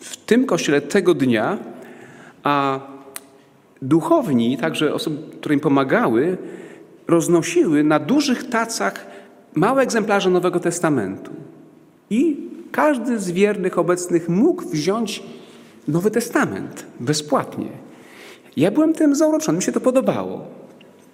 w 0.00 0.16
tym 0.16 0.46
kościele 0.46 0.80
tego 0.80 1.14
dnia, 1.14 1.58
a 2.42 2.80
duchowni, 3.82 4.58
także 4.58 4.94
osoby, 4.94 5.16
które 5.40 5.54
im 5.54 5.60
pomagały, 5.60 6.38
roznosiły 7.08 7.84
na 7.84 7.98
dużych 7.98 8.48
tacach 8.48 9.06
małe 9.54 9.82
egzemplarze 9.82 10.30
Nowego 10.30 10.60
Testamentu. 10.60 11.30
I 12.10 12.36
każdy 12.72 13.18
z 13.18 13.30
wiernych 13.30 13.78
obecnych 13.78 14.28
mógł 14.28 14.68
wziąć 14.68 15.22
Nowy 15.88 16.10
Testament 16.10 16.86
bezpłatnie. 17.00 17.68
Ja 18.56 18.70
byłem 18.70 18.94
tym 18.94 19.14
zauroczony, 19.14 19.56
mi 19.56 19.62
się 19.62 19.72
to 19.72 19.80
podobało. 19.80 20.61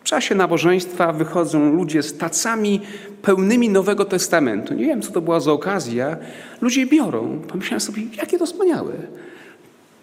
Czasie 0.08 0.34
nabożeństwa 0.34 1.12
wychodzą 1.12 1.72
ludzie 1.72 2.02
z 2.02 2.16
tacami 2.16 2.80
pełnymi 3.22 3.68
Nowego 3.68 4.04
Testamentu. 4.04 4.74
Nie 4.74 4.86
wiem, 4.86 5.02
co 5.02 5.12
to 5.12 5.20
była 5.20 5.40
za 5.40 5.52
okazja. 5.52 6.16
Ludzie 6.60 6.86
biorą. 6.86 7.42
Pomyślałem 7.48 7.80
sobie, 7.80 8.02
jakie 8.16 8.38
to 8.38 8.46
wspaniałe. 8.46 8.92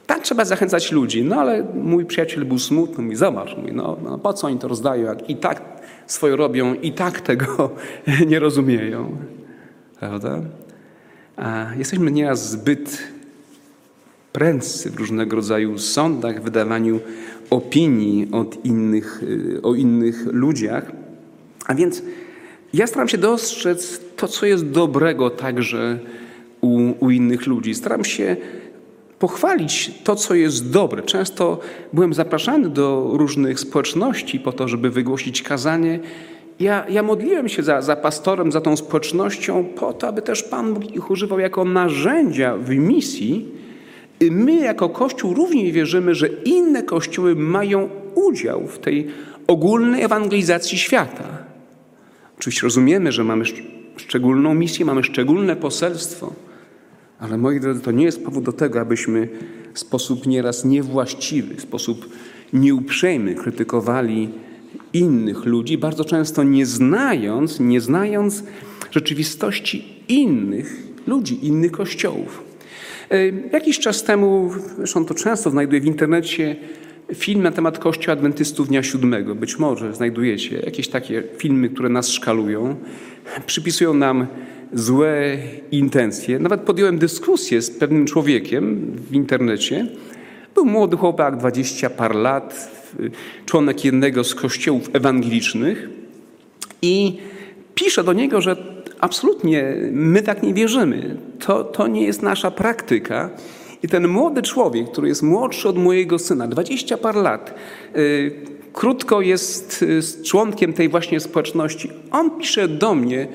Tak 0.08 0.22
trzeba 0.22 0.46
zachęcać 0.46 0.92
ludzi. 0.92 1.24
No 1.24 1.36
ale 1.36 1.64
mój 1.74 2.06
przyjaciel 2.06 2.46
był 2.46 2.60
smutny. 2.60 3.04
Mówi, 3.04 3.16
zobacz, 3.16 3.58
mówi, 3.58 3.72
no, 3.74 3.98
no 4.04 4.18
po 4.18 4.34
co 4.34 4.48
oni 4.48 4.60
to 4.60 4.68
rozdają, 4.68 5.04
jak 5.04 5.30
i 5.30 5.36
tak 5.36 5.62
swoje 6.08 6.36
robią, 6.36 6.74
i 6.74 6.92
tak 6.92 7.22
tego 7.22 7.70
nie 8.32 8.40
rozumieją. 8.40 9.18
Prawda? 10.00 10.42
A 11.38 11.66
jesteśmy 11.78 12.12
nieraz 12.12 12.50
zbyt 12.50 13.04
prędcy 14.34 14.92
w 14.92 14.96
różnego 14.96 15.36
rodzaju 15.36 15.78
sądach, 15.78 16.42
wydawaniu 16.42 17.00
opinii 17.50 18.28
od 18.32 18.66
innych, 18.66 19.22
o 19.64 19.76
innych 19.76 20.26
ludziach. 20.32 20.92
A 21.66 21.76
więc 21.76 22.04
ja 22.74 22.88
staram 22.88 23.08
się 23.08 23.18
dostrzec 23.18 24.02
to, 24.16 24.28
co 24.28 24.46
jest 24.46 24.70
dobrego 24.70 25.30
także 25.30 26.00
u, 26.62 26.94
u 27.00 27.10
innych 27.10 27.48
ludzi. 27.48 27.76
Staram 27.76 28.04
się 28.04 28.38
pochwalić 29.20 29.92
to, 30.04 30.16
co 30.16 30.36
jest 30.36 30.72
dobre. 30.72 31.04
Często 31.04 31.60
byłem 31.94 32.14
zapraszany 32.14 32.70
do 32.70 33.12
różnych 33.14 33.60
społeczności 33.60 34.40
po 34.40 34.52
to, 34.52 34.68
żeby 34.68 34.90
wygłosić 34.90 35.42
kazanie. 35.42 36.00
Ja, 36.60 36.86
ja 36.90 37.04
modliłem 37.04 37.50
się 37.50 37.64
za, 37.64 37.82
za 37.82 37.96
pastorem, 37.96 38.52
za 38.52 38.62
tą 38.62 38.78
społecznością, 38.78 39.66
po 39.66 39.94
to, 39.94 40.08
aby 40.08 40.22
też 40.22 40.44
Pan 40.44 40.74
Bóg 40.74 40.96
ich 40.96 41.12
używał 41.12 41.40
jako 41.40 41.66
narzędzia 41.66 42.58
w 42.58 42.70
misji. 42.70 43.52
My, 44.22 44.56
jako 44.56 44.90
Kościół, 44.90 45.34
również 45.34 45.72
wierzymy, 45.72 46.16
że 46.16 46.28
inne 46.28 46.84
kościoły 46.84 47.36
mają 47.36 47.90
udział 48.16 48.68
w 48.68 48.80
tej 48.80 49.08
ogólnej 49.48 50.04
ewangelizacji 50.04 50.78
świata. 50.78 51.38
Oczywiście 52.40 52.64
rozumiemy, 52.64 53.12
że 53.12 53.24
mamy 53.24 53.46
szczególną 53.98 54.54
misję, 54.54 54.86
mamy 54.86 55.04
szczególne 55.04 55.56
poselstwo. 55.56 56.34
Ale 57.20 57.38
moi 57.38 57.60
drodzy, 57.60 57.82
to 57.82 57.92
nie 57.92 58.06
jest 58.06 58.26
powód 58.26 58.44
do 58.44 58.54
tego, 58.54 58.82
abyśmy 58.82 59.30
w 59.74 59.80
sposób 59.80 60.28
nieraz 60.28 60.66
niewłaściwy, 60.66 61.56
w 61.56 61.62
sposób 61.62 62.10
nieuprzejmy 62.54 63.36
krytykowali 63.36 64.30
innych 64.94 65.46
ludzi, 65.46 65.78
bardzo 65.78 66.06
często 66.06 66.44
nie 66.44 66.66
znając, 66.66 67.60
nie 67.60 67.82
znając 67.82 68.44
rzeczywistości 68.92 70.04
innych 70.08 70.84
ludzi, 71.08 71.48
innych 71.48 71.72
kościołów. 71.72 72.45
E, 73.12 73.28
jakiś 73.54 73.80
czas 73.80 74.04
temu, 74.04 74.52
zresztą 74.78 75.06
to 75.06 75.14
często 75.14 75.50
znajduję 75.50 75.82
w 75.82 75.86
internecie, 75.86 76.56
film 77.14 77.44
na 77.44 77.52
temat 77.52 77.80
Kościoła 77.80 78.14
Adwentystów 78.14 78.68
Dnia 78.68 78.84
Siódmego. 78.84 79.36
Być 79.36 79.60
może 79.60 79.94
znajdujecie 79.94 80.60
jakieś 80.60 80.88
takie 80.88 81.24
filmy, 81.38 81.70
które 81.70 81.90
nas 81.90 82.10
szkalują, 82.10 82.76
przypisują 83.46 83.94
nam 83.94 84.28
złe 84.74 85.38
intencje. 85.72 86.40
Nawet 86.40 86.62
podjąłem 86.62 86.98
dyskusję 86.98 87.62
z 87.62 87.72
pewnym 87.72 88.06
człowiekiem 88.06 88.92
w 89.10 89.14
internecie. 89.14 89.88
Był 90.56 90.66
młody 90.66 90.98
chłopak, 90.98 91.38
dwadzieścia 91.38 91.90
par 91.90 92.16
lat, 92.16 92.72
członek 93.46 93.86
jednego 93.86 94.24
z 94.24 94.36
kościołów 94.36 94.90
ewangelicznych 94.94 95.90
i 96.82 97.18
pisze 97.76 98.04
do 98.04 98.14
niego, 98.14 98.42
że 98.42 98.56
absolutnie 99.00 99.76
my 99.92 100.22
tak 100.22 100.44
nie 100.44 100.54
wierzymy. 100.54 101.18
To, 101.40 101.64
to 101.64 101.88
nie 101.88 102.06
jest 102.06 102.22
nasza 102.22 102.52
praktyka. 102.52 103.30
I 103.84 103.88
ten 103.88 104.08
młody 104.08 104.42
człowiek, 104.42 104.92
który 104.92 105.08
jest 105.08 105.24
młodszy 105.24 105.70
od 105.70 105.78
mojego 105.78 106.20
syna, 106.20 106.48
dwadzieścia 106.48 106.98
par 106.98 107.16
lat, 107.16 107.56
yy, 107.96 108.32
krótko 108.74 109.22
jest 109.22 109.82
y, 109.82 110.24
członkiem 110.24 110.74
tej 110.74 110.90
właśnie 110.90 111.20
społeczności, 111.20 111.92
on 112.12 112.38
pisze 112.40 112.68
do 112.68 112.96
mnie, 112.96 113.28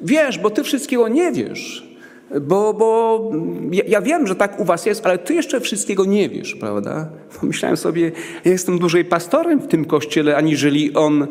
Wiesz, 0.00 0.38
bo 0.38 0.50
ty 0.50 0.64
wszystkiego 0.64 1.08
nie 1.08 1.32
wiesz. 1.32 1.91
Bo, 2.40 2.74
bo 2.74 3.30
ja, 3.72 3.82
ja, 3.88 4.00
wiem, 4.00 4.26
że 4.26 4.34
tak 4.34 4.60
u 4.60 4.64
was 4.64 4.86
jest, 4.86 5.06
ale 5.06 5.18
ty 5.18 5.34
jeszcze 5.34 5.60
wszystkiego 5.60 6.04
nie 6.04 6.28
wiesz, 6.28 6.54
prawda? 6.54 7.08
Pomyślałem 7.40 7.76
sobie, 7.76 8.12
ja 8.44 8.50
jestem 8.50 8.78
dłużej 8.78 9.04
pastorem 9.04 9.60
w 9.60 9.66
tym 9.66 9.84
kościele, 9.84 10.36
aniżeli 10.36 10.94
on 10.94 11.22
e, 11.22 11.26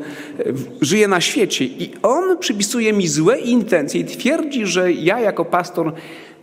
żyje 0.81 1.07
na 1.07 1.21
świecie. 1.21 1.65
I 1.65 1.91
on 2.01 2.37
przypisuje 2.37 2.93
mi 2.93 3.07
złe 3.07 3.39
intencje 3.39 4.01
i 4.01 4.05
twierdzi, 4.05 4.65
że 4.65 4.91
ja 4.91 5.19
jako 5.19 5.45
pastor 5.45 5.93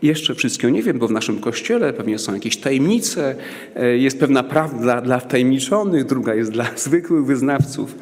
jeszcze 0.02 0.34
wszystkiego 0.34 0.74
nie 0.74 0.82
wiem, 0.82 0.98
bo 0.98 1.08
w 1.08 1.12
naszym 1.12 1.40
kościele 1.40 1.92
pewnie 1.92 2.18
są 2.18 2.34
jakieś 2.34 2.56
tajemnice, 2.56 3.34
e, 3.76 3.98
jest 3.98 4.20
pewna 4.20 4.42
prawda 4.42 5.00
dla 5.00 5.18
wtajemniczonych, 5.18 6.04
druga 6.04 6.34
jest 6.34 6.50
dla 6.50 6.66
zwykłych 6.76 7.24
wyznawców. 7.24 7.94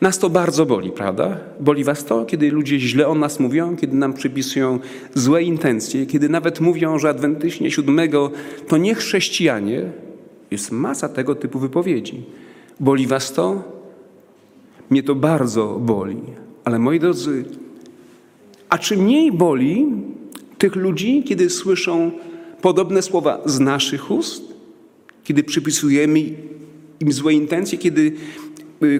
Nas 0.00 0.18
to 0.18 0.30
bardzo 0.30 0.66
boli, 0.66 0.90
prawda? 0.90 1.40
Boli 1.60 1.84
was 1.84 2.04
to, 2.04 2.24
kiedy 2.24 2.50
ludzie 2.50 2.80
źle 2.80 3.08
o 3.08 3.14
nas 3.14 3.40
mówią, 3.40 3.76
kiedy 3.76 3.96
nam 3.96 4.12
przypisują 4.12 4.78
złe 5.14 5.42
intencje, 5.42 6.06
kiedy 6.06 6.28
nawet 6.28 6.60
mówią, 6.60 6.98
że 6.98 7.08
adwentyśnie 7.08 7.70
siódmego 7.70 8.30
to 8.68 8.76
nie 8.76 8.94
chrześcijanie. 8.94 9.90
Jest 10.50 10.72
masa 10.72 11.08
tego 11.08 11.34
typu 11.34 11.58
wypowiedzi. 11.58 12.22
Boli 12.80 13.06
was 13.06 13.32
to? 13.32 13.62
Mnie 14.90 15.02
to 15.02 15.14
bardzo 15.14 15.78
boli. 15.80 16.16
Ale 16.64 16.78
moi 16.78 17.00
drodzy, 17.00 17.44
a 18.68 18.78
czy 18.78 18.96
mniej 18.96 19.32
boli 19.32 19.86
tych 20.58 20.76
ludzi, 20.76 21.22
kiedy 21.26 21.50
słyszą 21.50 22.10
podobne 22.60 23.02
słowa 23.02 23.42
z 23.46 23.60
naszych 23.60 24.10
ust? 24.10 24.42
Kiedy 25.24 25.44
przypisujemy 25.44 26.20
im 27.00 27.12
złe 27.12 27.32
intencje, 27.32 27.78
kiedy 27.78 28.12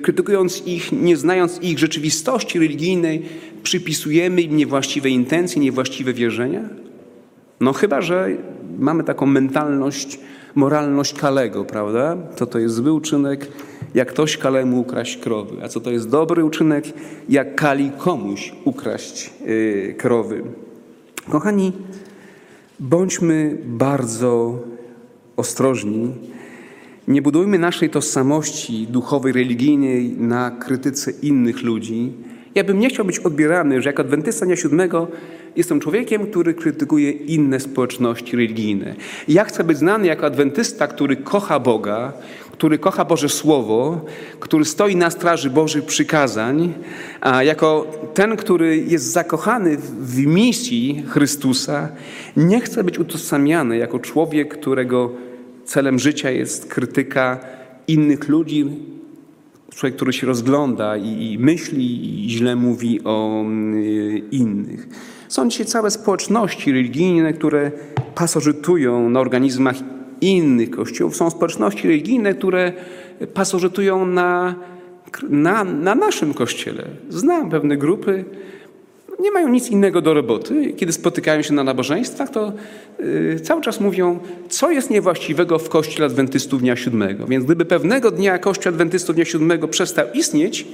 krytykując 0.02 0.66
ich, 0.66 0.92
nie 0.92 1.16
znając 1.16 1.62
ich 1.62 1.78
rzeczywistości 1.78 2.58
religijnej, 2.58 3.22
przypisujemy 3.62 4.42
im 4.42 4.56
niewłaściwe 4.56 5.10
intencje, 5.10 5.62
niewłaściwe 5.62 6.12
wierzenia? 6.12 6.68
No 7.60 7.72
chyba, 7.72 8.00
że 8.00 8.28
mamy 8.78 9.04
taką 9.04 9.26
mentalność, 9.26 10.20
moralność 10.54 11.14
Kalego, 11.14 11.64
prawda? 11.64 12.16
To 12.36 12.46
to 12.46 12.58
jest 12.58 12.74
zły 12.74 12.92
uczynek, 12.92 13.48
jak 13.94 14.08
ktoś 14.08 14.36
Kalemu 14.36 14.80
ukraść 14.80 15.16
krowy. 15.16 15.56
A 15.62 15.68
co 15.68 15.80
to 15.80 15.90
jest 15.90 16.08
dobry 16.08 16.44
uczynek, 16.44 16.84
jak 17.28 17.54
Kali 17.54 17.90
komuś 17.98 18.52
ukraść 18.64 19.30
yy, 19.46 19.94
krowy. 19.98 20.42
Kochani, 21.30 21.72
bądźmy 22.80 23.58
bardzo 23.64 24.58
ostrożni 25.36 26.14
nie 27.08 27.22
budujmy 27.22 27.58
naszej 27.58 27.90
tożsamości 27.90 28.86
duchowej, 28.86 29.32
religijnej 29.32 30.10
na 30.10 30.50
krytyce 30.50 31.10
innych 31.22 31.62
ludzi. 31.62 32.12
Ja 32.54 32.64
bym 32.64 32.78
nie 32.78 32.88
chciał 32.88 33.04
być 33.04 33.18
odbierany, 33.18 33.82
że 33.82 33.88
jako 33.88 34.02
adwentysta 34.02 34.46
dnia 34.46 34.56
siódmego 34.56 35.08
jestem 35.56 35.80
człowiekiem, 35.80 36.26
który 36.26 36.54
krytykuje 36.54 37.10
inne 37.10 37.60
społeczności 37.60 38.36
religijne. 38.36 38.94
Ja 39.28 39.44
chcę 39.44 39.64
być 39.64 39.78
znany 39.78 40.06
jako 40.06 40.26
adwentysta, 40.26 40.86
który 40.86 41.16
kocha 41.16 41.60
Boga, 41.60 42.12
który 42.52 42.78
kocha 42.78 43.04
Boże 43.04 43.28
Słowo, 43.28 44.04
który 44.40 44.64
stoi 44.64 44.96
na 44.96 45.10
straży 45.10 45.50
Bożych 45.50 45.84
przykazań, 45.84 46.74
a 47.20 47.42
jako 47.42 47.86
ten, 48.14 48.36
który 48.36 48.76
jest 48.76 49.12
zakochany 49.12 49.76
w 50.00 50.26
misji 50.26 51.04
Chrystusa, 51.08 51.88
nie 52.36 52.60
chcę 52.60 52.84
być 52.84 52.98
utożsamiany 52.98 53.76
jako 53.76 53.98
człowiek, 53.98 54.58
którego 54.58 55.27
celem 55.68 55.98
życia 55.98 56.30
jest 56.30 56.66
krytyka 56.66 57.40
innych 57.88 58.28
ludzi, 58.28 58.66
człowiek, 59.74 59.96
który 59.96 60.12
się 60.12 60.26
rozgląda 60.26 60.96
i, 60.96 61.32
i 61.32 61.38
myśli 61.38 62.24
i 62.26 62.30
źle 62.30 62.56
mówi 62.56 63.04
o 63.04 63.44
y, 63.74 64.22
innych. 64.30 64.88
Są 65.28 65.48
dzisiaj 65.48 65.66
całe 65.66 65.90
społeczności 65.90 66.72
religijne, 66.72 67.32
które 67.32 67.70
pasożytują 68.14 69.10
na 69.10 69.20
organizmach 69.20 69.76
innych 70.20 70.70
kościołów. 70.70 71.16
Są 71.16 71.30
społeczności 71.30 71.88
religijne, 71.88 72.34
które 72.34 72.72
pasożytują 73.34 74.06
na, 74.06 74.54
na, 75.28 75.64
na 75.64 75.94
naszym 75.94 76.34
kościele. 76.34 76.84
Znam 77.08 77.50
pewne 77.50 77.76
grupy, 77.76 78.24
nie 79.20 79.30
mają 79.30 79.48
nic 79.48 79.70
innego 79.70 80.00
do 80.00 80.14
roboty. 80.14 80.72
Kiedy 80.72 80.92
spotykają 80.92 81.42
się 81.42 81.54
na 81.54 81.64
nabożeństwach, 81.64 82.30
to 82.30 82.52
yy, 82.98 83.40
cały 83.40 83.62
czas 83.62 83.80
mówią, 83.80 84.18
co 84.48 84.70
jest 84.70 84.90
niewłaściwego 84.90 85.58
w 85.58 85.68
Kościele 85.68 86.06
Adwentystów 86.06 86.60
Dnia 86.60 86.76
Siódmego. 86.76 87.26
Więc 87.26 87.44
gdyby 87.44 87.64
pewnego 87.64 88.10
dnia 88.10 88.38
Kościół 88.38 88.70
Adwentystów 88.70 89.14
Dnia 89.14 89.24
Siódmego 89.24 89.68
przestał 89.68 90.06
istnieć, 90.14 90.66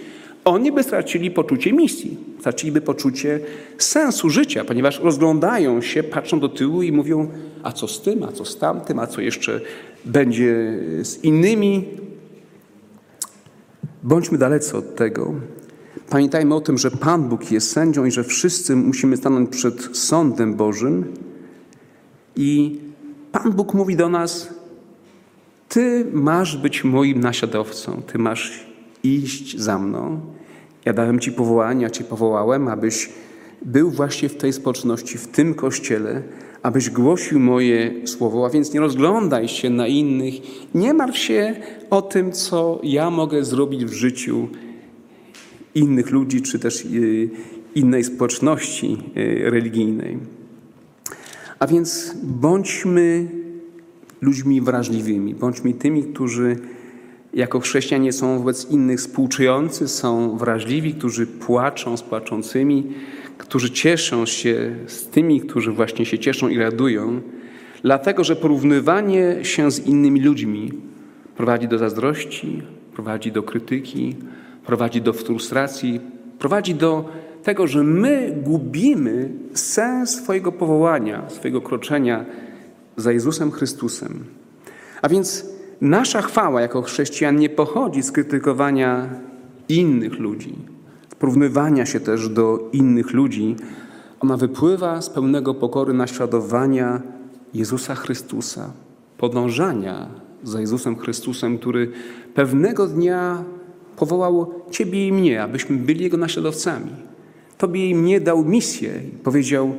oni 0.44 0.72
by 0.72 0.82
stracili 0.82 1.30
poczucie 1.30 1.72
misji, 1.72 2.16
straciliby 2.40 2.80
poczucie 2.80 3.40
sensu 3.78 4.30
życia, 4.30 4.64
ponieważ 4.64 5.00
rozglądają 5.00 5.82
się, 5.82 6.02
patrzą 6.02 6.40
do 6.40 6.48
tyłu 6.48 6.82
i 6.82 6.92
mówią, 6.92 7.28
a 7.62 7.72
co 7.72 7.88
z 7.88 8.02
tym, 8.02 8.22
a 8.22 8.32
co 8.32 8.44
z 8.44 8.58
tamtym, 8.58 8.98
a 8.98 9.06
co 9.06 9.20
jeszcze 9.20 9.60
będzie 10.04 10.78
z 11.02 11.24
innymi. 11.24 11.84
Bądźmy 14.02 14.38
dalecy 14.38 14.76
od 14.76 14.94
tego. 14.94 15.34
Pamiętajmy 16.10 16.54
o 16.54 16.60
tym, 16.60 16.78
że 16.78 16.90
Pan 16.90 17.28
Bóg 17.28 17.50
jest 17.50 17.70
sędzią 17.70 18.04
i 18.04 18.10
że 18.10 18.24
wszyscy 18.24 18.76
musimy 18.76 19.16
stanąć 19.16 19.50
przed 19.50 19.96
sądem 19.96 20.54
Bożym. 20.54 21.04
I 22.36 22.80
Pan 23.32 23.52
Bóg 23.52 23.74
mówi 23.74 23.96
do 23.96 24.08
nas: 24.08 24.48
Ty 25.68 26.06
masz 26.12 26.56
być 26.56 26.84
moim 26.84 27.20
naśladowcą, 27.20 28.02
ty 28.02 28.18
masz 28.18 28.66
iść 29.02 29.58
za 29.58 29.78
mną. 29.78 30.20
Ja 30.84 30.92
dałem 30.92 31.20
Ci 31.20 31.32
powołanie, 31.32 31.82
ja 31.82 31.90
Cię 31.90 32.04
powołałem, 32.04 32.68
abyś 32.68 33.08
był 33.62 33.90
właśnie 33.90 34.28
w 34.28 34.36
tej 34.36 34.52
społeczności, 34.52 35.18
w 35.18 35.28
tym 35.28 35.54
kościele, 35.54 36.22
abyś 36.62 36.90
głosił 36.90 37.40
moje 37.40 38.06
słowo, 38.06 38.46
a 38.46 38.50
więc 38.50 38.72
nie 38.72 38.80
rozglądaj 38.80 39.48
się 39.48 39.70
na 39.70 39.86
innych, 39.86 40.34
nie 40.74 40.94
martw 40.94 41.18
się 41.18 41.56
o 41.90 42.02
tym, 42.02 42.32
co 42.32 42.80
ja 42.82 43.10
mogę 43.10 43.44
zrobić 43.44 43.84
w 43.84 43.92
życiu 43.92 44.48
innych 45.74 46.10
ludzi, 46.10 46.42
czy 46.42 46.58
też 46.58 46.84
y, 46.84 47.30
innej 47.74 48.04
społeczności 48.04 48.98
y, 49.16 49.50
religijnej. 49.50 50.18
A 51.58 51.66
więc 51.66 52.16
bądźmy 52.22 53.28
ludźmi 54.20 54.60
wrażliwymi, 54.60 55.34
bądźmy 55.34 55.74
tymi, 55.74 56.04
którzy 56.04 56.56
jako 57.34 57.60
chrześcijanie 57.60 58.12
są 58.12 58.38
wobec 58.38 58.70
innych 58.70 58.98
współczujący, 58.98 59.88
są 59.88 60.36
wrażliwi, 60.36 60.94
którzy 60.94 61.26
płaczą 61.26 61.96
z 61.96 62.02
płaczącymi, 62.02 62.86
którzy 63.38 63.70
cieszą 63.70 64.26
się 64.26 64.76
z 64.86 65.06
tymi, 65.06 65.40
którzy 65.40 65.72
właśnie 65.72 66.06
się 66.06 66.18
cieszą 66.18 66.48
i 66.48 66.58
radują, 66.58 67.20
dlatego 67.82 68.24
że 68.24 68.36
porównywanie 68.36 69.44
się 69.44 69.70
z 69.70 69.86
innymi 69.86 70.20
ludźmi 70.20 70.72
prowadzi 71.36 71.68
do 71.68 71.78
zazdrości, 71.78 72.62
prowadzi 72.94 73.32
do 73.32 73.42
krytyki, 73.42 74.16
prowadzi 74.66 75.02
do 75.02 75.12
frustracji, 75.12 76.00
prowadzi 76.38 76.74
do 76.74 77.08
tego, 77.42 77.66
że 77.66 77.82
my 77.82 78.38
gubimy 78.42 79.30
sens 79.54 80.10
swojego 80.10 80.52
powołania, 80.52 81.22
swojego 81.28 81.60
kroczenia 81.60 82.24
za 82.96 83.12
Jezusem 83.12 83.50
Chrystusem. 83.50 84.24
A 85.02 85.08
więc 85.08 85.46
nasza 85.80 86.22
chwała 86.22 86.60
jako 86.60 86.82
chrześcijan 86.82 87.36
nie 87.36 87.48
pochodzi 87.48 88.02
z 88.02 88.12
krytykowania 88.12 89.08
innych 89.68 90.18
ludzi, 90.18 90.54
porównywania 91.18 91.86
się 91.86 92.00
też 92.00 92.28
do 92.28 92.68
innych 92.72 93.12
ludzi. 93.12 93.56
Ona 94.20 94.36
wypływa 94.36 95.02
z 95.02 95.10
pełnego 95.10 95.54
pokory 95.54 95.92
naśladowania 95.92 97.02
Jezusa 97.54 97.94
Chrystusa, 97.94 98.72
podążania 99.18 100.06
za 100.42 100.60
Jezusem 100.60 100.96
Chrystusem, 100.96 101.58
który 101.58 101.92
pewnego 102.34 102.86
dnia 102.86 103.44
powołał 103.96 104.54
Ciebie 104.70 105.08
i 105.08 105.12
mnie, 105.12 105.42
abyśmy 105.42 105.76
byli 105.76 106.02
Jego 106.02 106.16
naśladowcami. 106.16 106.90
Tobie 107.58 107.90
i 107.90 107.94
mnie 107.94 108.20
dał 108.20 108.44
misję 108.44 108.90
i 109.08 109.18
powiedział: 109.18 109.74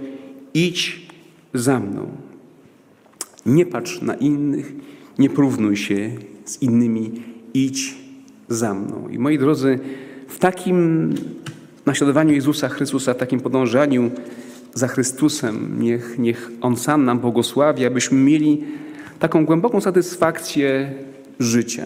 idź 0.54 1.08
za 1.54 1.80
mną. 1.80 2.08
Nie 3.46 3.66
patrz 3.66 4.02
na 4.02 4.14
innych, 4.14 4.74
nie 5.20 5.30
porównuj 5.30 5.78
się 5.78 6.12
z 6.46 6.62
innymi, 6.62 7.12
idź 7.54 7.96
za 8.50 8.74
mną. 8.74 9.10
I 9.10 9.20
moi 9.20 9.38
drodzy, 9.38 9.80
w 10.28 10.40
takim 10.40 11.10
naśladowaniu 11.86 12.34
Jezusa 12.34 12.70
Chrystusa, 12.70 13.14
w 13.14 13.18
takim 13.18 13.40
podążaniu 13.40 14.12
za 14.74 14.88
Chrystusem, 14.88 15.76
niech, 15.80 16.20
niech 16.20 16.52
On 16.62 16.78
sam 16.78 17.06
nam 17.06 17.20
błogosławi, 17.20 17.86
abyśmy 17.86 18.18
mieli 18.18 18.64
taką 19.20 19.46
głęboką 19.46 19.82
satysfakcję 19.82 20.94
życia. 21.40 21.86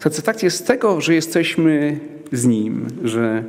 Satysfakcję 0.00 0.50
z 0.50 0.62
tego, 0.62 1.00
że 1.00 1.14
jesteśmy 1.14 2.00
z 2.32 2.46
Nim, 2.46 2.86
że 3.04 3.44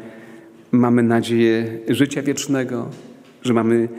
mamy 0.71 1.03
nadzieję 1.03 1.79
życia 1.87 2.21
wiecznego, 2.21 2.89
że 3.41 3.53
mamy 3.53 3.89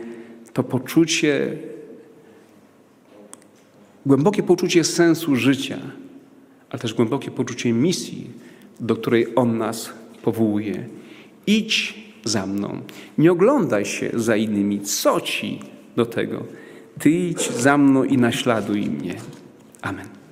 to 0.53 0.63
poczucie 0.63 1.57
głębokie 4.05 4.43
poczucie 4.43 4.83
sensu 4.83 5.35
życia, 5.35 5.77
ale 6.69 6.79
też 6.79 6.93
głębokie 6.93 7.31
poczucie 7.31 7.73
misji, 7.73 8.29
do 8.79 8.95
której 8.95 9.27
On 9.35 9.57
nas 9.57 9.89
powołuje. 10.23 10.85
Idź 11.47 12.03
za 12.25 12.45
mną. 12.45 12.81
Nie 13.17 13.31
oglądaj 13.31 13.85
się 13.85 14.09
za 14.13 14.35
innymi. 14.35 14.81
Co 14.81 15.21
ci 15.21 15.59
do 15.95 16.05
tego? 16.05 16.43
Ty 16.99 17.09
idź 17.09 17.51
za 17.51 17.77
mną 17.77 18.03
i 18.03 18.17
naśladuj 18.17 18.81
mnie. 18.81 19.15
Amen. 19.81 20.22